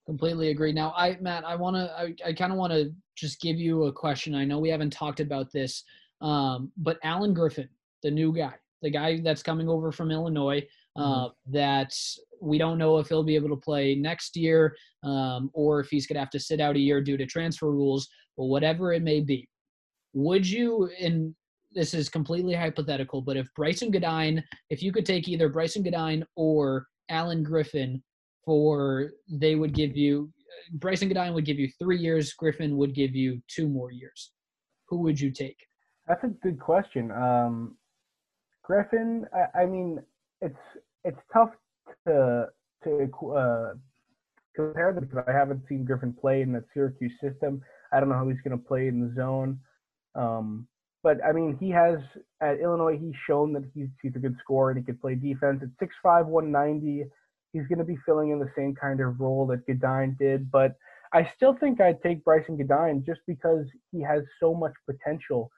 Completely 0.06 0.48
agree. 0.48 0.72
Now, 0.72 0.92
I 0.96 1.18
Matt, 1.20 1.44
I 1.44 1.54
want 1.54 1.76
to, 1.76 1.92
I, 1.92 2.14
I 2.28 2.32
kind 2.32 2.50
of 2.50 2.58
want 2.58 2.72
to 2.72 2.92
just 3.14 3.40
give 3.40 3.58
you 3.58 3.84
a 3.84 3.92
question. 3.92 4.34
I 4.34 4.44
know 4.44 4.58
we 4.58 4.70
haven't 4.70 4.92
talked 4.92 5.20
about 5.20 5.52
this, 5.52 5.84
um, 6.20 6.72
but 6.78 6.98
Alan 7.02 7.34
Griffin, 7.34 7.68
the 8.02 8.10
new 8.10 8.32
guy, 8.32 8.54
the 8.80 8.90
guy 8.90 9.20
that's 9.20 9.42
coming 9.42 9.68
over 9.68 9.92
from 9.92 10.10
Illinois, 10.10 10.66
uh, 10.98 11.26
mm-hmm. 11.26 11.52
that 11.52 11.94
we 12.40 12.58
don't 12.58 12.78
know 12.78 12.98
if 12.98 13.08
he'll 13.08 13.22
be 13.22 13.36
able 13.36 13.48
to 13.48 13.56
play 13.56 13.94
next 13.94 14.36
year 14.36 14.74
um, 15.04 15.50
or 15.54 15.80
if 15.80 15.88
he's 15.88 16.06
going 16.06 16.14
to 16.14 16.20
have 16.20 16.30
to 16.30 16.40
sit 16.40 16.60
out 16.60 16.76
a 16.76 16.80
year 16.80 17.00
due 17.00 17.16
to 17.16 17.26
transfer 17.26 17.70
rules, 17.70 18.08
but 18.36 18.46
whatever 18.46 18.92
it 18.92 19.02
may 19.02 19.20
be. 19.20 19.48
Would 20.14 20.48
you, 20.48 20.90
and 21.00 21.34
this 21.72 21.94
is 21.94 22.08
completely 22.08 22.54
hypothetical, 22.54 23.22
but 23.22 23.36
if 23.36 23.48
Brycen 23.58 23.92
Goodine, 23.92 24.42
if 24.70 24.82
you 24.82 24.92
could 24.92 25.06
take 25.06 25.28
either 25.28 25.48
Brycen 25.48 25.84
Goodine 25.84 26.24
or 26.34 26.86
Alan 27.08 27.42
Griffin 27.42 28.02
for, 28.44 29.10
they 29.30 29.54
would 29.54 29.74
give 29.74 29.96
you, 29.96 30.30
Brycen 30.78 31.08
Goodine 31.08 31.34
would 31.34 31.44
give 31.44 31.58
you 31.58 31.68
three 31.78 31.98
years, 31.98 32.32
Griffin 32.32 32.76
would 32.76 32.94
give 32.94 33.14
you 33.14 33.40
two 33.48 33.68
more 33.68 33.92
years. 33.92 34.32
Who 34.88 34.98
would 35.02 35.20
you 35.20 35.30
take? 35.30 35.58
That's 36.08 36.24
a 36.24 36.28
good 36.28 36.58
question. 36.58 37.12
Um, 37.12 37.76
Griffin, 38.64 39.26
I, 39.34 39.62
I 39.62 39.66
mean, 39.66 40.00
it's 40.40 40.56
it's 41.04 41.20
tough 41.32 41.50
to 42.06 42.46
to 42.84 43.10
uh, 43.32 43.74
compare 44.54 44.92
them 44.92 45.04
because 45.04 45.24
I 45.26 45.32
haven't 45.32 45.62
seen 45.68 45.84
Griffin 45.84 46.12
play 46.12 46.42
in 46.42 46.52
the 46.52 46.64
Syracuse 46.74 47.12
system. 47.20 47.62
I 47.92 48.00
don't 48.00 48.08
know 48.08 48.16
how 48.16 48.28
he's 48.28 48.40
going 48.44 48.58
to 48.58 48.64
play 48.64 48.88
in 48.88 49.00
the 49.00 49.14
zone. 49.14 49.58
Um, 50.14 50.66
but 51.02 51.18
I 51.24 51.32
mean, 51.32 51.56
he 51.60 51.70
has 51.70 51.98
at 52.42 52.60
Illinois. 52.60 52.98
He's 52.98 53.14
shown 53.26 53.52
that 53.54 53.64
he's 53.74 53.88
he's 54.02 54.16
a 54.16 54.18
good 54.18 54.36
scorer 54.42 54.70
and 54.70 54.78
he 54.78 54.84
could 54.84 55.00
play 55.00 55.14
defense. 55.14 55.62
At 55.62 55.88
6'5", 56.04 56.26
190, 56.26 57.04
he's 57.52 57.66
going 57.68 57.78
to 57.78 57.84
be 57.84 57.98
filling 58.04 58.30
in 58.30 58.38
the 58.38 58.50
same 58.56 58.74
kind 58.74 59.00
of 59.00 59.20
role 59.20 59.46
that 59.46 59.66
Goodine 59.66 60.16
did. 60.18 60.50
But 60.50 60.76
I 61.12 61.30
still 61.36 61.56
think 61.58 61.80
I'd 61.80 62.02
take 62.02 62.24
Brycen 62.24 62.58
Goodine 62.58 63.04
just 63.06 63.20
because 63.26 63.64
he 63.92 64.02
has 64.02 64.22
so 64.40 64.54
much 64.54 64.72
potential, 64.86 65.50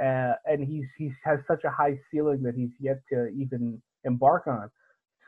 uh, 0.00 0.32
and 0.46 0.66
he's 0.66 0.86
he's 0.96 1.12
has 1.24 1.38
such 1.46 1.64
a 1.64 1.70
high 1.70 1.98
ceiling 2.10 2.42
that 2.42 2.54
he's 2.54 2.72
yet 2.80 3.00
to 3.12 3.28
even 3.28 3.80
embark 4.04 4.46
on. 4.46 4.70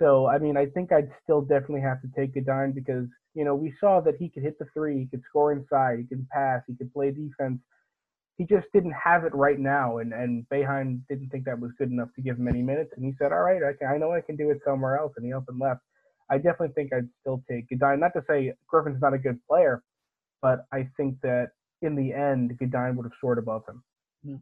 So, 0.01 0.27
I 0.27 0.39
mean, 0.39 0.57
I 0.57 0.67
think 0.67 0.93
I'd 0.93 1.11
still 1.23 1.43
definitely 1.43 1.83
have 1.83 2.01
to 2.01 2.09
take 2.17 2.33
Goodine 2.33 2.73
because, 2.73 3.07
you 3.35 3.45
know, 3.45 3.55
we 3.55 3.75
saw 3.79 4.01
that 4.01 4.17
he 4.19 4.31
could 4.31 4.43
hit 4.43 4.59
the 4.59 4.65
three, 4.73 4.99
he 4.99 5.07
could 5.07 5.23
score 5.29 5.53
inside, 5.53 5.99
he 5.99 6.05
could 6.07 6.27
pass, 6.31 6.63
he 6.67 6.75
could 6.75 6.93
play 6.93 7.11
defense. 7.11 7.61
He 8.39 8.47
just 8.47 8.67
didn't 8.73 8.95
have 8.95 9.25
it 9.25 9.35
right 9.35 9.59
now, 9.59 9.99
and 9.99 10.15
and 10.15 10.47
Boeheim 10.49 11.03
didn't 11.11 11.29
think 11.29 11.45
that 11.45 11.61
was 11.61 11.73
good 11.77 11.91
enough 11.91 12.09
to 12.17 12.23
give 12.23 12.39
him 12.39 12.49
any 12.49 12.63
minutes, 12.63 12.91
and 12.97 13.05
he 13.05 13.13
said, 13.19 13.33
"All 13.33 13.43
right, 13.43 13.63
I, 13.63 13.75
can, 13.75 13.89
I 13.89 13.99
know 13.99 14.13
I 14.13 14.23
can 14.23 14.37
do 14.37 14.49
it 14.49 14.63
somewhere 14.65 14.97
else," 14.97 15.13
and 15.19 15.27
he 15.27 15.35
up 15.35 15.45
and 15.49 15.59
left. 15.61 15.83
I 16.31 16.37
definitely 16.39 16.73
think 16.75 16.95
I'd 16.95 17.11
still 17.21 17.45
take 17.51 17.69
Goodine. 17.69 18.01
Not 18.01 18.15
to 18.15 18.25
say 18.27 18.55
Griffin's 18.67 19.03
not 19.03 19.13
a 19.13 19.19
good 19.19 19.39
player, 19.47 19.83
but 20.41 20.65
I 20.73 20.89
think 20.97 21.21
that 21.21 21.51
in 21.83 21.95
the 21.95 22.15
end, 22.15 22.57
Goodine 22.59 22.97
would 22.97 23.05
have 23.05 23.13
soared 23.21 23.37
above 23.37 23.65
him. 23.69 23.83
Hmm. 24.25 24.37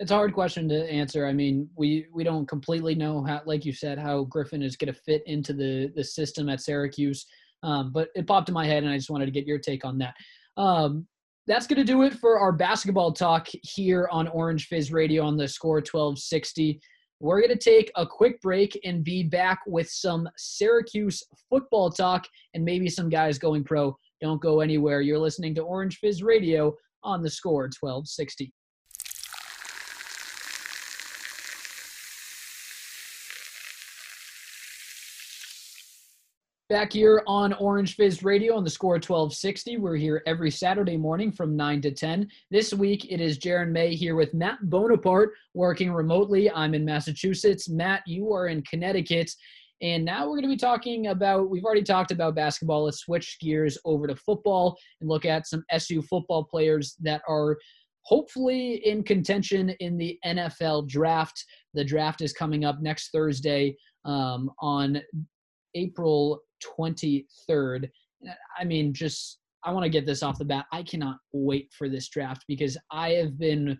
It's 0.00 0.10
a 0.10 0.14
hard 0.14 0.34
question 0.34 0.68
to 0.70 0.90
answer. 0.90 1.26
I 1.26 1.32
mean, 1.32 1.68
we 1.76 2.06
we 2.12 2.24
don't 2.24 2.48
completely 2.48 2.94
know 2.94 3.22
how, 3.22 3.42
like 3.46 3.64
you 3.64 3.72
said, 3.72 3.98
how 3.98 4.24
Griffin 4.24 4.62
is 4.62 4.76
going 4.76 4.92
to 4.92 5.00
fit 5.00 5.22
into 5.26 5.52
the 5.52 5.92
the 5.94 6.02
system 6.02 6.48
at 6.48 6.60
Syracuse. 6.60 7.26
Um, 7.62 7.92
but 7.92 8.08
it 8.14 8.26
popped 8.26 8.48
in 8.48 8.54
my 8.54 8.66
head, 8.66 8.82
and 8.82 8.92
I 8.92 8.96
just 8.96 9.10
wanted 9.10 9.26
to 9.26 9.32
get 9.32 9.46
your 9.46 9.58
take 9.58 9.84
on 9.84 9.98
that. 9.98 10.14
Um, 10.56 11.06
that's 11.46 11.66
going 11.66 11.78
to 11.78 11.84
do 11.84 12.02
it 12.02 12.14
for 12.14 12.38
our 12.38 12.52
basketball 12.52 13.12
talk 13.12 13.48
here 13.62 14.08
on 14.10 14.28
Orange 14.28 14.66
Fizz 14.66 14.92
Radio 14.92 15.24
on 15.24 15.36
the 15.36 15.46
score 15.46 15.76
1260. 15.76 16.80
We're 17.20 17.40
going 17.40 17.56
to 17.56 17.70
take 17.70 17.90
a 17.96 18.06
quick 18.06 18.40
break 18.40 18.78
and 18.84 19.04
be 19.04 19.22
back 19.22 19.60
with 19.66 19.88
some 19.88 20.28
Syracuse 20.36 21.22
football 21.48 21.90
talk 21.90 22.26
and 22.54 22.64
maybe 22.64 22.88
some 22.88 23.08
guys 23.08 23.38
going 23.38 23.64
pro. 23.64 23.96
Don't 24.20 24.40
go 24.40 24.60
anywhere. 24.60 25.00
You're 25.00 25.18
listening 25.18 25.54
to 25.56 25.62
Orange 25.62 25.98
Fizz 25.98 26.22
Radio 26.22 26.74
on 27.02 27.22
the 27.22 27.30
score 27.30 27.64
1260. 27.64 28.52
Back 36.74 36.92
here 36.92 37.22
on 37.28 37.52
Orange 37.52 37.94
Fizz 37.94 38.24
Radio 38.24 38.56
on 38.56 38.64
the 38.64 38.68
score 38.68 38.94
1260. 38.94 39.76
We're 39.76 39.94
here 39.94 40.24
every 40.26 40.50
Saturday 40.50 40.96
morning 40.96 41.30
from 41.30 41.54
9 41.54 41.80
to 41.82 41.92
10. 41.92 42.28
This 42.50 42.74
week 42.74 43.12
it 43.12 43.20
is 43.20 43.38
Jaron 43.38 43.70
May 43.70 43.94
here 43.94 44.16
with 44.16 44.34
Matt 44.34 44.58
Bonaparte 44.60 45.34
working 45.54 45.92
remotely. 45.92 46.50
I'm 46.50 46.74
in 46.74 46.84
Massachusetts. 46.84 47.68
Matt, 47.68 48.02
you 48.08 48.32
are 48.32 48.48
in 48.48 48.60
Connecticut. 48.62 49.30
And 49.82 50.04
now 50.04 50.22
we're 50.24 50.40
going 50.40 50.42
to 50.42 50.48
be 50.48 50.56
talking 50.56 51.06
about, 51.06 51.48
we've 51.48 51.64
already 51.64 51.84
talked 51.84 52.10
about 52.10 52.34
basketball. 52.34 52.86
Let's 52.86 52.98
switch 52.98 53.38
gears 53.40 53.78
over 53.84 54.08
to 54.08 54.16
football 54.16 54.76
and 55.00 55.08
look 55.08 55.24
at 55.24 55.46
some 55.46 55.62
SU 55.70 56.02
football 56.02 56.42
players 56.42 56.96
that 57.02 57.22
are 57.28 57.56
hopefully 58.02 58.84
in 58.84 59.04
contention 59.04 59.70
in 59.78 59.96
the 59.96 60.18
NFL 60.26 60.88
draft. 60.88 61.44
The 61.72 61.84
draft 61.84 62.20
is 62.20 62.32
coming 62.32 62.64
up 62.64 62.82
next 62.82 63.12
Thursday 63.12 63.76
um, 64.04 64.50
on 64.58 65.00
April 65.74 66.40
23rd. 66.78 67.88
I 68.58 68.64
mean, 68.64 68.92
just 68.94 69.38
I 69.64 69.72
want 69.72 69.84
to 69.84 69.90
get 69.90 70.06
this 70.06 70.22
off 70.22 70.38
the 70.38 70.44
bat. 70.44 70.66
I 70.72 70.82
cannot 70.82 71.16
wait 71.32 71.72
for 71.76 71.88
this 71.88 72.08
draft 72.08 72.44
because 72.46 72.76
I 72.90 73.10
have 73.10 73.38
been 73.38 73.78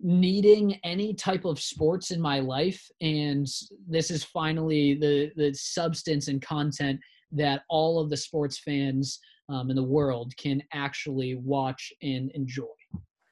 needing 0.00 0.74
any 0.84 1.14
type 1.14 1.44
of 1.44 1.60
sports 1.60 2.10
in 2.10 2.20
my 2.20 2.40
life 2.40 2.90
and 3.00 3.46
this 3.88 4.10
is 4.10 4.24
finally 4.24 4.94
the 4.94 5.30
the 5.36 5.54
substance 5.54 6.28
and 6.28 6.42
content 6.42 6.98
that 7.30 7.62
all 7.70 8.00
of 8.00 8.10
the 8.10 8.16
sports 8.16 8.58
fans 8.58 9.20
um, 9.48 9.70
in 9.70 9.76
the 9.76 9.82
world 9.82 10.32
can 10.36 10.60
actually 10.72 11.36
watch 11.36 11.92
and 12.02 12.30
enjoy 12.32 12.64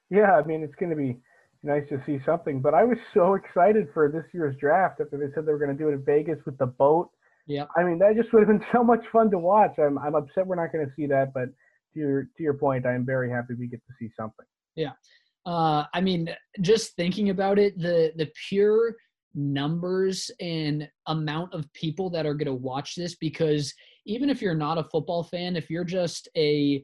yeah 0.09 0.35
i 0.35 0.43
mean 0.45 0.63
it's 0.63 0.75
going 0.75 0.89
to 0.89 0.95
be 0.95 1.17
nice 1.63 1.83
to 1.89 2.01
see 2.05 2.19
something 2.25 2.61
but 2.61 2.73
i 2.73 2.83
was 2.83 2.97
so 3.13 3.33
excited 3.33 3.87
for 3.93 4.09
this 4.09 4.25
year's 4.33 4.55
draft 4.57 5.01
after 5.01 5.17
they 5.17 5.33
said 5.35 5.45
they 5.45 5.51
were 5.51 5.59
going 5.59 5.75
to 5.75 5.77
do 5.77 5.89
it 5.89 5.93
in 5.93 6.03
vegas 6.03 6.39
with 6.45 6.57
the 6.57 6.65
boat 6.65 7.09
yeah. 7.45 7.65
I 7.75 7.83
mean, 7.83 7.99
that 7.99 8.15
just 8.15 8.31
would 8.33 8.47
have 8.47 8.47
been 8.47 8.65
so 8.71 8.83
much 8.83 9.03
fun 9.11 9.31
to 9.31 9.39
watch. 9.39 9.77
I'm 9.79 9.97
I'm 9.97 10.15
upset 10.15 10.47
we're 10.47 10.55
not 10.55 10.71
going 10.71 10.85
to 10.85 10.91
see 10.95 11.07
that, 11.07 11.33
but 11.33 11.49
to 11.93 11.99
your 11.99 12.23
to 12.23 12.43
your 12.43 12.53
point, 12.53 12.85
I'm 12.85 13.05
very 13.05 13.29
happy 13.29 13.53
we 13.53 13.67
get 13.67 13.81
to 13.87 13.93
see 13.99 14.09
something. 14.17 14.45
Yeah. 14.75 14.91
Uh, 15.45 15.83
I 15.93 15.99
mean, 15.99 16.29
just 16.61 16.95
thinking 16.95 17.29
about 17.29 17.59
it, 17.59 17.77
the 17.77 18.13
the 18.15 18.31
pure 18.47 18.95
numbers 19.35 20.29
and 20.39 20.87
amount 21.07 21.53
of 21.53 21.71
people 21.73 22.09
that 22.11 22.25
are 22.25 22.35
going 22.35 22.45
to 22.45 22.53
watch 22.53 22.95
this 22.95 23.15
because 23.15 23.73
even 24.05 24.29
if 24.29 24.41
you're 24.41 24.53
not 24.53 24.77
a 24.77 24.83
football 24.83 25.23
fan 25.23 25.55
if 25.55 25.69
you're 25.69 25.83
just 25.83 26.27
a 26.37 26.83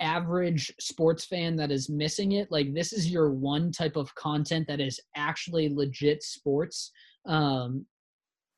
average 0.00 0.72
sports 0.78 1.24
fan 1.24 1.56
that 1.56 1.72
is 1.72 1.90
missing 1.90 2.32
it 2.32 2.52
like 2.52 2.72
this 2.72 2.92
is 2.92 3.10
your 3.10 3.32
one 3.32 3.72
type 3.72 3.96
of 3.96 4.14
content 4.14 4.64
that 4.68 4.80
is 4.80 5.00
actually 5.16 5.68
legit 5.68 6.22
sports 6.22 6.92
um, 7.26 7.84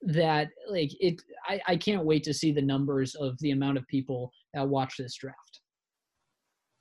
that 0.03 0.49
like 0.69 0.91
it 1.01 1.21
I, 1.47 1.61
I 1.67 1.77
can't 1.77 2.05
wait 2.05 2.25
to 2.25 2.35
see 2.35 2.53
the 2.53 2.63
numbers 2.63 3.15
of 3.15 3.39
the 3.41 3.51
amount 3.51 3.79
of 3.79 3.87
people 3.87 4.33
that 4.55 4.67
watch 4.67 4.95
this 4.99 5.15
draft. 5.15 5.61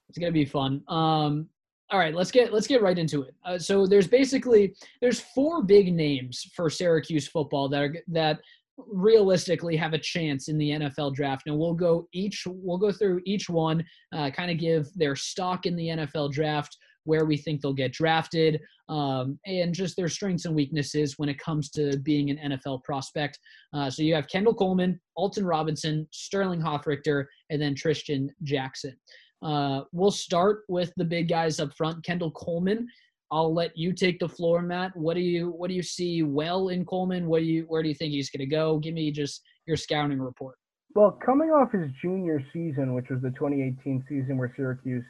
It's 0.07 0.17
gonna 0.17 0.31
be 0.31 0.45
fun. 0.45 0.81
Um 0.87 1.47
all 1.91 1.99
right 1.99 2.13
let's 2.13 2.31
get 2.31 2.53
let's 2.53 2.67
get 2.67 2.81
right 2.81 2.97
into 2.97 3.23
it. 3.23 3.35
Uh, 3.45 3.57
so 3.57 3.85
there's 3.85 4.07
basically 4.07 4.73
there's 5.01 5.19
four 5.19 5.63
big 5.63 5.93
names 5.93 6.49
for 6.55 6.69
syracuse 6.69 7.27
football 7.27 7.67
that 7.69 7.81
are 7.81 7.95
that 8.07 8.39
realistically 8.87 9.75
have 9.75 9.93
a 9.93 9.97
chance 9.97 10.47
in 10.47 10.57
the 10.57 10.71
NFL 10.71 11.13
draft. 11.13 11.43
Now 11.45 11.55
we'll 11.55 11.73
go 11.73 12.07
each 12.13 12.43
we'll 12.47 12.77
go 12.77 12.91
through 12.91 13.21
each 13.25 13.49
one, 13.49 13.83
uh, 14.13 14.29
kind 14.31 14.51
of 14.51 14.57
give 14.57 14.87
their 14.95 15.15
stock 15.15 15.65
in 15.65 15.75
the 15.75 15.87
NFL 15.87 16.31
draft, 16.31 16.77
where 17.09 17.25
we 17.25 17.35
think 17.35 17.59
they'll 17.59 17.73
get 17.73 17.91
drafted, 17.91 18.61
um, 18.87 19.39
and 19.47 19.73
just 19.73 19.97
their 19.97 20.07
strengths 20.07 20.45
and 20.45 20.55
weaknesses 20.55 21.15
when 21.17 21.27
it 21.27 21.39
comes 21.39 21.71
to 21.71 21.97
being 21.99 22.29
an 22.29 22.51
NFL 22.51 22.83
prospect. 22.83 23.39
Uh, 23.73 23.89
so 23.89 24.03
you 24.03 24.13
have 24.13 24.27
Kendall 24.27 24.53
Coleman, 24.53 24.99
Alton 25.15 25.45
Robinson, 25.45 26.07
Sterling 26.11 26.61
Hofrichter, 26.61 27.25
and 27.49 27.59
then 27.59 27.73
Tristan 27.73 28.29
Jackson. 28.43 28.95
Uh, 29.41 29.81
we'll 29.91 30.11
start 30.11 30.61
with 30.67 30.93
the 30.97 31.05
big 31.05 31.27
guys 31.27 31.59
up 31.59 31.73
front. 31.75 32.05
Kendall 32.05 32.31
Coleman. 32.31 32.87
I'll 33.31 33.53
let 33.53 33.75
you 33.75 33.93
take 33.93 34.19
the 34.19 34.29
floor, 34.29 34.61
Matt. 34.61 34.95
What 34.95 35.15
do 35.15 35.21
you 35.21 35.49
what 35.49 35.69
do 35.69 35.75
you 35.75 35.83
see 35.83 36.23
well 36.23 36.69
in 36.69 36.85
Coleman? 36.85 37.27
What 37.27 37.39
do 37.39 37.45
you 37.45 37.65
where 37.67 37.81
do 37.83 37.89
you 37.89 37.95
think 37.95 38.11
he's 38.11 38.29
going 38.29 38.47
to 38.47 38.55
go? 38.55 38.79
Give 38.79 38.93
me 38.93 39.11
just 39.11 39.41
your 39.65 39.77
scouting 39.77 40.19
report. 40.19 40.55
Well, 40.95 41.11
coming 41.23 41.49
off 41.49 41.71
his 41.71 41.91
junior 42.01 42.43
season, 42.51 42.95
which 42.95 43.05
was 43.09 43.21
the 43.21 43.29
2018 43.29 44.03
season 44.09 44.37
where 44.37 44.51
Syracuse 44.55 45.03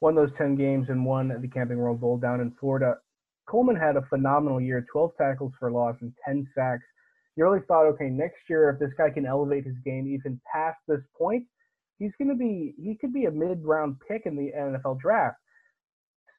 won 0.00 0.14
those 0.14 0.30
10 0.38 0.56
games 0.56 0.86
and 0.88 1.04
won 1.04 1.28
the 1.40 1.48
Camping 1.48 1.78
World 1.78 2.00
Bowl 2.00 2.18
down 2.18 2.40
in 2.40 2.52
Florida. 2.58 2.96
Coleman 3.48 3.76
had 3.76 3.96
a 3.96 4.02
phenomenal 4.08 4.60
year 4.60 4.84
12 4.92 5.12
tackles 5.16 5.52
for 5.58 5.70
loss 5.70 5.96
and 6.00 6.12
10 6.26 6.46
sacks. 6.54 6.82
You 7.36 7.44
really 7.44 7.64
thought, 7.68 7.86
okay, 7.86 8.08
next 8.08 8.38
year, 8.48 8.70
if 8.70 8.80
this 8.80 8.94
guy 8.96 9.10
can 9.10 9.26
elevate 9.26 9.64
his 9.64 9.76
game 9.84 10.06
even 10.08 10.40
past 10.52 10.78
this 10.88 11.02
point, 11.16 11.44
he's 11.98 12.12
going 12.18 12.28
to 12.28 12.34
be, 12.34 12.74
he 12.78 12.96
could 12.96 13.12
be 13.12 13.26
a 13.26 13.30
mid 13.30 13.64
round 13.64 13.96
pick 14.08 14.22
in 14.24 14.36
the 14.36 14.50
NFL 14.56 15.00
draft. 15.00 15.36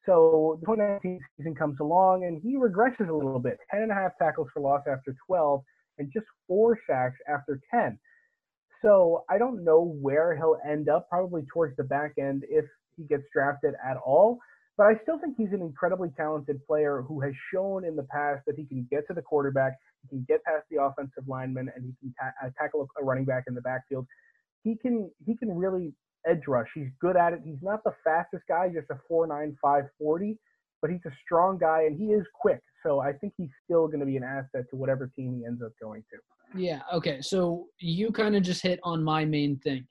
So 0.05 0.57
the 0.61 0.65
2019 0.65 1.19
season 1.37 1.53
comes 1.53 1.77
along 1.81 2.23
and 2.23 2.41
he 2.41 2.55
regresses 2.55 3.09
a 3.09 3.13
little 3.13 3.39
bit 3.39 3.57
10 3.71 3.81
and 3.81 3.91
a 3.91 3.95
half 3.95 4.11
tackles 4.17 4.47
for 4.53 4.61
loss 4.61 4.81
after 4.89 5.15
12 5.27 5.61
and 5.97 6.09
just 6.13 6.25
four 6.47 6.79
sacks 6.89 7.17
after 7.27 7.59
10. 7.71 7.99
So 8.81 9.25
I 9.29 9.37
don't 9.37 9.63
know 9.63 9.97
where 10.01 10.35
he'll 10.35 10.57
end 10.67 10.87
up, 10.87 11.09
probably 11.09 11.43
towards 11.51 11.75
the 11.75 11.83
back 11.83 12.13
end 12.17 12.43
if 12.49 12.65
he 12.97 13.03
gets 13.03 13.23
drafted 13.33 13.75
at 13.85 13.97
all. 13.97 14.39
But 14.77 14.87
I 14.87 14.99
still 15.01 15.19
think 15.19 15.35
he's 15.37 15.53
an 15.53 15.61
incredibly 15.61 16.09
talented 16.15 16.63
player 16.67 17.03
who 17.07 17.21
has 17.21 17.33
shown 17.51 17.83
in 17.83 17.95
the 17.95 18.03
past 18.03 18.43
that 18.45 18.55
he 18.55 18.65
can 18.65 18.87
get 18.91 19.07
to 19.07 19.13
the 19.13 19.21
quarterback, 19.23 19.73
he 20.03 20.09
can 20.09 20.25
get 20.27 20.43
past 20.43 20.65
the 20.69 20.83
offensive 20.83 21.23
lineman, 21.27 21.71
and 21.75 21.83
he 21.83 21.93
can 21.99 22.13
ta- 22.19 22.45
uh, 22.45 22.49
tackle 22.59 22.87
a 22.99 23.03
running 23.03 23.25
back 23.25 23.45
in 23.47 23.55
the 23.55 23.61
backfield. 23.61 24.05
He 24.63 24.75
can 24.75 25.09
he 25.25 25.35
can 25.35 25.49
really 25.55 25.93
edge 26.27 26.43
rush. 26.47 26.67
He's 26.75 26.89
good 27.01 27.15
at 27.15 27.33
it. 27.33 27.41
He's 27.43 27.61
not 27.61 27.83
the 27.83 27.93
fastest 28.03 28.43
guy, 28.47 28.69
just 28.69 28.87
a 28.91 28.99
4.9, 29.11 29.55
5.40, 29.63 30.37
but 30.81 30.91
he's 30.91 31.05
a 31.05 31.11
strong 31.23 31.57
guy 31.57 31.83
and 31.83 31.97
he 31.97 32.07
is 32.07 32.25
quick. 32.33 32.61
So 32.83 32.99
I 32.99 33.13
think 33.13 33.33
he's 33.37 33.49
still 33.63 33.87
going 33.87 34.01
to 34.01 34.05
be 34.05 34.17
an 34.17 34.23
asset 34.23 34.65
to 34.69 34.75
whatever 34.75 35.11
team 35.15 35.37
he 35.39 35.45
ends 35.45 35.61
up 35.63 35.71
going 35.81 36.03
to. 36.11 36.59
Yeah. 36.59 36.81
Okay. 36.93 37.21
So 37.21 37.67
you 37.79 38.11
kind 38.11 38.35
of 38.35 38.43
just 38.43 38.61
hit 38.61 38.79
on 38.83 39.03
my 39.03 39.25
main 39.25 39.57
thing 39.59 39.87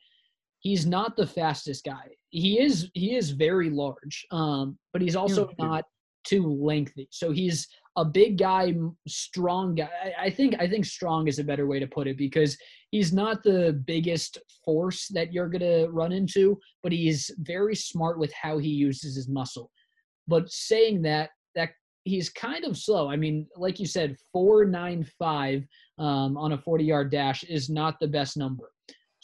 he's 0.67 0.85
not 0.85 1.17
the 1.17 1.27
fastest 1.27 1.85
guy. 1.85 2.09
He 2.31 2.61
is 2.61 2.91
he 2.95 3.15
is 3.15 3.31
very 3.31 3.71
large, 3.71 4.27
um, 4.33 4.77
but 4.93 5.01
he's 5.01 5.15
also 5.15 5.49
not 5.61 5.85
too 6.25 6.45
lengthy. 6.61 7.07
So 7.13 7.31
he's 7.31 7.69
a 7.95 8.05
big 8.05 8.37
guy, 8.37 8.75
strong 9.07 9.77
guy. 9.77 10.13
I 10.19 10.29
think 10.29 10.57
I 10.59 10.67
think 10.69 10.85
strong 10.85 11.29
is 11.29 11.39
a 11.39 11.45
better 11.45 11.69
way 11.69 11.79
to 11.79 11.87
put 11.87 12.09
it 12.09 12.19
because 12.19 12.59
he's 12.91 13.13
not 13.13 13.45
the 13.45 13.81
biggest 13.87 14.39
force 14.65 15.07
that 15.15 15.33
you're 15.33 15.49
gonna 15.49 15.89
run 15.89 16.11
into, 16.11 16.59
but 16.83 16.91
he's 16.91 17.31
very 17.39 17.77
smart 17.77 18.19
with 18.19 18.33
how 18.33 18.59
he 18.59 18.71
uses 18.71 19.15
his 19.15 19.29
muscle. 19.29 19.71
But 20.27 20.51
saying 20.51 21.03
that, 21.03 21.31
that 21.55 21.71
he's 22.03 22.29
kind 22.29 22.65
of 22.65 22.77
slow. 22.77 23.09
I 23.09 23.15
mean, 23.15 23.47
like 23.57 23.79
you 23.79 23.87
said, 23.87 24.17
four 24.33 24.65
nine 24.65 25.07
five 25.17 25.63
um, 25.99 26.37
on 26.37 26.53
a 26.55 26.59
forty 26.59 26.85
yard 26.85 27.13
dash 27.13 27.45
is 27.45 27.71
not 27.71 28.01
the 28.01 28.09
best 28.09 28.37
number. 28.37 28.73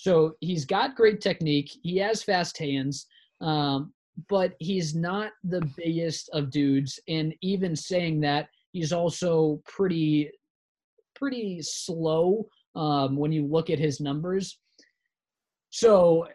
So 0.03 0.35
he's 0.41 0.65
got 0.65 0.97
great 0.97 1.21
technique. 1.21 1.71
He 1.85 1.97
has 1.99 2.25
fast 2.25 2.59
hands, 2.59 3.07
um, 3.41 3.93
but 4.29 4.55
he's 4.59 4.97
not 4.97 5.31
the 5.45 5.62
biggest 5.77 6.29
of 6.33 6.51
dudes. 6.51 6.99
And 7.07 7.33
even 7.41 7.77
saying 7.77 8.21
that, 8.23 8.49
he's 8.73 8.93
also 8.93 9.62
pretty, 9.65 10.29
pretty 11.15 11.62
slow 11.62 12.49
um, 12.75 13.15
when 13.15 13.31
you 13.31 13.47
look 13.47 13.71
at 13.71 13.79
his 13.79 14.01
numbers. 14.01 14.59
So 15.71 16.27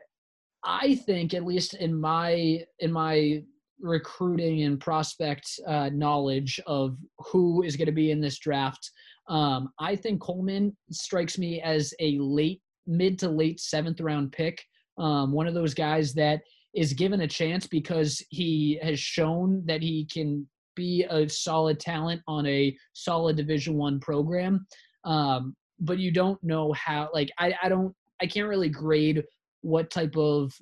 I 0.63 0.95
think, 0.95 1.34
at 1.34 1.43
least 1.43 1.73
in 1.73 1.93
my 1.93 2.63
in 2.80 2.93
my 2.93 3.43
recruiting 3.82 4.63
and 4.63 4.80
prospect 4.80 5.60
uh, 5.67 5.89
knowledge 5.91 6.62
of 6.67 6.95
who 7.17 7.63
is 7.63 7.75
going 7.75 7.88
to 7.88 7.91
be 7.91 8.12
in 8.12 8.21
this 8.21 8.39
draft, 8.39 8.89
um, 9.27 9.73
I 9.77 9.97
think 9.97 10.21
Coleman 10.21 10.73
strikes 10.89 11.38
me 11.38 11.62
as 11.62 11.93
a 11.99 12.17
late, 12.17 12.62
mid 12.88 13.19
to 13.19 13.30
late 13.30 13.60
seventh 13.60 14.00
round 14.00 14.32
pick. 14.32 14.63
Um, 14.97 15.32
one 15.32 15.47
of 15.47 15.54
those 15.54 15.73
guys 15.73 16.13
that 16.15 16.41
is 16.73 16.93
given 16.93 17.21
a 17.21 17.28
chance 17.28 17.67
because 17.67 18.23
he 18.30 18.80
has 18.82 19.00
shown 19.00 19.63
that 19.65 19.82
he 19.82 20.06
can 20.12 20.47
be 20.76 21.06
a 21.10 21.28
solid 21.28 21.80
talent 21.80 22.21
on 22.28 22.45
a 22.45 22.76
solid 22.93 23.36
Division 23.36 23.76
One 23.76 24.00
program. 24.00 24.65
Um, 25.04 25.56
but 25.80 26.00
you 26.00 26.12
don't 26.12 26.41
know 26.43 26.73
how. 26.73 27.10
Like 27.13 27.32
I, 27.39 27.54
I 27.62 27.69
don't, 27.69 27.93
I 28.21 28.28
can't 28.28 28.47
really 28.47 28.69
grade 28.69 29.23
what 29.62 29.89
type 29.91 30.15
of 30.15 30.54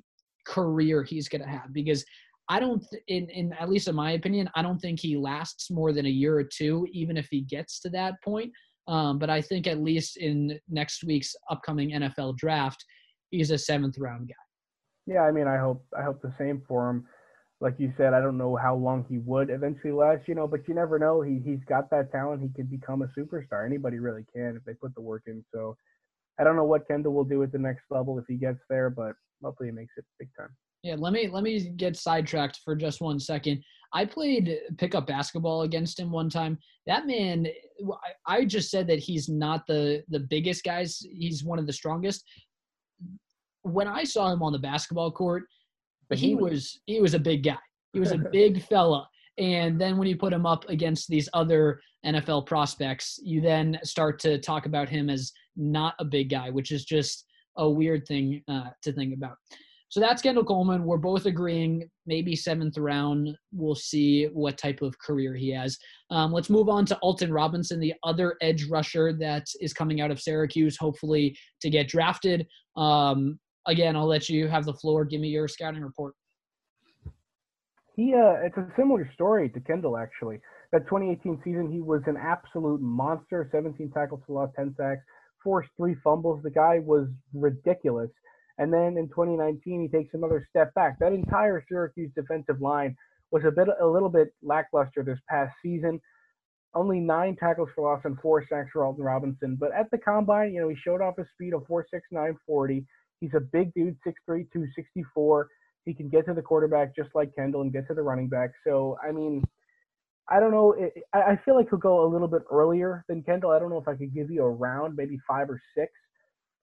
career 0.46 1.04
he's 1.04 1.28
going 1.28 1.42
to 1.42 1.48
have 1.48 1.74
because 1.74 2.04
I 2.48 2.60
don't, 2.60 2.86
in, 3.08 3.30
in 3.30 3.54
at 3.54 3.70
least 3.70 3.88
in 3.88 3.96
my 3.96 4.12
opinion, 4.12 4.50
I 4.56 4.62
don't 4.62 4.80
think 4.80 5.00
he 5.00 5.18
lasts 5.18 5.72
more 5.72 5.92
than 5.92 6.06
a 6.06 6.10
year 6.10 6.38
or 6.38 6.44
two, 6.44 6.88
even 6.92 7.18
if 7.18 7.28
he 7.30 7.42
gets 7.42 7.80
to 7.82 7.90
that 7.90 8.14
point. 8.24 8.52
Um, 8.88 9.18
but 9.18 9.30
I 9.30 9.42
think 9.42 9.68
at 9.68 9.80
least 9.80 10.18
in 10.18 10.60
next 10.70 11.04
week's 11.04 11.36
upcoming 11.50 11.92
NFL 11.92 12.38
draft, 12.38 12.84
he's 13.32 13.52
a 13.52 13.58
seventh 13.58 13.98
round 13.98 14.28
guy. 14.28 14.34
Yeah, 15.08 15.22
I 15.22 15.32
mean, 15.32 15.48
I 15.48 15.58
hope 15.58 15.86
I 15.98 16.04
hope 16.04 16.22
the 16.22 16.34
same 16.38 16.62
for 16.68 16.90
him. 16.90 17.06
Like 17.62 17.76
you 17.80 17.94
said, 17.98 18.14
I 18.14 18.20
don't 18.20 18.38
know 18.38 18.56
how 18.56 18.76
long 18.76 19.06
he 19.08 19.18
would 19.20 19.50
eventually 19.50 19.94
last, 19.94 20.28
you 20.28 20.36
know, 20.36 20.48
but 20.48 20.68
you 20.68 20.74
never 20.74 21.00
know. 21.00 21.22
He 21.22 21.40
he's 21.44 21.64
got 21.68 21.90
that 21.92 22.12
talent. 22.12 22.42
He 22.42 22.50
could 22.50 22.70
become 22.70 23.02
a 23.02 23.20
superstar. 23.20 23.66
Anybody 23.66 24.00
really 24.00 24.26
can 24.36 24.56
if 24.58 24.64
they 24.66 24.74
put 24.74 24.94
the 24.94 25.02
work 25.02 25.24
in. 25.28 25.44
So 25.54 25.78
I 26.40 26.44
don't 26.44 26.56
know 26.56 26.66
what 26.66 26.88
Kendall 26.88 27.14
will 27.14 27.24
do 27.24 27.44
at 27.44 27.52
the 27.52 27.58
next 27.58 27.84
level 27.90 28.20
if 28.20 28.26
he 28.28 28.36
gets 28.36 28.60
there, 28.70 28.90
but 28.90 29.14
hopefully 29.44 29.70
he 29.70 29.76
makes 29.76 29.94
it 29.98 30.06
big 30.20 30.30
time. 30.38 30.50
Yeah, 30.84 30.96
let 30.98 31.14
me 31.14 31.28
let 31.28 31.44
me 31.44 31.70
get 31.70 31.96
sidetracked 31.96 32.60
for 32.64 32.76
just 32.76 33.02
one 33.02 33.20
second. 33.20 33.64
I 33.94 34.06
played 34.06 34.58
pickup 34.78 35.08
basketball 35.08 35.64
against 35.64 36.00
him 36.00 36.12
one 36.12 36.30
time. 36.30 36.58
That 36.88 37.08
man, 37.08 37.48
I 38.28 38.46
just 38.46 38.70
said 38.70 38.88
that 38.88 39.00
he's 39.00 39.30
not 39.30 39.66
the 39.68 40.04
the 40.10 40.20
biggest 40.20 40.64
guys. 40.64 41.06
He's 41.12 41.44
one 41.44 41.60
of 41.60 41.68
the 41.68 41.74
strongest. 41.74 42.24
When 43.64 43.88
I 43.88 44.04
saw 44.04 44.32
him 44.32 44.44
on 44.44 44.54
the 44.54 44.60
basketball 44.60 45.12
court, 45.12 45.44
but 46.10 46.18
he 46.18 46.36
was 46.36 46.80
he 46.86 47.02
was 47.02 47.14
a 47.14 47.20
big 47.20 47.44
guy. 47.44 47.58
He 47.94 48.00
was 48.00 48.12
a 48.12 48.18
big 48.32 48.64
fella. 48.64 49.08
And 49.38 49.80
then 49.80 49.98
when 49.98 50.08
you 50.08 50.16
put 50.16 50.32
him 50.32 50.46
up 50.46 50.68
against 50.70 51.10
these 51.10 51.28
other 51.34 51.82
NFL 52.06 52.46
prospects, 52.46 53.20
you 53.22 53.42
then 53.42 53.78
start 53.84 54.20
to 54.20 54.38
talk 54.40 54.66
about 54.66 54.88
him 54.88 55.10
as 55.10 55.34
not 55.58 55.96
a 56.00 56.06
big 56.06 56.30
guy, 56.30 56.50
which 56.50 56.72
is 56.72 56.86
just 56.86 57.26
a 57.58 57.70
weird 57.70 58.06
thing 58.08 58.42
uh, 58.48 58.70
to 58.84 58.94
think 58.94 59.14
about. 59.14 59.36
So 59.96 60.02
that's 60.02 60.22
Kendall 60.22 60.44
Coleman. 60.44 60.84
We're 60.84 60.98
both 60.98 61.26
agreeing 61.26 61.90
maybe 62.06 62.36
seventh 62.36 62.78
round. 62.78 63.30
We'll 63.54 63.76
see 63.76 64.26
what 64.26 64.58
type 64.58 64.82
of 64.82 65.00
career 65.00 65.34
he 65.36 65.50
has. 65.52 65.78
Um, 66.12 66.34
let's 66.34 66.50
move 66.50 66.68
on 66.68 66.86
to 66.88 66.98
Alton 66.98 67.32
Robinson, 67.32 67.80
the 67.80 67.94
other 68.04 68.36
edge 68.42 68.66
rusher 68.66 69.14
that 69.14 69.46
is 69.62 69.72
coming 69.72 70.02
out 70.02 70.12
of 70.12 70.20
Syracuse, 70.20 70.76
hopefully 70.76 71.38
to 71.62 71.70
get 71.70 71.88
drafted. 71.88 72.46
Um, 72.76 73.40
again, 73.68 73.96
I'll 73.96 74.06
let 74.06 74.28
you 74.28 74.50
have 74.50 74.66
the 74.66 74.74
floor. 74.74 75.06
Give 75.06 75.22
me 75.22 75.30
your 75.30 75.48
scouting 75.48 75.82
report. 75.82 76.14
He, 77.96 78.14
uh, 78.14 78.44
it's 78.44 78.58
a 78.58 78.68
similar 78.76 79.10
story 79.14 79.48
to 79.48 79.62
Kendall 79.62 79.98
actually. 79.98 80.42
That 80.74 80.80
2018 80.90 81.40
season, 81.46 81.72
he 81.72 81.80
was 81.80 82.02
an 82.06 82.18
absolute 82.18 82.82
monster. 82.82 83.48
17 83.50 83.92
tackles 83.92 84.20
for 84.28 84.34
loss, 84.34 84.50
10 84.58 84.76
sacks, 84.76 85.04
forced 85.42 85.70
three 85.78 85.96
fumbles. 86.04 86.44
The 86.44 86.52
guy 86.52 86.80
was 86.80 87.08
ridiculous. 87.34 88.10
And 88.58 88.72
then 88.72 88.98
in 88.98 89.08
2019, 89.10 89.82
he 89.82 89.88
takes 89.88 90.14
another 90.14 90.46
step 90.50 90.74
back. 90.74 90.98
That 91.00 91.14
entire 91.14 91.64
Syracuse 91.68 92.12
defensive 92.16 92.62
line 92.62 92.96
was 93.32 93.44
a 93.46 93.52
bit, 93.52 93.68
a 93.82 93.86
little 93.86 94.10
bit 94.10 94.34
lackluster 94.42 95.04
this 95.04 95.20
past 95.30 95.54
season. 95.62 96.00
Only 96.74 97.00
nine 97.00 97.36
tackles 97.38 97.70
for 97.76 97.90
loss 97.90 98.02
and 98.06 98.20
four 98.20 98.46
sacks 98.48 98.70
for 98.72 98.86
Alton 98.86 99.04
Robinson. 99.04 99.58
But 99.60 99.74
at 99.74 99.90
the 99.92 99.98
combine, 99.98 100.54
you 100.54 100.62
know, 100.62 100.70
he 100.70 100.76
showed 100.76 101.02
off 101.02 101.18
his 101.18 101.28
speed 101.34 101.54
of 101.54 101.64
4.69 101.68 102.36
40. 102.46 102.86
He's 103.22 103.34
a 103.34 103.40
big 103.40 103.74
dude, 103.74 103.98
6'3", 104.06 104.14
264. 104.28 105.48
He 105.86 105.94
can 105.94 106.10
get 106.10 106.26
to 106.26 106.34
the 106.34 106.42
quarterback 106.42 106.96
just 106.96 107.10
like 107.14 107.36
Kendall 107.36 107.62
and 107.62 107.72
get 107.72 107.88
to 107.88 107.94
the 107.94 108.02
running 108.02 108.28
back. 108.28 108.52
So, 108.66 108.98
I 109.08 109.12
mean, 109.12 109.44
I 110.30 110.40
don't 110.40 110.52
know. 110.52 110.76
I 111.14 111.38
feel 111.46 111.56
like 111.56 111.70
he'll 111.70 111.80
go 111.80 112.06
a 112.06 112.12
little 112.12 112.28
bit 112.28 112.42
earlier 112.52 113.06
than 113.08 113.22
Kendall. 113.22 113.52
I 113.52 113.60
don't 113.60 113.70
know 113.70 113.78
if 113.78 113.88
I 113.88 113.96
could 113.96 114.14
give 114.14 114.32
you 114.32 114.44
a 114.44 114.50
round, 114.50 114.96
maybe 114.96 115.18
five 115.28 115.50
or 115.50 115.62
six. 115.78 115.92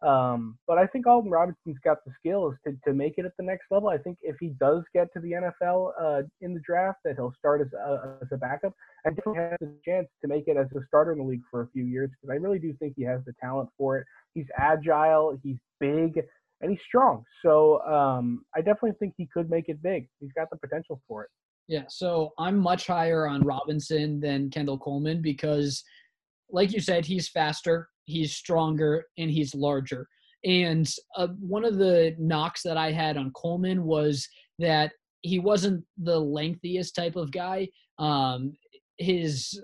Um, 0.02 0.58
but 0.66 0.78
I 0.78 0.86
think 0.86 1.06
Alton 1.06 1.30
Robinson's 1.30 1.78
got 1.84 2.04
the 2.04 2.12
skills 2.18 2.54
to, 2.66 2.76
to 2.86 2.92
make 2.92 3.14
it 3.18 3.24
at 3.24 3.32
the 3.38 3.44
next 3.44 3.66
level. 3.70 3.88
I 3.88 3.98
think 3.98 4.18
if 4.22 4.36
he 4.40 4.48
does 4.60 4.82
get 4.92 5.12
to 5.12 5.20
the 5.20 5.32
NFL 5.32 5.92
uh, 6.00 6.22
in 6.40 6.54
the 6.54 6.60
draft, 6.60 6.98
that 7.04 7.14
he'll 7.14 7.34
start 7.38 7.60
as 7.60 7.72
a, 7.72 8.18
as 8.20 8.28
a 8.32 8.36
backup 8.36 8.74
and 9.04 9.14
definitely 9.14 9.42
has 9.42 9.58
a 9.62 9.90
chance 9.90 10.08
to 10.22 10.28
make 10.28 10.48
it 10.48 10.56
as 10.56 10.66
a 10.74 10.84
starter 10.88 11.12
in 11.12 11.18
the 11.18 11.24
league 11.24 11.42
for 11.50 11.62
a 11.62 11.68
few 11.68 11.84
years 11.84 12.10
because 12.10 12.32
I 12.32 12.36
really 12.36 12.58
do 12.58 12.74
think 12.80 12.94
he 12.96 13.04
has 13.04 13.20
the 13.24 13.32
talent 13.40 13.70
for 13.78 13.98
it. 13.98 14.06
He's 14.34 14.46
agile, 14.58 15.38
he's 15.42 15.58
big, 15.78 16.20
and 16.60 16.70
he's 16.70 16.80
strong. 16.86 17.24
So 17.44 17.80
um, 17.82 18.44
I 18.56 18.58
definitely 18.58 18.96
think 18.98 19.14
he 19.16 19.28
could 19.32 19.50
make 19.50 19.68
it 19.68 19.80
big. 19.82 20.08
He's 20.20 20.32
got 20.32 20.50
the 20.50 20.56
potential 20.56 21.00
for 21.06 21.24
it. 21.24 21.30
Yeah, 21.68 21.84
so 21.88 22.32
I'm 22.38 22.58
much 22.58 22.88
higher 22.88 23.28
on 23.28 23.42
Robinson 23.42 24.18
than 24.18 24.50
Kendall 24.50 24.78
Coleman 24.78 25.22
because, 25.22 25.84
like 26.50 26.72
you 26.72 26.80
said, 26.80 27.06
he's 27.06 27.28
faster 27.28 27.88
he's 28.04 28.34
stronger, 28.34 29.06
and 29.18 29.30
he's 29.30 29.54
larger. 29.54 30.08
And 30.44 30.88
uh, 31.16 31.28
one 31.38 31.64
of 31.64 31.78
the 31.78 32.14
knocks 32.18 32.62
that 32.62 32.76
I 32.76 32.90
had 32.90 33.16
on 33.16 33.30
Coleman 33.32 33.84
was 33.84 34.28
that 34.58 34.92
he 35.20 35.38
wasn't 35.38 35.84
the 35.98 36.18
lengthiest 36.18 36.94
type 36.94 37.16
of 37.16 37.30
guy. 37.30 37.68
Um, 37.98 38.54
his 38.98 39.62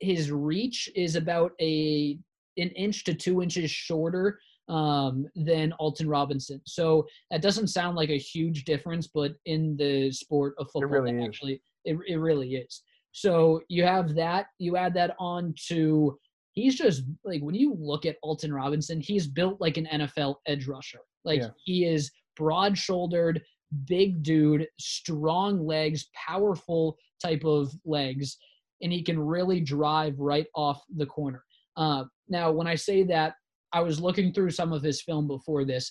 his 0.00 0.32
reach 0.32 0.88
is 0.96 1.14
about 1.14 1.52
a 1.60 2.18
an 2.56 2.68
inch 2.70 3.04
to 3.04 3.14
two 3.14 3.42
inches 3.42 3.70
shorter 3.70 4.38
um, 4.68 5.26
than 5.34 5.72
Alton 5.74 6.08
Robinson. 6.08 6.60
So 6.66 7.06
that 7.30 7.42
doesn't 7.42 7.68
sound 7.68 7.96
like 7.96 8.10
a 8.10 8.18
huge 8.18 8.64
difference, 8.64 9.06
but 9.06 9.32
in 9.46 9.76
the 9.76 10.10
sport 10.12 10.54
of 10.58 10.66
football, 10.70 10.82
it 10.82 11.12
really 11.12 11.24
actually, 11.24 11.62
it, 11.84 11.98
it 12.06 12.16
really 12.16 12.54
is. 12.54 12.82
So 13.12 13.60
you 13.68 13.84
have 13.84 14.14
that. 14.14 14.46
You 14.58 14.76
add 14.76 14.94
that 14.94 15.14
on 15.18 15.54
to 15.68 16.18
he's 16.52 16.74
just 16.74 17.02
like 17.24 17.42
when 17.42 17.54
you 17.54 17.76
look 17.78 18.06
at 18.06 18.16
Alton 18.22 18.52
Robinson, 18.52 19.00
he's 19.00 19.26
built 19.26 19.60
like 19.60 19.76
an 19.76 19.88
NFL 19.92 20.36
edge 20.46 20.66
rusher. 20.66 21.00
Like 21.24 21.40
yeah. 21.40 21.50
he 21.64 21.84
is 21.84 22.10
broad 22.36 22.76
shouldered, 22.76 23.42
big 23.86 24.22
dude, 24.22 24.66
strong 24.78 25.66
legs, 25.66 26.08
powerful 26.14 26.96
type 27.20 27.44
of 27.44 27.72
legs, 27.84 28.36
and 28.82 28.92
he 28.92 29.02
can 29.02 29.18
really 29.18 29.60
drive 29.60 30.18
right 30.18 30.46
off 30.54 30.82
the 30.96 31.06
corner. 31.06 31.44
Uh, 31.76 32.04
now, 32.28 32.50
when 32.50 32.66
I 32.66 32.74
say 32.74 33.02
that, 33.04 33.34
I 33.72 33.80
was 33.80 34.00
looking 34.00 34.32
through 34.32 34.50
some 34.50 34.72
of 34.72 34.82
his 34.82 35.02
film 35.02 35.26
before 35.26 35.64
this. 35.64 35.90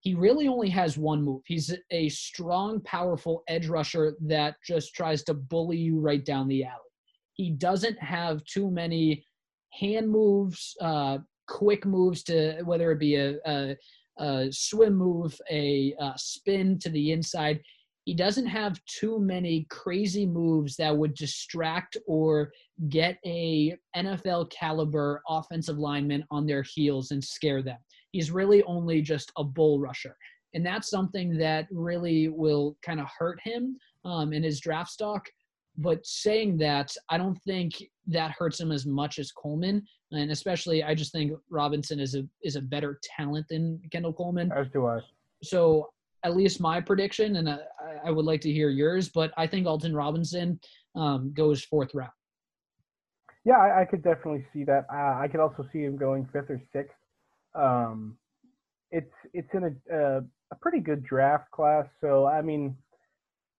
He 0.00 0.14
really 0.14 0.48
only 0.48 0.70
has 0.70 0.96
one 0.96 1.22
move. 1.22 1.42
He's 1.46 1.74
a 1.90 2.08
strong, 2.08 2.80
powerful 2.82 3.42
edge 3.48 3.68
rusher 3.68 4.14
that 4.22 4.54
just 4.64 4.94
tries 4.94 5.22
to 5.24 5.34
bully 5.34 5.76
you 5.76 5.98
right 5.98 6.24
down 6.24 6.48
the 6.48 6.64
alley. 6.64 6.78
He 7.34 7.50
doesn't 7.50 7.98
have 7.98 8.44
too 8.44 8.70
many 8.70 9.24
hand 9.72 10.08
moves, 10.08 10.76
uh, 10.80 11.18
quick 11.46 11.86
moves 11.86 12.22
to 12.24 12.60
whether 12.64 12.92
it 12.92 12.98
be 12.98 13.16
a, 13.16 13.36
a, 13.46 13.76
a 14.18 14.48
swim 14.52 14.94
move, 14.94 15.38
a, 15.50 15.94
a 16.00 16.12
spin 16.16 16.78
to 16.80 16.90
the 16.90 17.12
inside. 17.12 17.60
He 18.04 18.14
doesn't 18.14 18.46
have 18.46 18.80
too 18.86 19.18
many 19.20 19.66
crazy 19.68 20.24
moves 20.24 20.76
that 20.76 20.96
would 20.96 21.14
distract 21.14 21.96
or 22.06 22.50
get 22.88 23.18
a 23.26 23.76
NFL 23.94 24.50
caliber 24.50 25.22
offensive 25.28 25.78
lineman 25.78 26.24
on 26.30 26.46
their 26.46 26.62
heels 26.62 27.10
and 27.10 27.22
scare 27.22 27.62
them. 27.62 27.78
He's 28.12 28.30
really 28.30 28.62
only 28.62 29.02
just 29.02 29.30
a 29.36 29.44
bull 29.44 29.78
rusher. 29.78 30.16
And 30.54 30.64
that's 30.64 30.88
something 30.88 31.36
that 31.36 31.66
really 31.70 32.28
will 32.28 32.76
kind 32.82 33.00
of 33.00 33.06
hurt 33.18 33.38
him 33.42 33.76
um, 34.06 34.32
in 34.32 34.42
his 34.42 34.60
draft 34.60 34.90
stock 34.90 35.28
but 35.78 36.04
saying 36.04 36.58
that, 36.58 36.92
I 37.08 37.16
don't 37.16 37.38
think 37.46 37.82
that 38.08 38.32
hurts 38.32 38.60
him 38.60 38.72
as 38.72 38.84
much 38.84 39.18
as 39.18 39.30
Coleman, 39.30 39.84
and 40.10 40.30
especially 40.30 40.82
I 40.82 40.94
just 40.94 41.12
think 41.12 41.32
Robinson 41.50 42.00
is 42.00 42.16
a 42.16 42.24
is 42.42 42.56
a 42.56 42.60
better 42.60 42.98
talent 43.16 43.46
than 43.48 43.80
Kendall 43.92 44.12
Coleman. 44.12 44.50
As 44.52 44.66
do 44.72 44.86
I. 44.86 44.98
So 45.42 45.88
at 46.24 46.36
least 46.36 46.60
my 46.60 46.80
prediction, 46.80 47.36
and 47.36 47.48
I, 47.48 47.58
I 48.04 48.10
would 48.10 48.24
like 48.24 48.40
to 48.40 48.52
hear 48.52 48.70
yours, 48.70 49.08
but 49.08 49.32
I 49.36 49.46
think 49.46 49.68
Alton 49.68 49.94
Robinson 49.94 50.58
um, 50.96 51.32
goes 51.32 51.64
fourth 51.64 51.94
round. 51.94 52.10
Yeah, 53.44 53.58
I, 53.58 53.82
I 53.82 53.84
could 53.84 54.02
definitely 54.02 54.44
see 54.52 54.64
that. 54.64 54.84
Uh, 54.92 55.20
I 55.20 55.28
could 55.30 55.40
also 55.40 55.64
see 55.72 55.84
him 55.84 55.96
going 55.96 56.28
fifth 56.32 56.50
or 56.50 56.60
sixth. 56.72 56.96
Um, 57.54 58.18
it's 58.90 59.14
it's 59.32 59.48
in 59.54 59.64
a, 59.64 59.96
a 59.96 60.24
a 60.50 60.56
pretty 60.60 60.80
good 60.80 61.04
draft 61.04 61.52
class, 61.52 61.86
so 62.00 62.26
I 62.26 62.42
mean 62.42 62.76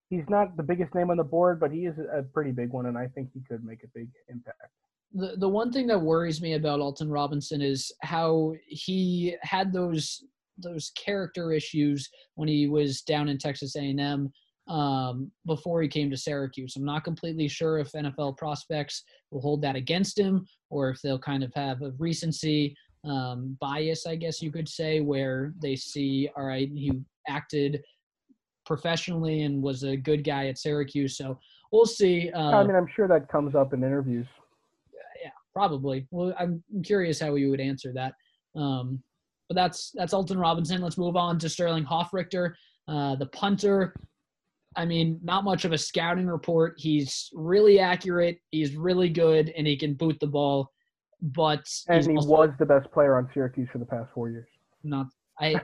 he's 0.10 0.28
not 0.30 0.58
the 0.58 0.64
biggest 0.64 0.94
name 0.96 1.12
on 1.12 1.18
the 1.18 1.24
board, 1.24 1.60
but 1.60 1.72
he 1.72 1.86
is 1.86 1.98
a 1.98 2.24
pretty 2.24 2.52
big 2.52 2.70
one, 2.70 2.88
and 2.88 2.98
I 2.98 3.08
think 3.08 3.30
he 3.34 3.42
could 3.48 3.64
make 3.64 3.84
a 3.84 3.88
big 3.94 4.10
impact. 4.28 4.72
the 5.14 5.36
the 5.38 5.50
one 5.50 5.72
thing 5.72 5.88
that 5.88 6.02
worries 6.02 6.42
me 6.42 6.54
about 6.54 6.80
Alton 6.80 7.10
Robinson 7.10 7.62
is 7.62 7.92
how 8.02 8.54
he 8.68 9.36
had 9.42 9.72
those 9.72 10.24
those 10.58 10.92
character 10.98 11.54
issues 11.54 12.10
when 12.36 12.50
he 12.50 12.68
was 12.68 13.02
down 13.02 13.30
in 13.30 13.38
Texas 13.38 13.76
A&M 13.78 14.30
um, 14.68 15.32
before 15.46 15.82
he 15.82 15.88
came 15.88 16.10
to 16.12 16.18
Syracuse. 16.18 16.76
I'm 16.76 16.86
not 16.86 17.04
completely 17.04 17.48
sure 17.48 17.80
if 17.80 17.94
NFL 17.94 18.38
prospects 18.38 19.04
will 19.32 19.42
hold 19.42 19.62
that 19.62 19.76
against 19.76 20.20
him 20.20 20.46
or 20.70 20.90
if 20.90 21.02
they'll 21.02 21.20
kind 21.20 21.44
of 21.44 21.54
have 21.56 21.82
a 21.82 21.92
recency 21.98 22.76
um, 23.06 23.58
bias, 23.62 24.06
I 24.06 24.16
guess 24.16 24.42
you 24.42 24.52
could 24.52 24.68
say, 24.68 25.00
where 25.00 25.54
they 25.62 25.76
see, 25.76 26.30
all 26.36 26.44
right, 26.44 26.70
he 26.74 26.92
acted 27.28 27.82
professionally 28.70 29.42
and 29.42 29.64
was 29.64 29.84
a 29.84 29.98
good 29.98 30.24
guy 30.24 30.48
at 30.48 30.60
Syracuse. 30.60 31.18
So 31.18 31.40
we'll 31.72 31.88
see. 31.88 32.32
Uh, 32.32 32.52
I 32.52 32.64
mean, 32.64 32.76
I'm 32.76 32.88
sure 32.96 33.08
that 33.08 33.28
comes 33.28 33.56
up 33.56 33.74
in 33.74 33.84
interviews. 33.84 34.28
Yeah, 35.22 35.32
probably. 35.54 36.08
Well, 36.12 36.34
I'm 36.40 36.64
curious 36.86 37.20
how 37.20 37.34
you 37.34 37.50
would 37.50 37.60
answer 37.60 37.92
that. 37.94 38.14
Um, 38.56 39.02
but 39.50 39.56
that's 39.56 39.92
that's 39.96 40.14
Alton 40.14 40.38
Robinson. 40.38 40.82
Let's 40.82 41.00
move 41.00 41.18
on 41.18 41.40
to 41.40 41.50
Sterling 41.50 41.84
Hofrichter, 41.84 42.54
uh, 42.88 43.16
the 43.16 43.26
punter. 43.26 43.96
I 44.76 44.86
mean, 44.86 45.20
not 45.24 45.44
much 45.44 45.66
of 45.66 45.72
a 45.72 45.78
scouting 45.78 46.28
report. 46.28 46.76
He's 46.78 47.32
really 47.34 47.80
accurate. 47.80 48.38
He's 48.52 48.76
really 48.76 49.10
good, 49.10 49.52
and 49.58 49.66
he 49.66 49.76
can 49.76 49.96
boot 49.96 50.18
the 50.22 50.28
ball. 50.28 50.72
But 51.24 51.66
and 51.88 52.06
he 52.06 52.14
was 52.14 52.52
the 52.60 52.68
best 52.68 52.92
player 52.92 53.18
on 53.18 53.28
Syracuse 53.34 53.68
for 53.72 53.80
the 53.80 53.86
past 53.86 54.12
four 54.14 54.30
years. 54.30 54.48
Not, 54.84 55.08
I, 55.42 55.56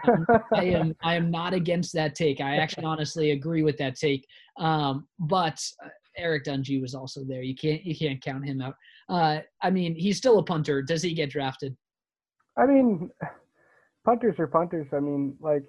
I'm, 0.51 0.95
I 1.03 1.15
am, 1.15 1.31
not 1.31 1.53
against 1.53 1.93
that 1.93 2.15
take. 2.15 2.39
I 2.41 2.57
actually 2.57 2.85
honestly 2.85 3.31
agree 3.31 3.63
with 3.63 3.77
that 3.77 3.95
take. 3.95 4.25
Um, 4.57 5.07
but 5.19 5.61
uh, 5.83 5.89
Eric 6.17 6.45
Dungey 6.45 6.81
was 6.81 6.95
also 6.95 7.23
there. 7.23 7.41
You 7.41 7.55
can't, 7.55 7.83
you 7.85 7.95
can't 7.95 8.21
count 8.21 8.45
him 8.45 8.61
out. 8.61 8.75
Uh, 9.09 9.39
I 9.61 9.69
mean, 9.69 9.95
he's 9.95 10.17
still 10.17 10.39
a 10.39 10.43
punter. 10.43 10.81
Does 10.81 11.01
he 11.01 11.13
get 11.13 11.29
drafted? 11.29 11.75
I 12.57 12.65
mean, 12.65 13.09
punters 14.05 14.35
are 14.39 14.47
punters. 14.47 14.87
I 14.93 14.99
mean, 14.99 15.35
like 15.41 15.63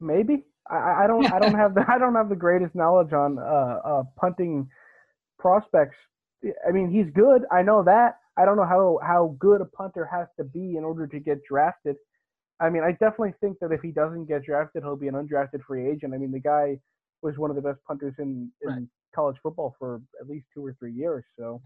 maybe 0.00 0.44
I, 0.68 1.04
I 1.04 1.06
don't 1.06 1.30
I 1.32 1.38
don't 1.38 1.54
have 1.54 1.74
the 1.74 1.84
I 1.88 1.98
don't 1.98 2.14
have 2.14 2.28
the 2.28 2.36
greatest 2.36 2.74
knowledge 2.74 3.12
on 3.12 3.38
uh, 3.38 3.80
uh, 3.84 4.02
punting 4.18 4.68
prospects. 5.38 5.96
I 6.66 6.72
mean, 6.72 6.90
he's 6.90 7.12
good. 7.14 7.42
I 7.52 7.62
know 7.62 7.82
that. 7.84 8.16
I 8.36 8.44
don't 8.44 8.56
know 8.56 8.64
how 8.64 8.98
how 9.06 9.36
good 9.38 9.60
a 9.60 9.66
punter 9.66 10.08
has 10.10 10.26
to 10.38 10.44
be 10.44 10.76
in 10.76 10.84
order 10.84 11.06
to 11.06 11.20
get 11.20 11.44
drafted. 11.44 11.96
I 12.60 12.68
mean, 12.68 12.82
I 12.82 12.92
definitely 12.92 13.34
think 13.40 13.58
that 13.60 13.72
if 13.72 13.80
he 13.80 13.90
doesn't 13.90 14.26
get 14.26 14.44
drafted, 14.44 14.82
he'll 14.82 14.96
be 14.96 15.08
an 15.08 15.14
undrafted 15.14 15.62
free 15.66 15.88
agent. 15.88 16.12
I 16.14 16.18
mean, 16.18 16.30
the 16.30 16.40
guy 16.40 16.78
was 17.22 17.38
one 17.38 17.50
of 17.50 17.56
the 17.56 17.62
best 17.62 17.78
punters 17.86 18.14
in, 18.18 18.50
in 18.62 18.68
right. 18.68 18.82
college 19.14 19.36
football 19.42 19.74
for 19.78 20.02
at 20.20 20.28
least 20.28 20.46
two 20.54 20.64
or 20.64 20.74
three 20.78 20.92
years. 20.92 21.24
So 21.38 21.60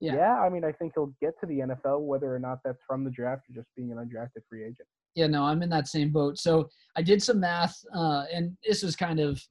yeah. 0.00 0.14
yeah, 0.14 0.40
I 0.40 0.48
mean, 0.48 0.64
I 0.64 0.72
think 0.72 0.92
he'll 0.94 1.12
get 1.20 1.38
to 1.40 1.46
the 1.46 1.60
NFL, 1.60 2.00
whether 2.00 2.34
or 2.34 2.38
not 2.38 2.60
that's 2.64 2.80
from 2.86 3.04
the 3.04 3.10
draft 3.10 3.42
or 3.50 3.54
just 3.54 3.68
being 3.76 3.92
an 3.92 3.98
undrafted 3.98 4.42
free 4.48 4.62
agent. 4.62 4.88
Yeah, 5.14 5.26
no, 5.26 5.42
I'm 5.44 5.62
in 5.62 5.68
that 5.70 5.88
same 5.88 6.10
boat. 6.10 6.38
So 6.38 6.68
I 6.96 7.02
did 7.02 7.22
some 7.22 7.40
math, 7.40 7.76
uh, 7.94 8.24
and 8.32 8.56
this 8.66 8.82
was 8.82 8.96
kind 8.96 9.20
of 9.20 9.42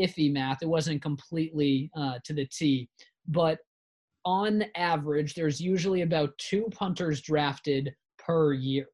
iffy 0.00 0.32
math. 0.32 0.62
It 0.62 0.68
wasn't 0.68 1.02
completely 1.02 1.90
uh, 1.96 2.18
to 2.24 2.32
the 2.32 2.46
T, 2.46 2.88
but 3.28 3.58
on 4.24 4.64
average, 4.74 5.34
there's 5.34 5.60
usually 5.60 6.00
about 6.02 6.36
two 6.38 6.66
punters 6.70 7.20
drafted 7.20 7.94
per 8.18 8.54
year. 8.54 8.86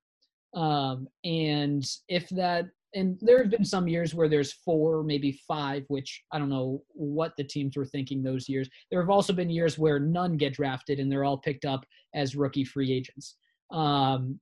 Um, 0.54 1.08
and 1.24 1.84
if 2.08 2.28
that 2.30 2.66
and 2.94 3.18
there 3.20 3.38
have 3.38 3.50
been 3.50 3.64
some 3.64 3.86
years 3.86 4.14
where 4.14 4.28
there's 4.28 4.52
four, 4.52 5.04
maybe 5.04 5.40
five, 5.46 5.84
which 5.88 6.24
I 6.32 6.38
don't 6.38 6.48
know 6.48 6.82
what 6.88 7.32
the 7.36 7.44
teams 7.44 7.76
were 7.76 7.84
thinking 7.84 8.22
those 8.22 8.48
years. 8.48 8.68
There 8.90 9.00
have 9.00 9.10
also 9.10 9.32
been 9.32 9.50
years 9.50 9.78
where 9.78 10.00
none 10.00 10.36
get 10.36 10.54
drafted 10.54 10.98
and 10.98 11.10
they're 11.10 11.24
all 11.24 11.38
picked 11.38 11.64
up 11.64 11.84
as 12.14 12.34
rookie 12.34 12.64
free 12.64 12.92
agents. 12.92 13.36
Um, 13.70 14.40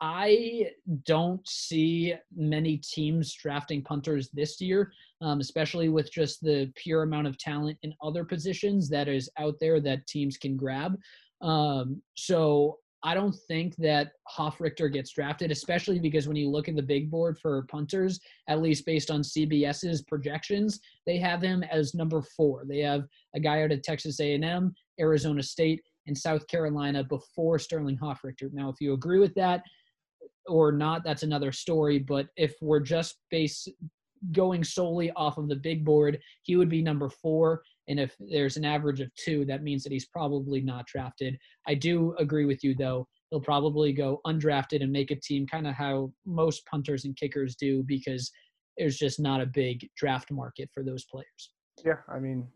I 0.00 0.70
don't 1.04 1.46
see 1.46 2.14
many 2.34 2.78
teams 2.78 3.32
drafting 3.34 3.82
punters 3.82 4.28
this 4.32 4.60
year, 4.60 4.92
um, 5.20 5.40
especially 5.40 5.88
with 5.88 6.10
just 6.12 6.40
the 6.40 6.72
pure 6.74 7.04
amount 7.04 7.26
of 7.26 7.38
talent 7.38 7.78
in 7.82 7.94
other 8.02 8.24
positions 8.24 8.88
that 8.90 9.08
is 9.08 9.30
out 9.38 9.54
there 9.60 9.80
that 9.80 10.06
teams 10.06 10.36
can 10.36 10.56
grab. 10.56 10.96
Um, 11.40 12.02
so 12.14 12.78
I 13.06 13.12
don't 13.12 13.36
think 13.46 13.76
that 13.76 14.12
Hofrichter 14.34 14.90
gets 14.90 15.12
drafted, 15.12 15.50
especially 15.50 15.98
because 15.98 16.26
when 16.26 16.38
you 16.38 16.48
look 16.48 16.68
at 16.68 16.74
the 16.74 16.82
big 16.82 17.10
board 17.10 17.38
for 17.38 17.66
punters, 17.70 18.18
at 18.48 18.62
least 18.62 18.86
based 18.86 19.10
on 19.10 19.20
CBS's 19.20 20.02
projections, 20.02 20.80
they 21.04 21.18
have 21.18 21.42
him 21.42 21.62
as 21.64 21.94
number 21.94 22.22
four. 22.22 22.64
They 22.66 22.78
have 22.78 23.04
a 23.36 23.40
guy 23.40 23.62
out 23.62 23.72
of 23.72 23.82
Texas 23.82 24.20
A&M, 24.20 24.74
Arizona 24.98 25.42
State, 25.42 25.82
and 26.06 26.16
South 26.16 26.46
Carolina 26.46 27.04
before 27.04 27.58
Sterling 27.58 27.98
Hofrichter. 27.98 28.50
Now, 28.54 28.70
if 28.70 28.80
you 28.80 28.94
agree 28.94 29.18
with 29.18 29.34
that 29.34 29.62
or 30.46 30.72
not, 30.72 31.04
that's 31.04 31.22
another 31.22 31.52
story. 31.52 31.98
But 31.98 32.28
if 32.36 32.54
we're 32.62 32.80
just 32.80 33.16
base 33.30 33.68
going 34.32 34.64
solely 34.64 35.10
off 35.12 35.36
of 35.36 35.48
the 35.48 35.56
big 35.56 35.84
board, 35.84 36.18
he 36.42 36.56
would 36.56 36.70
be 36.70 36.80
number 36.80 37.10
four. 37.10 37.62
And 37.88 38.00
if 38.00 38.14
there's 38.18 38.56
an 38.56 38.64
average 38.64 39.00
of 39.00 39.14
two, 39.14 39.44
that 39.46 39.62
means 39.62 39.82
that 39.82 39.92
he's 39.92 40.06
probably 40.06 40.60
not 40.60 40.86
drafted. 40.86 41.38
I 41.66 41.74
do 41.74 42.14
agree 42.18 42.46
with 42.46 42.64
you, 42.64 42.74
though. 42.74 43.06
He'll 43.30 43.40
probably 43.40 43.92
go 43.92 44.20
undrafted 44.26 44.82
and 44.82 44.92
make 44.92 45.10
a 45.10 45.16
team 45.16 45.46
kind 45.46 45.66
of 45.66 45.74
how 45.74 46.12
most 46.24 46.64
punters 46.66 47.04
and 47.04 47.16
kickers 47.16 47.56
do 47.56 47.82
because 47.82 48.30
there's 48.78 48.96
just 48.96 49.20
not 49.20 49.40
a 49.40 49.46
big 49.46 49.88
draft 49.96 50.30
market 50.30 50.70
for 50.72 50.82
those 50.82 51.04
players. 51.04 51.52
Yeah, 51.84 51.96
I 52.08 52.18
mean, 52.18 52.46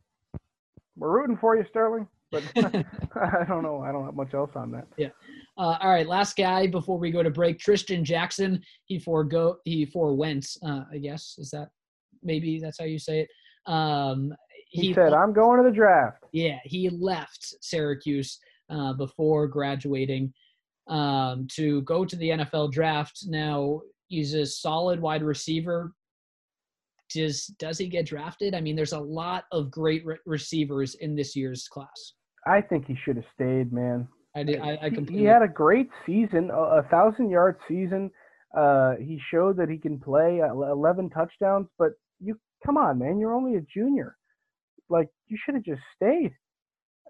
we're 0.96 1.20
rooting 1.20 1.36
for 1.36 1.56
you, 1.56 1.64
Sterling, 1.68 2.08
but 2.30 2.42
I 2.56 3.44
don't 3.46 3.62
know. 3.62 3.82
I 3.82 3.92
don't 3.92 4.04
have 4.04 4.14
much 4.14 4.34
else 4.34 4.50
on 4.54 4.70
that. 4.72 4.86
Yeah. 4.96 5.08
Uh, 5.56 5.76
all 5.80 5.90
right, 5.90 6.06
last 6.06 6.36
guy 6.36 6.66
before 6.66 6.98
we 6.98 7.10
go 7.10 7.22
to 7.22 7.30
break. 7.30 7.58
Trishton 7.58 8.02
Jackson. 8.02 8.62
He 8.86 8.98
forego 8.98 9.56
he 9.64 9.84
forewent. 9.84 10.46
Uh, 10.64 10.84
I 10.92 10.98
guess 10.98 11.36
is 11.38 11.50
that 11.50 11.68
maybe 12.22 12.60
that's 12.60 12.78
how 12.78 12.84
you 12.84 12.98
say 12.98 13.20
it. 13.20 13.28
Um, 13.70 14.32
he, 14.68 14.88
he 14.88 14.94
said, 14.94 15.12
"I'm 15.12 15.32
going 15.32 15.62
to 15.62 15.68
the 15.68 15.74
draft." 15.74 16.24
Yeah, 16.32 16.58
he 16.64 16.90
left 16.90 17.54
Syracuse 17.60 18.38
uh, 18.70 18.92
before 18.92 19.46
graduating 19.46 20.32
um, 20.88 21.46
to 21.52 21.82
go 21.82 22.04
to 22.04 22.16
the 22.16 22.30
NFL 22.30 22.72
draft. 22.72 23.20
Now 23.26 23.80
he's 24.08 24.34
a 24.34 24.44
solid 24.44 25.00
wide 25.00 25.22
receiver. 25.22 25.92
Does 27.10 27.46
does 27.58 27.78
he 27.78 27.88
get 27.88 28.06
drafted? 28.06 28.54
I 28.54 28.60
mean, 28.60 28.76
there's 28.76 28.92
a 28.92 29.00
lot 29.00 29.44
of 29.52 29.70
great 29.70 30.04
re- 30.04 30.18
receivers 30.26 30.94
in 30.96 31.16
this 31.16 31.34
year's 31.34 31.66
class. 31.68 32.12
I 32.46 32.60
think 32.60 32.86
he 32.86 32.96
should 33.04 33.16
have 33.16 33.24
stayed, 33.34 33.72
man. 33.72 34.06
I 34.36 34.42
did. 34.42 34.60
I, 34.60 34.78
I 34.82 34.90
completely. 34.90 35.20
He 35.20 35.24
had 35.24 35.42
a 35.42 35.48
great 35.48 35.88
season, 36.04 36.50
a, 36.50 36.80
a 36.80 36.82
thousand 36.90 37.30
yard 37.30 37.56
season. 37.66 38.10
Uh, 38.56 38.94
he 38.96 39.20
showed 39.30 39.56
that 39.56 39.68
he 39.68 39.78
can 39.78 39.98
play 39.98 40.40
11 40.40 41.10
touchdowns, 41.10 41.68
but 41.78 41.92
you 42.18 42.38
come 42.64 42.76
on, 42.76 42.98
man, 42.98 43.18
you're 43.18 43.34
only 43.34 43.56
a 43.56 43.60
junior 43.62 44.17
like 44.88 45.08
you 45.26 45.38
should 45.42 45.54
have 45.54 45.64
just 45.64 45.82
stayed. 45.96 46.32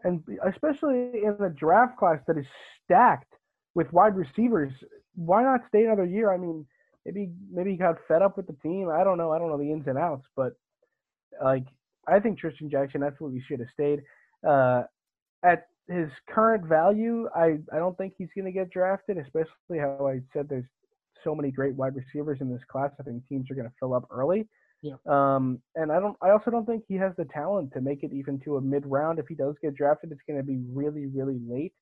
And 0.05 0.23
especially 0.47 1.11
in 1.25 1.37
a 1.45 1.51
draft 1.51 1.99
class 1.99 2.19
that 2.27 2.39
is 2.39 2.47
stacked 2.85 3.33
with 3.75 3.93
wide 3.93 4.17
receivers, 4.17 4.73
why 5.15 5.43
not 5.43 5.61
stay 5.69 5.85
another 5.85 6.05
year? 6.05 6.33
I 6.33 6.37
mean, 6.37 6.65
maybe 7.05 7.31
maybe 7.53 7.73
he 7.73 7.77
got 7.77 7.97
fed 8.07 8.23
up 8.23 8.37
with 8.37 8.47
the 8.47 8.57
team. 8.63 8.89
I 8.89 9.03
don't 9.03 9.19
know. 9.19 9.33
I 9.33 9.39
don't 9.39 9.49
know 9.49 9.59
the 9.59 9.73
ins 9.73 9.87
and 9.87 9.99
outs, 9.99 10.27
but 10.37 10.53
like 11.43 11.65
I 12.07 12.21
think 12.21 12.41
Trishton 12.41 12.71
Jackson 12.71 13.03
absolutely 13.03 13.43
should 13.47 13.61
have 13.61 13.69
stayed. 13.73 14.03
Uh, 14.47 14.83
at 15.45 15.67
his 15.89 16.11
current 16.29 16.65
value, 16.67 17.29
I 17.35 17.59
I 17.73 17.79
don't 17.79 17.97
think 17.97 18.15
he's 18.17 18.29
going 18.35 18.45
to 18.45 18.53
get 18.53 18.71
drafted, 18.71 19.19
especially 19.19 19.79
how 19.79 20.07
I 20.07 20.21
said 20.33 20.49
there's 20.49 20.65
so 21.25 21.35
many 21.35 21.51
great 21.51 21.75
wide 21.75 21.97
receivers 21.97 22.41
in 22.41 22.51
this 22.51 22.63
class. 22.71 22.91
I 23.01 23.03
think 23.03 23.27
teams 23.29 23.51
are 23.51 23.55
going 23.55 23.69
to 23.69 23.75
fill 23.81 23.95
up 23.95 24.07
early. 24.11 24.47
Yeah. 24.83 24.95
Um, 25.07 25.61
and 25.75 25.91
I 25.91 25.99
don't. 25.99 26.17
I 26.23 26.31
also 26.31 26.51
don't 26.51 26.67
think 26.67 26.85
he 26.87 26.95
has 26.95 27.13
the 27.17 27.25
talent 27.25 27.73
to 27.73 27.81
make 27.81 28.05
it 28.05 28.13
even 28.13 28.39
to 28.41 28.57
a 28.57 28.61
mid 28.61 28.87
round. 28.87 29.19
If 29.19 29.27
he 29.29 29.35
does 29.35 29.57
get 29.61 29.75
drafted, 29.75 30.13
it's 30.13 30.21
going 30.27 30.39
to 30.39 30.45
be 30.45 30.61
really, 30.73 31.07
really 31.07 31.41
late. 31.49 31.73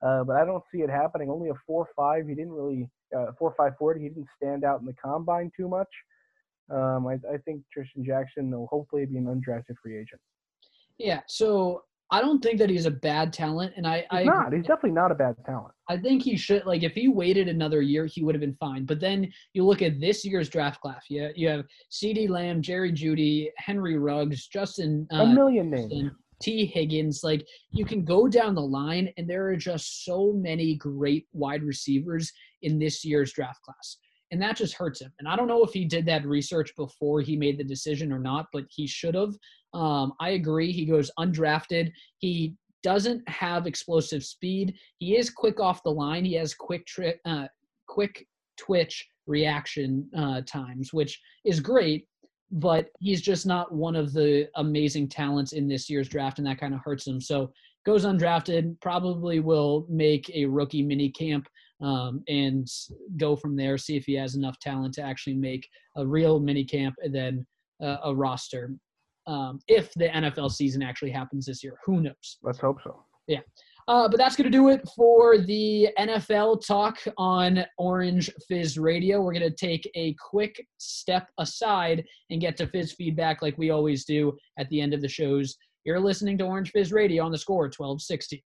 Uh, 0.00 0.24
but 0.24 0.36
I 0.36 0.44
don't 0.44 0.64
see 0.72 0.78
it 0.78 0.88
happening. 0.88 1.30
Only 1.30 1.50
a 1.50 1.54
four 1.66 1.88
five. 1.94 2.26
He 2.26 2.34
didn't 2.34 2.52
really 2.52 2.88
uh, 3.16 3.32
four 3.38 3.54
five 3.56 3.72
forty. 3.78 4.00
He 4.00 4.08
didn't 4.08 4.28
stand 4.36 4.64
out 4.64 4.80
in 4.80 4.86
the 4.86 4.94
combine 4.94 5.50
too 5.56 5.68
much. 5.68 5.88
Um, 6.70 7.06
I, 7.06 7.14
I 7.32 7.38
think 7.44 7.62
Trishton 7.76 8.04
Jackson 8.04 8.50
will 8.50 8.66
hopefully 8.66 9.04
be 9.06 9.18
an 9.18 9.24
undrafted 9.24 9.76
free 9.82 9.96
agent. 9.96 10.20
Yeah. 10.98 11.20
So 11.26 11.84
I 12.10 12.20
don't 12.22 12.42
think 12.42 12.58
that 12.58 12.70
he's 12.70 12.86
a 12.86 12.90
bad 12.90 13.32
talent, 13.32 13.74
and 13.76 13.86
I 13.86 13.98
he's 13.98 14.20
I, 14.20 14.24
not. 14.24 14.52
He's 14.52 14.62
definitely 14.62 14.92
not 14.92 15.12
a 15.12 15.14
bad 15.14 15.36
talent. 15.44 15.74
I 15.88 15.98
think 15.98 16.22
he 16.22 16.36
should 16.36 16.64
like 16.64 16.82
if 16.82 16.92
he 16.92 17.08
waited 17.08 17.48
another 17.48 17.82
year, 17.82 18.06
he 18.06 18.24
would 18.24 18.34
have 18.34 18.40
been 18.40 18.56
fine. 18.58 18.86
But 18.86 19.00
then 19.00 19.30
you 19.52 19.64
look 19.64 19.82
at 19.82 20.00
this 20.00 20.24
year's 20.24 20.48
draft 20.48 20.80
class. 20.80 21.04
Yeah, 21.10 21.28
you 21.34 21.48
have 21.48 21.64
CeeDee 21.90 22.28
Lamb, 22.28 22.62
Jerry 22.62 22.92
Jeudy, 22.92 23.48
Henry 23.58 23.98
Ruggs, 23.98 24.46
Justin. 24.46 25.06
Uh, 25.12 25.16
a 25.16 25.26
million 25.26 25.70
names. 25.70 26.12
Tee 26.40 26.64
Higgins. 26.64 27.22
Like 27.22 27.46
you 27.70 27.84
can 27.84 28.04
go 28.04 28.26
down 28.28 28.54
the 28.54 28.62
line, 28.62 29.12
and 29.18 29.28
there 29.28 29.46
are 29.48 29.56
just 29.56 30.04
so 30.04 30.32
many 30.32 30.76
great 30.76 31.26
wide 31.32 31.62
receivers 31.62 32.32
in 32.62 32.78
this 32.78 33.04
year's 33.04 33.32
draft 33.32 33.60
class. 33.62 33.98
And 34.30 34.42
that 34.42 34.56
just 34.56 34.74
hurts 34.74 35.00
him. 35.00 35.12
And 35.18 35.28
I 35.28 35.36
don't 35.36 35.48
know 35.48 35.64
if 35.64 35.72
he 35.72 35.84
did 35.84 36.04
that 36.06 36.26
research 36.26 36.74
before 36.76 37.20
he 37.20 37.36
made 37.36 37.58
the 37.58 37.64
decision 37.64 38.12
or 38.12 38.18
not, 38.18 38.46
but 38.52 38.64
he 38.68 38.86
should 38.86 39.14
have. 39.14 39.34
Um, 39.74 40.12
I 40.20 40.30
agree. 40.30 40.72
He 40.72 40.84
goes 40.84 41.10
undrafted. 41.18 41.90
He 42.18 42.54
doesn't 42.82 43.26
have 43.28 43.66
explosive 43.66 44.22
speed. 44.24 44.74
He 44.98 45.16
is 45.16 45.30
quick 45.30 45.60
off 45.60 45.82
the 45.82 45.90
line. 45.90 46.24
He 46.24 46.34
has 46.34 46.54
quick 46.54 46.86
tri- 46.86 47.18
uh, 47.24 47.46
quick 47.86 48.26
twitch 48.56 49.06
reaction 49.26 50.08
uh, 50.16 50.42
times, 50.42 50.92
which 50.92 51.20
is 51.44 51.60
great. 51.60 52.06
But 52.50 52.88
he's 52.98 53.20
just 53.20 53.46
not 53.46 53.74
one 53.74 53.94
of 53.94 54.14
the 54.14 54.48
amazing 54.56 55.08
talents 55.08 55.52
in 55.52 55.68
this 55.68 55.90
year's 55.90 56.08
draft, 56.08 56.38
and 56.38 56.46
that 56.46 56.58
kind 56.58 56.72
of 56.72 56.80
hurts 56.82 57.06
him. 57.06 57.20
So 57.20 57.52
goes 57.84 58.06
undrafted. 58.06 58.80
Probably 58.80 59.40
will 59.40 59.86
make 59.90 60.30
a 60.34 60.46
rookie 60.46 60.82
mini 60.82 61.10
camp 61.10 61.46
um, 61.80 62.22
and 62.28 62.66
go 63.16 63.36
from 63.36 63.56
there. 63.56 63.78
See 63.78 63.96
if 63.96 64.04
he 64.04 64.14
has 64.14 64.34
enough 64.34 64.58
talent 64.58 64.94
to 64.94 65.02
actually 65.02 65.36
make 65.36 65.68
a 65.96 66.06
real 66.06 66.40
mini 66.40 66.64
camp 66.64 66.94
and 67.02 67.14
then 67.14 67.46
uh, 67.82 67.98
a 68.04 68.14
roster. 68.14 68.72
Um, 69.26 69.60
if 69.68 69.92
the 69.94 70.08
NFL 70.08 70.52
season 70.52 70.82
actually 70.82 71.10
happens 71.10 71.46
this 71.46 71.62
year, 71.62 71.74
who 71.84 72.00
knows? 72.00 72.38
Let's 72.42 72.58
hope 72.58 72.78
so. 72.82 73.04
Yeah. 73.26 73.40
Uh, 73.88 74.06
but 74.06 74.18
that's 74.18 74.36
going 74.36 74.44
to 74.44 74.50
do 74.50 74.68
it 74.68 74.86
for 74.94 75.38
the 75.38 75.88
NFL 75.98 76.66
talk 76.66 76.98
on 77.16 77.64
Orange 77.78 78.30
Fizz 78.46 78.78
Radio. 78.78 79.22
We're 79.22 79.32
going 79.32 79.50
to 79.50 79.56
take 79.56 79.90
a 79.94 80.14
quick 80.14 80.62
step 80.76 81.28
aside 81.38 82.04
and 82.28 82.40
get 82.40 82.56
to 82.58 82.66
Fizz 82.66 82.92
feedback 82.92 83.40
like 83.40 83.56
we 83.56 83.70
always 83.70 84.04
do 84.04 84.36
at 84.58 84.68
the 84.68 84.82
end 84.82 84.92
of 84.92 85.00
the 85.00 85.08
shows. 85.08 85.56
You're 85.84 86.00
listening 86.00 86.36
to 86.38 86.44
Orange 86.44 86.70
Fizz 86.70 86.92
Radio 86.92 87.24
on 87.24 87.32
the 87.32 87.38
score 87.38 87.64
1260. 87.64 88.44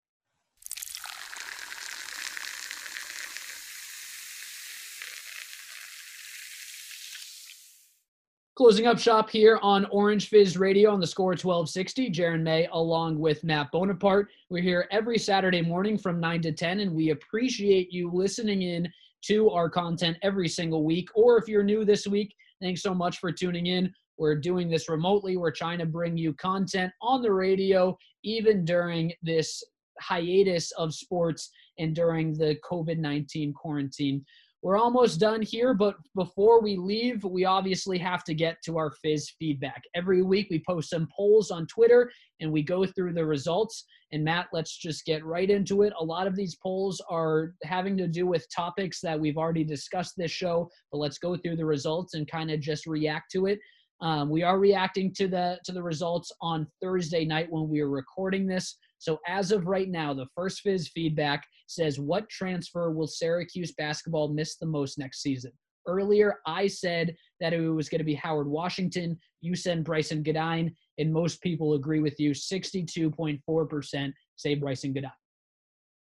Closing 8.60 8.88
up 8.88 9.00
shop 9.00 9.30
here 9.30 9.58
on 9.62 9.86
Orange 9.86 10.28
Fizz 10.28 10.58
Radio 10.58 10.92
on 10.92 11.00
the 11.00 11.08
score 11.08 11.30
1260. 11.30 12.12
Jaron 12.12 12.42
May 12.42 12.68
along 12.74 13.18
with 13.18 13.42
Matt 13.42 13.72
Bonaparte. 13.72 14.28
We're 14.50 14.62
here 14.62 14.86
every 14.92 15.18
Saturday 15.18 15.62
morning 15.62 15.98
from 15.98 16.20
9 16.20 16.42
to 16.42 16.52
10, 16.52 16.82
and 16.82 16.94
we 16.94 17.12
appreciate 17.12 17.90
you 17.94 18.12
listening 18.12 18.64
in 18.64 18.92
to 19.28 19.50
our 19.52 19.70
content 19.70 20.18
every 20.24 20.50
single 20.50 20.84
week. 20.84 21.08
Or 21.16 21.38
if 21.38 21.48
you're 21.48 21.64
new 21.64 21.86
this 21.86 22.06
week, 22.06 22.36
thanks 22.62 22.82
so 22.82 22.94
much 22.94 23.20
for 23.20 23.32
tuning 23.32 23.68
in. 23.68 23.94
We're 24.18 24.36
doing 24.36 24.70
this 24.70 24.90
remotely. 24.90 25.38
We're 25.38 25.52
trying 25.52 25.80
to 25.80 25.86
bring 25.86 26.18
you 26.18 26.34
content 26.34 26.92
on 27.02 27.22
the 27.22 27.32
radio, 27.32 27.98
even 28.26 28.66
during 28.66 29.14
this 29.24 29.64
hiatus 30.02 30.72
of 30.72 30.94
sports 30.94 31.50
and 31.78 31.96
during 31.96 32.34
the 32.34 32.58
COVID 32.70 32.98
19 32.98 33.54
quarantine. 33.54 34.26
We're 34.62 34.78
almost 34.78 35.22
done 35.22 35.42
here, 35.42 35.74
but 35.74 35.96
before 36.16 36.62
we 36.62 36.76
leave, 36.76 37.24
we 37.24 37.46
obviously 37.46 37.98
have 38.00 38.26
to 38.26 38.34
get 38.34 38.58
to 38.66 38.78
our 38.78 38.92
Fizz 38.92 39.32
feedback. 39.40 39.82
Every 39.96 40.22
week 40.22 40.48
we 40.50 40.62
post 40.68 40.90
some 40.90 41.08
polls 41.16 41.50
on 41.50 41.66
Twitter 41.68 42.12
and 42.42 42.52
we 42.52 42.62
go 42.62 42.86
through 42.86 43.14
the 43.14 43.26
results. 43.26 43.86
And 44.12 44.22
Matt, 44.22 44.48
let's 44.52 44.76
just 44.76 45.06
get 45.06 45.24
right 45.24 45.50
into 45.50 45.84
it. 45.84 45.94
A 45.98 46.04
lot 46.04 46.28
of 46.28 46.36
these 46.36 46.58
polls 46.62 47.02
are 47.10 47.54
having 47.64 47.96
to 47.98 48.08
do 48.08 48.28
with 48.28 48.54
topics 48.54 49.00
that 49.00 49.18
we've 49.18 49.38
already 49.38 49.64
discussed 49.64 50.16
this 50.18 50.32
show, 50.32 50.70
but 50.92 50.98
let's 50.98 51.20
go 51.20 51.38
through 51.38 51.56
the 51.56 51.66
results 51.66 52.14
and 52.16 52.30
kind 52.30 52.52
of 52.52 52.60
just 52.60 52.86
react 52.86 53.32
to 53.32 53.46
it. 53.46 53.60
Um, 54.02 54.30
we 54.30 54.44
are 54.44 54.60
reacting 54.60 55.14
to 55.16 55.28
the 55.28 55.60
to 55.66 55.72
the 55.72 55.84
results 55.84 56.32
on 56.42 56.68
Thursday 56.82 57.26
night 57.26 57.48
when 57.50 57.70
we 57.70 57.82
are 57.82 57.90
recording 57.90 58.48
this. 58.48 58.78
So 59.00 59.18
as 59.26 59.52
of 59.52 59.66
right 59.66 59.90
now, 59.90 60.14
the 60.14 60.28
first 60.36 60.62
Fizz 60.62 60.90
feedback 60.90 61.46
says, 61.68 62.00
"What 62.00 62.30
transfer 62.30 62.92
will 62.92 63.08
Syracuse 63.08 63.72
basketball 63.72 64.28
miss 64.28 64.58
the 64.58 64.66
most 64.66 65.00
next 65.00 65.22
season?" 65.22 65.52
Earlier, 65.88 66.40
I 66.46 66.68
said 66.68 67.16
that 67.40 67.54
it 67.54 67.68
was 67.68 67.90
going 67.90 68.00
to 68.00 68.06
be 68.06 68.14
Howard 68.16 68.48
Washington. 68.48 69.18
You 69.42 69.56
said 69.56 69.84
Brycen 69.84 70.24
Goodine, 70.24 70.76
and 70.98 71.12
most 71.12 71.42
people 71.42 71.74
agree 71.74 72.02
with 72.02 72.20
you. 72.20 72.34
Sixty-two 72.34 73.10
point 73.10 73.42
four 73.46 73.66
percent 73.66 74.14
say 74.36 74.56
Brycen 74.56 74.94
Goodine. 74.94 75.12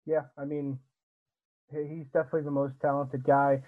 Yeah, 0.05 0.22
I 0.36 0.44
mean, 0.44 0.78
he's 1.70 2.07
definitely 2.12 2.42
the 2.42 2.51
most 2.51 2.74
talented 2.82 3.24
guy. 3.24 3.62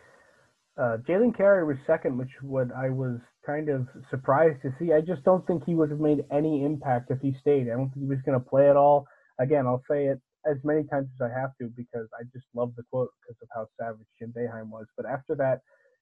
Uh, 0.77 0.97
Jalen 1.09 1.37
Carey 1.37 1.65
was 1.65 1.77
second, 1.87 2.19
which 2.19 2.31
what 2.43 2.69
I 2.75 2.89
was 2.89 3.19
kind 3.47 3.69
of 3.69 3.87
surprised 4.11 4.63
to 4.63 4.75
see. 4.79 4.93
I 4.93 5.01
just 5.01 5.23
don't 5.25 5.47
think 5.47 5.65
he 5.65 5.75
would 5.75 5.91
have 5.91 6.01
made 6.01 6.25
any 6.33 6.65
impact 6.65 7.11
if 7.11 7.21
he 7.21 7.37
stayed. 7.41 7.69
I 7.69 7.77
don't 7.77 7.91
think 7.91 8.05
he 8.05 8.09
was 8.09 8.23
going 8.25 8.39
to 8.39 8.45
play 8.45 8.69
at 8.69 8.77
all. 8.77 9.07
Again, 9.41 9.67
I'll 9.67 9.83
say 9.91 10.07
it 10.07 10.21
as 10.47 10.57
many 10.65 10.85
times 10.85 11.09
as 11.15 11.31
I 11.31 11.39
have 11.41 11.51
to 11.61 11.71
because 11.77 12.07
I 12.19 12.25
just 12.33 12.47
love 12.55 12.73
the 12.77 12.83
quote 12.91 13.11
because 13.21 13.37
of 13.43 13.49
how 13.55 13.67
savage 13.79 14.07
Jim 14.19 14.33
Boeheim 14.37 14.69
was. 14.71 14.87
But 14.97 15.07
after 15.07 15.35
that 15.37 15.61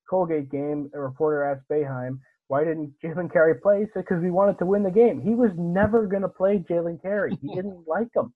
Colgate 0.08 0.50
game, 0.50 0.90
a 0.94 1.00
reporter 1.00 1.44
asked 1.44 1.68
Boeheim, 1.70 2.18
why 2.48 2.64
didn't 2.64 2.94
Jalen 3.04 3.32
Carey 3.32 3.54
play? 3.60 3.80
He 3.80 3.86
said, 3.92 4.04
because 4.08 4.22
we 4.22 4.30
wanted 4.30 4.58
to 4.58 4.66
win 4.66 4.82
the 4.82 4.90
game. 4.90 5.20
He 5.20 5.34
was 5.34 5.50
never 5.56 6.06
going 6.06 6.22
to 6.22 6.28
play 6.28 6.64
Jalen 6.68 7.00
Carey. 7.02 7.36
He 7.40 7.48
didn't 7.54 7.86
like 7.86 8.08
him. 8.14 8.32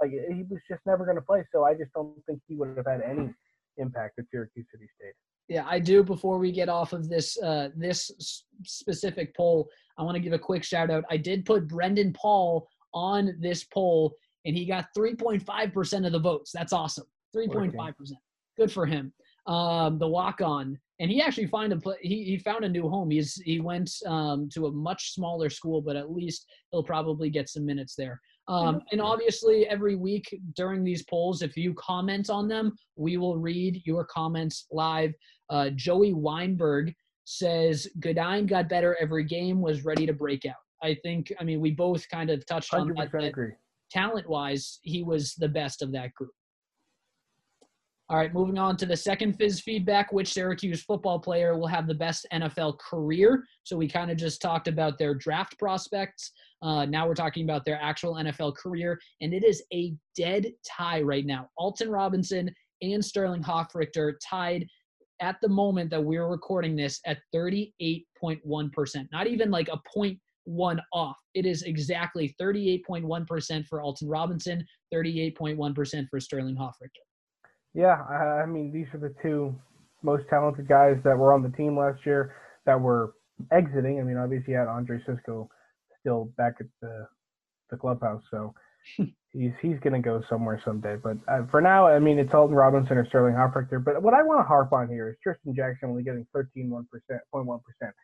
Like 0.00 0.10
he 0.10 0.42
was 0.48 0.60
just 0.68 0.80
never 0.86 1.04
going 1.04 1.16
to 1.16 1.22
play. 1.22 1.44
So 1.52 1.64
I 1.64 1.74
just 1.74 1.92
don't 1.94 2.14
think 2.26 2.40
he 2.48 2.56
would 2.56 2.76
have 2.76 2.86
had 2.86 3.02
any 3.02 3.30
impact 3.76 4.18
at 4.18 4.24
Syracuse 4.30 4.66
City 4.72 4.88
State. 4.98 5.14
Yeah, 5.48 5.66
I 5.68 5.80
do. 5.80 6.02
Before 6.02 6.38
we 6.38 6.50
get 6.50 6.68
off 6.68 6.92
of 6.92 7.08
this 7.08 7.40
uh, 7.42 7.68
this 7.76 8.10
specific 8.64 9.36
poll, 9.36 9.68
I 9.98 10.02
want 10.02 10.14
to 10.14 10.20
give 10.20 10.32
a 10.32 10.38
quick 10.38 10.64
shout 10.64 10.90
out. 10.90 11.04
I 11.10 11.16
did 11.18 11.44
put 11.44 11.68
Brendan 11.68 12.14
Paul 12.14 12.66
on 12.94 13.36
this 13.40 13.64
poll, 13.64 14.14
and 14.44 14.56
he 14.56 14.66
got 14.66 14.86
3.5 14.96 15.72
percent 15.72 16.06
of 16.06 16.12
the 16.12 16.18
votes. 16.18 16.50
That's 16.52 16.72
awesome. 16.72 17.06
3.5 17.36 17.96
percent. 17.96 18.20
Good 18.56 18.72
for 18.72 18.86
him. 18.86 19.12
Um, 19.46 19.98
the 19.98 20.06
walk 20.06 20.40
on, 20.40 20.78
and 21.00 21.10
he 21.10 21.20
actually 21.20 21.48
find 21.48 21.72
a 21.72 21.80
he 22.00 22.22
he 22.24 22.38
found 22.38 22.64
a 22.64 22.68
new 22.68 22.88
home. 22.88 23.10
He's 23.10 23.34
he 23.44 23.58
went 23.60 23.90
um, 24.06 24.48
to 24.54 24.66
a 24.66 24.72
much 24.72 25.14
smaller 25.14 25.50
school, 25.50 25.80
but 25.80 25.96
at 25.96 26.12
least 26.12 26.46
he'll 26.70 26.84
probably 26.84 27.28
get 27.28 27.48
some 27.48 27.66
minutes 27.66 27.94
there. 27.96 28.20
Um, 28.48 28.82
and 28.90 29.00
obviously, 29.00 29.66
every 29.68 29.94
week 29.94 30.38
during 30.56 30.82
these 30.84 31.04
polls, 31.04 31.42
if 31.42 31.56
you 31.56 31.74
comment 31.74 32.28
on 32.28 32.48
them, 32.48 32.72
we 32.96 33.16
will 33.16 33.38
read 33.38 33.82
your 33.84 34.04
comments 34.04 34.66
live. 34.70 35.12
Uh, 35.48 35.70
Joey 35.70 36.12
Weinberg 36.12 36.92
says 37.24 37.86
Goodine 38.00 38.46
got 38.46 38.68
better 38.68 38.96
every 39.00 39.24
game, 39.24 39.60
was 39.60 39.84
ready 39.84 40.06
to 40.06 40.12
break 40.12 40.44
out. 40.44 40.56
I 40.82 40.96
think, 41.02 41.32
I 41.38 41.44
mean, 41.44 41.60
we 41.60 41.70
both 41.70 42.08
kind 42.08 42.30
of 42.30 42.44
touched 42.46 42.74
on 42.74 42.88
that. 42.88 43.12
that 43.12 43.52
Talent 43.92 44.28
wise, 44.28 44.78
he 44.82 45.02
was 45.02 45.34
the 45.34 45.48
best 45.48 45.82
of 45.82 45.92
that 45.92 46.14
group. 46.14 46.32
All 48.08 48.18
right, 48.18 48.32
moving 48.34 48.58
on 48.58 48.76
to 48.76 48.86
the 48.86 48.96
second 48.96 49.34
Fizz 49.34 49.60
feedback. 49.60 50.12
Which 50.12 50.32
Syracuse 50.32 50.82
football 50.82 51.18
player 51.18 51.56
will 51.56 51.66
have 51.66 51.86
the 51.86 51.94
best 51.94 52.26
NFL 52.32 52.78
career? 52.78 53.44
So 53.62 53.76
we 53.76 53.88
kind 53.88 54.10
of 54.10 54.18
just 54.18 54.42
talked 54.42 54.68
about 54.68 54.98
their 54.98 55.14
draft 55.14 55.58
prospects. 55.58 56.32
Uh, 56.60 56.84
now 56.84 57.06
we're 57.06 57.14
talking 57.14 57.44
about 57.44 57.64
their 57.64 57.80
actual 57.80 58.14
NFL 58.14 58.56
career, 58.56 58.98
and 59.20 59.32
it 59.32 59.44
is 59.44 59.62
a 59.72 59.94
dead 60.16 60.46
tie 60.66 61.00
right 61.00 61.24
now. 61.24 61.48
Alton 61.56 61.90
Robinson 61.90 62.50
and 62.82 63.02
Sterling 63.02 63.42
Hofrichter 63.42 64.14
tied 64.28 64.66
at 65.20 65.36
the 65.40 65.48
moment 65.48 65.88
that 65.90 66.02
we're 66.02 66.26
recording 66.26 66.76
this 66.76 67.00
at 67.06 67.18
38.1%. 67.34 69.08
Not 69.12 69.26
even 69.26 69.50
like 69.50 69.68
a 69.68 69.80
point 69.94 70.18
one 70.44 70.80
off. 70.92 71.16
It 71.34 71.46
is 71.46 71.62
exactly 71.62 72.34
38.1% 72.40 73.66
for 73.66 73.82
Alton 73.82 74.08
Robinson, 74.08 74.64
38.1% 74.92 76.08
for 76.10 76.20
Sterling 76.20 76.56
Hofrichter. 76.56 77.02
Yeah, 77.74 78.02
I 78.02 78.46
mean, 78.46 78.72
these 78.72 78.86
are 78.92 78.98
the 78.98 79.14
two 79.22 79.54
most 80.02 80.24
talented 80.28 80.68
guys 80.68 80.96
that 81.04 81.16
were 81.16 81.32
on 81.32 81.42
the 81.42 81.48
team 81.50 81.78
last 81.78 82.04
year 82.04 82.34
that 82.66 82.80
were 82.80 83.14
exiting. 83.50 83.98
I 83.98 84.02
mean, 84.02 84.16
obviously, 84.16 84.52
you 84.52 84.58
had 84.58 84.68
Andre 84.68 84.98
Cisco 85.06 85.48
still 86.00 86.32
back 86.36 86.54
at 86.60 86.66
the 86.80 87.06
the 87.70 87.76
clubhouse, 87.76 88.22
so 88.30 88.52
he's 89.32 89.52
he's 89.62 89.78
gonna 89.80 90.00
go 90.00 90.22
somewhere 90.28 90.60
someday. 90.64 90.96
But 90.96 91.16
uh, 91.28 91.46
for 91.50 91.60
now, 91.60 91.86
I 91.86 91.98
mean, 91.98 92.18
it's 92.18 92.34
Alton 92.34 92.54
Robinson 92.54 92.98
or 92.98 93.06
Sterling 93.06 93.34
Hofrichter. 93.34 93.82
But 93.82 94.02
what 94.02 94.14
I 94.14 94.22
want 94.22 94.40
to 94.40 94.44
harp 94.44 94.72
on 94.72 94.88
here 94.88 95.08
is 95.08 95.16
Trishton 95.26 95.56
Jackson 95.56 95.90
only 95.90 96.02
getting 96.02 96.26
13.1 96.36 96.88
percent, 96.90 97.22
0.1 97.34 97.60
percent. 97.64 97.94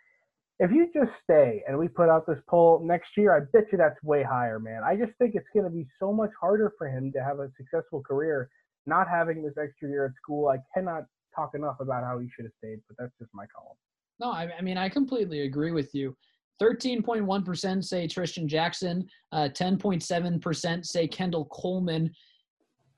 If 0.61 0.72
you 0.72 0.90
just 0.92 1.12
stay 1.22 1.62
and 1.68 1.78
we 1.78 1.86
put 1.86 2.09
out 2.09 2.26
this 2.26 2.38
poll 2.48 2.80
next 2.84 3.11
year, 3.16 3.36
I 3.36 3.40
bet 3.52 3.70
you 3.70 3.78
that's 3.78 4.02
way 4.02 4.24
higher, 4.24 4.59
man. 4.59 4.82
I 4.84 4.96
just 4.96 5.12
think 5.18 5.34
it's 5.36 5.46
going 5.54 5.64
to 5.64 5.70
be 5.70 5.86
so 6.00 6.12
much 6.12 6.30
harder 6.40 6.72
for 6.76 6.88
him 6.88 7.12
to 7.12 7.22
have 7.22 7.38
a 7.38 7.48
successful 7.56 8.02
career 8.02 8.50
not 8.86 9.06
having 9.09 9.42
this 9.42 9.54
extra 9.62 9.88
year 9.88 10.06
at 10.06 10.12
school. 10.16 10.48
I 10.48 10.56
cannot 10.74 11.04
talk 11.36 11.54
enough 11.54 11.76
about 11.78 12.02
how 12.02 12.18
he 12.18 12.28
should 12.34 12.44
have 12.44 12.52
stayed, 12.59 12.80
but 12.88 12.96
that's 12.98 13.12
just 13.20 13.30
my 13.34 13.46
call. 13.46 13.76
No, 14.18 14.32
I, 14.32 14.50
I 14.59 14.62
mean, 14.62 14.76
I 14.78 14.88
completely 14.88 15.42
agree 15.42 15.70
with 15.70 15.94
you. 15.94 16.16
13.1% 16.61 17.84
say 17.84 18.09
Trishton 18.09 18.46
Jackson, 18.46 19.06
uh, 19.30 19.48
10.7% 19.52 20.84
say 20.84 21.06
Kendall 21.06 21.44
Coleman. 21.46 22.11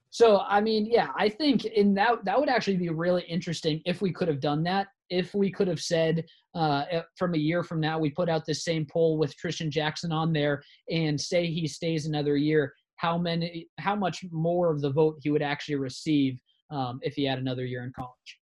So, 0.09 0.41
I 0.49 0.63
mean, 0.63 0.87
yeah, 0.87 1.09
I 1.17 1.29
think 1.29 1.67
in 1.67 1.93
that 1.95 2.25
that 2.25 2.41
would 2.41 2.49
actually 2.49 2.79
be 2.79 2.89
really 2.89 3.23
interesting 3.25 3.83
if 3.85 4.01
we 4.01 4.13
could 4.13 4.29
have 4.29 4.41
done 4.41 4.63
that. 4.65 4.89
If 5.11 5.35
we 5.35 5.51
could 5.51 5.69
have 5.69 5.81
said 5.81 6.25
uh, 6.55 6.85
from 7.17 7.35
a 7.35 7.39
year 7.39 7.63
from 7.63 7.81
now, 7.81 7.99
we 7.99 8.11
put 8.11 8.29
out 8.29 8.47
the 8.47 8.55
same 8.55 8.87
poll 8.87 9.19
with 9.19 9.37
Trishton 9.37 9.71
Jackson 9.71 10.13
on 10.13 10.33
there 10.33 10.63
and 10.91 11.21
say 11.21 11.47
he 11.47 11.67
stays 11.67 12.07
another 12.07 12.37
year, 12.37 12.73
how 12.97 13.19
many, 13.19 13.69
how 13.79 13.97
much 13.97 14.25
more 14.31 14.71
of 14.71 14.81
the 14.81 14.91
vote 14.91 15.19
he 15.23 15.31
would 15.31 15.43
actually 15.43 15.77
receive 15.77 16.39
um, 16.71 17.01
if 17.03 17.15
he 17.15 17.25
had 17.25 17.39
another 17.39 17.65
year 17.65 17.83
in 17.85 17.93
college. 17.93 18.39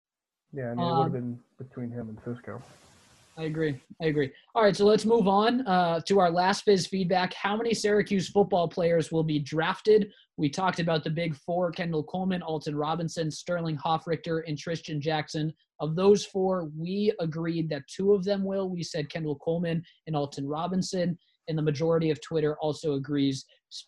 Yeah, 0.53 0.71
I 0.71 0.75
mean, 0.75 0.87
it 0.87 0.91
would 0.91 0.97
have 0.97 1.07
um, 1.07 1.13
been 1.13 1.41
between 1.59 1.91
him 1.91 2.09
and 2.09 2.19
Cisco. 2.25 2.63
I 3.37 3.45
agree. 3.45 3.81
I 4.01 4.07
agree. 4.07 4.31
All 4.55 4.63
right, 4.63 4.77
so 4.77 4.85
let's 4.85 5.05
move 5.05 5.27
on 5.27 5.67
uh, 5.67 6.01
to 6.07 6.21
our 6.21 6.31
last 6.31 6.65
Fizz 6.65 6.87
feedback. 6.87 7.35
How 7.35 7.57
many 7.57 7.75
Syracuse 7.75 8.29
football 8.29 8.69
players 8.69 9.11
will 9.11 9.25
be 9.25 9.41
drafted? 9.41 10.13
We 10.37 10.49
talked 10.49 10.79
about 10.79 11.03
the 11.03 11.11
big 11.11 11.35
four 11.35 11.73
Kendall 11.73 12.05
Coleman, 12.05 12.43
Alton 12.43 12.77
Robinson, 12.77 13.31
Sterling 13.33 13.77
Hofrichter, 13.77 14.43
and 14.47 14.57
Trishton 14.57 15.01
Jackson. 15.01 15.53
Of 15.81 15.97
those 15.97 16.25
four, 16.25 16.71
we 16.79 17.13
agreed 17.19 17.69
that 17.71 17.83
two 17.89 18.13
of 18.13 18.25
them 18.25 18.45
will. 18.45 18.69
We 18.69 18.85
said 18.85 19.11
Kendall 19.11 19.37
Coleman 19.37 19.83
and 20.07 20.15
Alton 20.15 20.47
Robinson. 20.47 21.19
And 21.49 21.59
the 21.59 21.63
majority 21.63 22.11
of 22.11 22.21
Twitter 22.23 22.57
also 22.61 22.95
agrees 22.95 23.45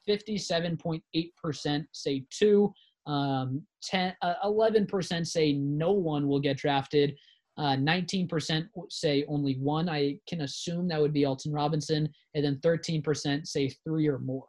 57.8% 0.09 1.87
say 1.93 2.25
two, 2.31 2.73
um, 3.07 3.63
10, 3.85 4.15
uh, 4.23 4.35
11% 4.45 5.27
say 5.27 5.53
no 5.53 5.93
one 5.93 6.27
will 6.27 6.41
get 6.41 6.57
drafted. 6.57 7.17
Uh, 7.59 7.77
19% 7.77 8.69
say 8.91 9.25
only 9.29 9.55
one. 9.55 9.89
I 9.89 10.19
can 10.29 10.43
assume 10.43 10.89
that 10.89 11.01
would 11.01 11.15
be 11.15 11.25
Alton 11.25 11.53
Robinson. 11.53 12.09
And 12.35 12.45
then 12.45 12.57
13% 12.57 13.47
say 13.47 13.71
three 13.85 14.09
or 14.09 14.19
more. 14.19 14.45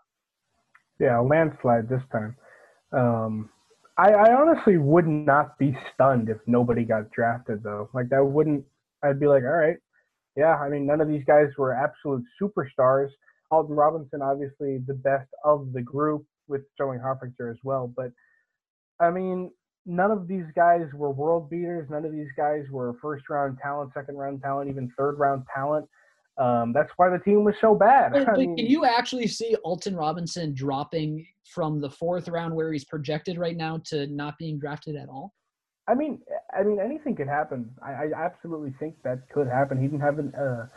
Yeah, 0.99 1.19
landslide 1.19 1.87
this 1.87 2.01
time. 2.11 2.35
Um, 2.91 3.49
I, 3.97 4.11
I 4.11 4.33
honestly 4.33 4.77
would 4.77 5.07
not 5.07 5.57
be 5.57 5.77
stunned 5.93 6.29
if 6.29 6.37
nobody 6.47 6.83
got 6.83 7.11
drafted, 7.11 7.63
though. 7.63 7.89
Like, 7.93 8.09
that 8.09 8.23
wouldn't, 8.23 8.65
I'd 9.03 9.19
be 9.19 9.27
like, 9.27 9.43
all 9.43 9.49
right. 9.49 9.77
Yeah, 10.35 10.55
I 10.55 10.69
mean, 10.69 10.85
none 10.85 11.01
of 11.01 11.07
these 11.07 11.23
guys 11.25 11.47
were 11.57 11.73
absolute 11.73 12.23
superstars. 12.41 13.09
Alton 13.49 13.75
Robinson, 13.75 14.21
obviously, 14.21 14.79
the 14.85 14.93
best 14.93 15.29
of 15.43 15.71
the 15.73 15.81
group 15.81 16.25
with 16.47 16.61
Sterling 16.73 16.99
Hofrichter 16.99 17.49
as 17.49 17.57
well. 17.63 17.91
But, 17.95 18.11
I 18.99 19.09
mean, 19.09 19.51
none 19.87 20.11
of 20.11 20.27
these 20.27 20.45
guys 20.55 20.85
were 20.93 21.09
world 21.09 21.49
beaters. 21.49 21.87
None 21.89 22.05
of 22.05 22.11
these 22.11 22.27
guys 22.35 22.65
were 22.69 22.93
first 23.01 23.29
round 23.29 23.57
talent, 23.63 23.91
second 23.93 24.17
round 24.17 24.41
talent, 24.43 24.69
even 24.69 24.91
third 24.97 25.17
round 25.17 25.43
talent. 25.53 25.87
Um, 26.37 26.71
that's 26.73 26.91
why 26.97 27.09
the 27.09 27.17
team 27.17 27.43
was 27.43 27.55
so 27.59 27.73
bad. 27.73 28.11
But, 28.11 28.25
but 28.27 28.37
mean, 28.37 28.57
can 28.57 28.67
you 28.67 28.85
actually 28.85 29.27
see 29.27 29.55
Alton 29.63 29.95
Robinson 29.95 30.53
dropping 30.53 31.25
from 31.45 31.79
the 31.79 31.89
fourth 31.89 32.27
round 32.27 32.53
where 32.53 32.71
he's 32.71 32.85
projected 32.85 33.37
right 33.37 33.55
now 33.55 33.81
to 33.85 34.05
not 34.07 34.37
being 34.37 34.59
drafted 34.59 34.95
at 34.95 35.07
all? 35.07 35.33
I 35.87 35.95
mean, 35.95 36.21
I 36.55 36.63
mean, 36.63 36.79
anything 36.81 37.15
could 37.15 37.29
happen. 37.29 37.71
I, 37.81 37.91
I 37.91 38.11
absolutely 38.13 38.73
think 38.77 38.95
that 39.03 39.29
could 39.29 39.47
happen. 39.47 39.81
He 39.81 39.87
didn't 39.87 40.01
have 40.01 40.19
an, 40.19 40.35
uh, 40.35 40.67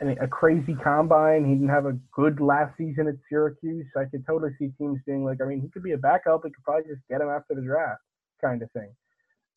an, 0.00 0.16
a 0.20 0.26
crazy 0.26 0.74
combine. 0.74 1.44
He 1.46 1.54
didn't 1.54 1.68
have 1.68 1.86
a 1.86 1.96
good 2.12 2.40
last 2.40 2.76
season 2.76 3.06
at 3.06 3.14
Syracuse. 3.30 3.86
I 3.96 4.06
could 4.06 4.26
totally 4.26 4.50
see 4.58 4.72
teams 4.76 4.98
being 5.06 5.24
like, 5.24 5.38
I 5.40 5.46
mean, 5.46 5.60
he 5.60 5.68
could 5.68 5.84
be 5.84 5.92
a 5.92 5.98
backup. 5.98 6.42
We 6.42 6.50
could 6.50 6.64
probably 6.64 6.90
just 6.90 7.06
get 7.08 7.20
him 7.20 7.28
after 7.28 7.54
the 7.54 7.62
draft 7.62 8.00
kind 8.44 8.62
of 8.62 8.70
thing. 8.72 8.90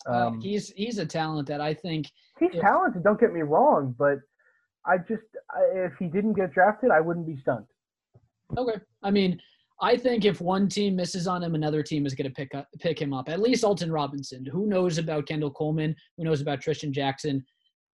Um, 0.05 0.37
uh, 0.37 0.41
he's 0.41 0.69
he's 0.69 0.97
a 0.99 1.05
talent 1.05 1.47
that 1.47 1.61
I 1.61 1.73
think 1.73 2.07
he's 2.39 2.51
if, 2.53 2.61
talented. 2.61 3.03
Don't 3.03 3.19
get 3.19 3.33
me 3.33 3.41
wrong, 3.41 3.95
but 3.97 4.19
I 4.85 4.97
just 4.97 5.23
if 5.73 5.93
he 5.99 6.07
didn't 6.07 6.33
get 6.33 6.53
drafted, 6.53 6.91
I 6.91 7.01
wouldn't 7.01 7.27
be 7.27 7.37
stunned. 7.41 7.65
Okay, 8.57 8.79
I 9.03 9.11
mean, 9.11 9.39
I 9.81 9.97
think 9.97 10.25
if 10.25 10.39
one 10.39 10.69
team 10.69 10.95
misses 10.95 11.27
on 11.27 11.43
him, 11.43 11.55
another 11.55 11.83
team 11.83 12.05
is 12.05 12.13
going 12.13 12.29
to 12.29 12.33
pick 12.33 12.55
up 12.55 12.67
pick 12.79 12.99
him 13.01 13.13
up. 13.13 13.29
At 13.29 13.41
least 13.41 13.63
Alton 13.63 13.91
Robinson. 13.91 14.45
Who 14.45 14.67
knows 14.67 14.97
about 14.97 15.27
Kendall 15.27 15.51
Coleman? 15.51 15.95
Who 16.17 16.23
knows 16.23 16.41
about 16.41 16.61
Trishton 16.61 16.91
Jackson? 16.91 17.45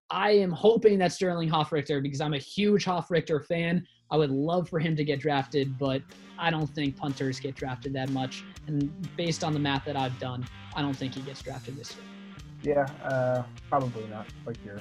I 0.10 0.32
am 0.32 0.52
hoping 0.52 1.00
that 1.00 1.12
Sterling 1.12 1.50
Hofrichter 1.50 2.02
because 2.02 2.22
I'm 2.22 2.34
a 2.34 2.40
huge 2.40 2.86
Hofrichter 2.86 3.44
fan. 3.44 3.86
I 4.12 4.18
would 4.18 4.30
love 4.30 4.70
for 4.70 4.80
him 4.80 4.96
to 4.96 5.04
get 5.04 5.20
drafted, 5.20 5.78
but 5.78 6.02
I 6.38 6.52
don't 6.52 6.68
think 6.68 6.96
punters 6.96 7.40
get 7.40 7.56
drafted 7.56 7.94
that 7.94 8.10
much. 8.10 8.44
And 8.68 8.92
based 9.18 9.44
on 9.44 9.54
the 9.54 9.60
math 9.60 9.86
that 9.86 9.96
I've 9.96 10.18
done, 10.20 10.46
I 10.76 10.82
don't 10.82 10.96
think 10.96 11.16
he 11.16 11.22
gets 11.22 11.42
drafted 11.42 11.76
this 11.78 11.96
year. 11.96 12.76
Yeah, 12.76 13.08
uh, 13.08 13.44
probably 13.70 14.06
not. 14.08 14.28
Like 14.46 14.58
your 14.64 14.80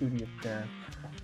of 0.00 0.42
care. 0.42 0.64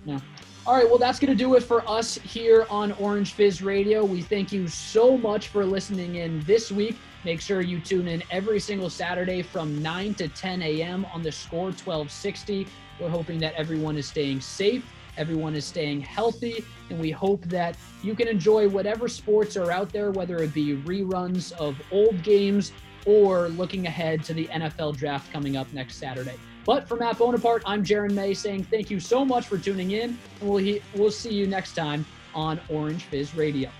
Yeah. 0.05 0.19
All 0.67 0.75
right, 0.75 0.87
well, 0.87 0.97
that's 0.97 1.19
going 1.19 1.31
to 1.31 1.37
do 1.37 1.55
it 1.55 1.63
for 1.63 1.87
us 1.89 2.15
here 2.15 2.65
on 2.69 2.91
Orange 2.93 3.33
Fizz 3.33 3.61
Radio. 3.61 4.03
We 4.03 4.21
thank 4.21 4.51
you 4.51 4.67
so 4.67 5.17
much 5.17 5.47
for 5.47 5.65
listening 5.65 6.15
in 6.15 6.41
this 6.41 6.71
week. 6.71 6.97
Make 7.25 7.41
sure 7.41 7.61
you 7.61 7.79
tune 7.79 8.07
in 8.07 8.21
every 8.29 8.59
single 8.59 8.87
Saturday 8.87 9.41
from 9.41 9.81
9 9.81 10.13
to 10.15 10.27
10 10.27 10.61
a.m. 10.61 11.05
on 11.11 11.23
the 11.23 11.31
score 11.31 11.71
1260. 11.71 12.67
We're 12.99 13.09
hoping 13.09 13.39
that 13.39 13.55
everyone 13.55 13.97
is 13.97 14.07
staying 14.07 14.41
safe, 14.41 14.85
everyone 15.17 15.55
is 15.55 15.65
staying 15.65 16.01
healthy, 16.01 16.63
and 16.91 16.99
we 16.99 17.09
hope 17.09 17.41
that 17.45 17.75
you 18.03 18.13
can 18.13 18.27
enjoy 18.27 18.69
whatever 18.69 19.07
sports 19.07 19.57
are 19.57 19.71
out 19.71 19.91
there, 19.91 20.11
whether 20.11 20.37
it 20.43 20.53
be 20.53 20.75
reruns 20.75 21.51
of 21.53 21.75
old 21.91 22.21
games 22.21 22.71
or 23.07 23.49
looking 23.49 23.87
ahead 23.87 24.23
to 24.25 24.35
the 24.35 24.45
NFL 24.47 24.95
draft 24.95 25.33
coming 25.33 25.57
up 25.57 25.71
next 25.73 25.95
Saturday. 25.97 26.35
But 26.63 26.87
for 26.87 26.95
Matt 26.95 27.17
Bonaparte, 27.17 27.63
I'm 27.65 27.83
Jaron 27.83 28.13
May 28.13 28.35
saying 28.35 28.65
thank 28.65 28.91
you 28.91 28.99
so 28.99 29.25
much 29.25 29.47
for 29.47 29.57
tuning 29.57 29.91
in, 29.91 30.17
and 30.41 30.49
we'll, 30.49 30.57
he- 30.57 30.81
we'll 30.93 31.11
see 31.11 31.33
you 31.33 31.47
next 31.47 31.73
time 31.73 32.05
on 32.35 32.59
Orange 32.69 33.03
Fizz 33.05 33.33
Radio. 33.33 33.71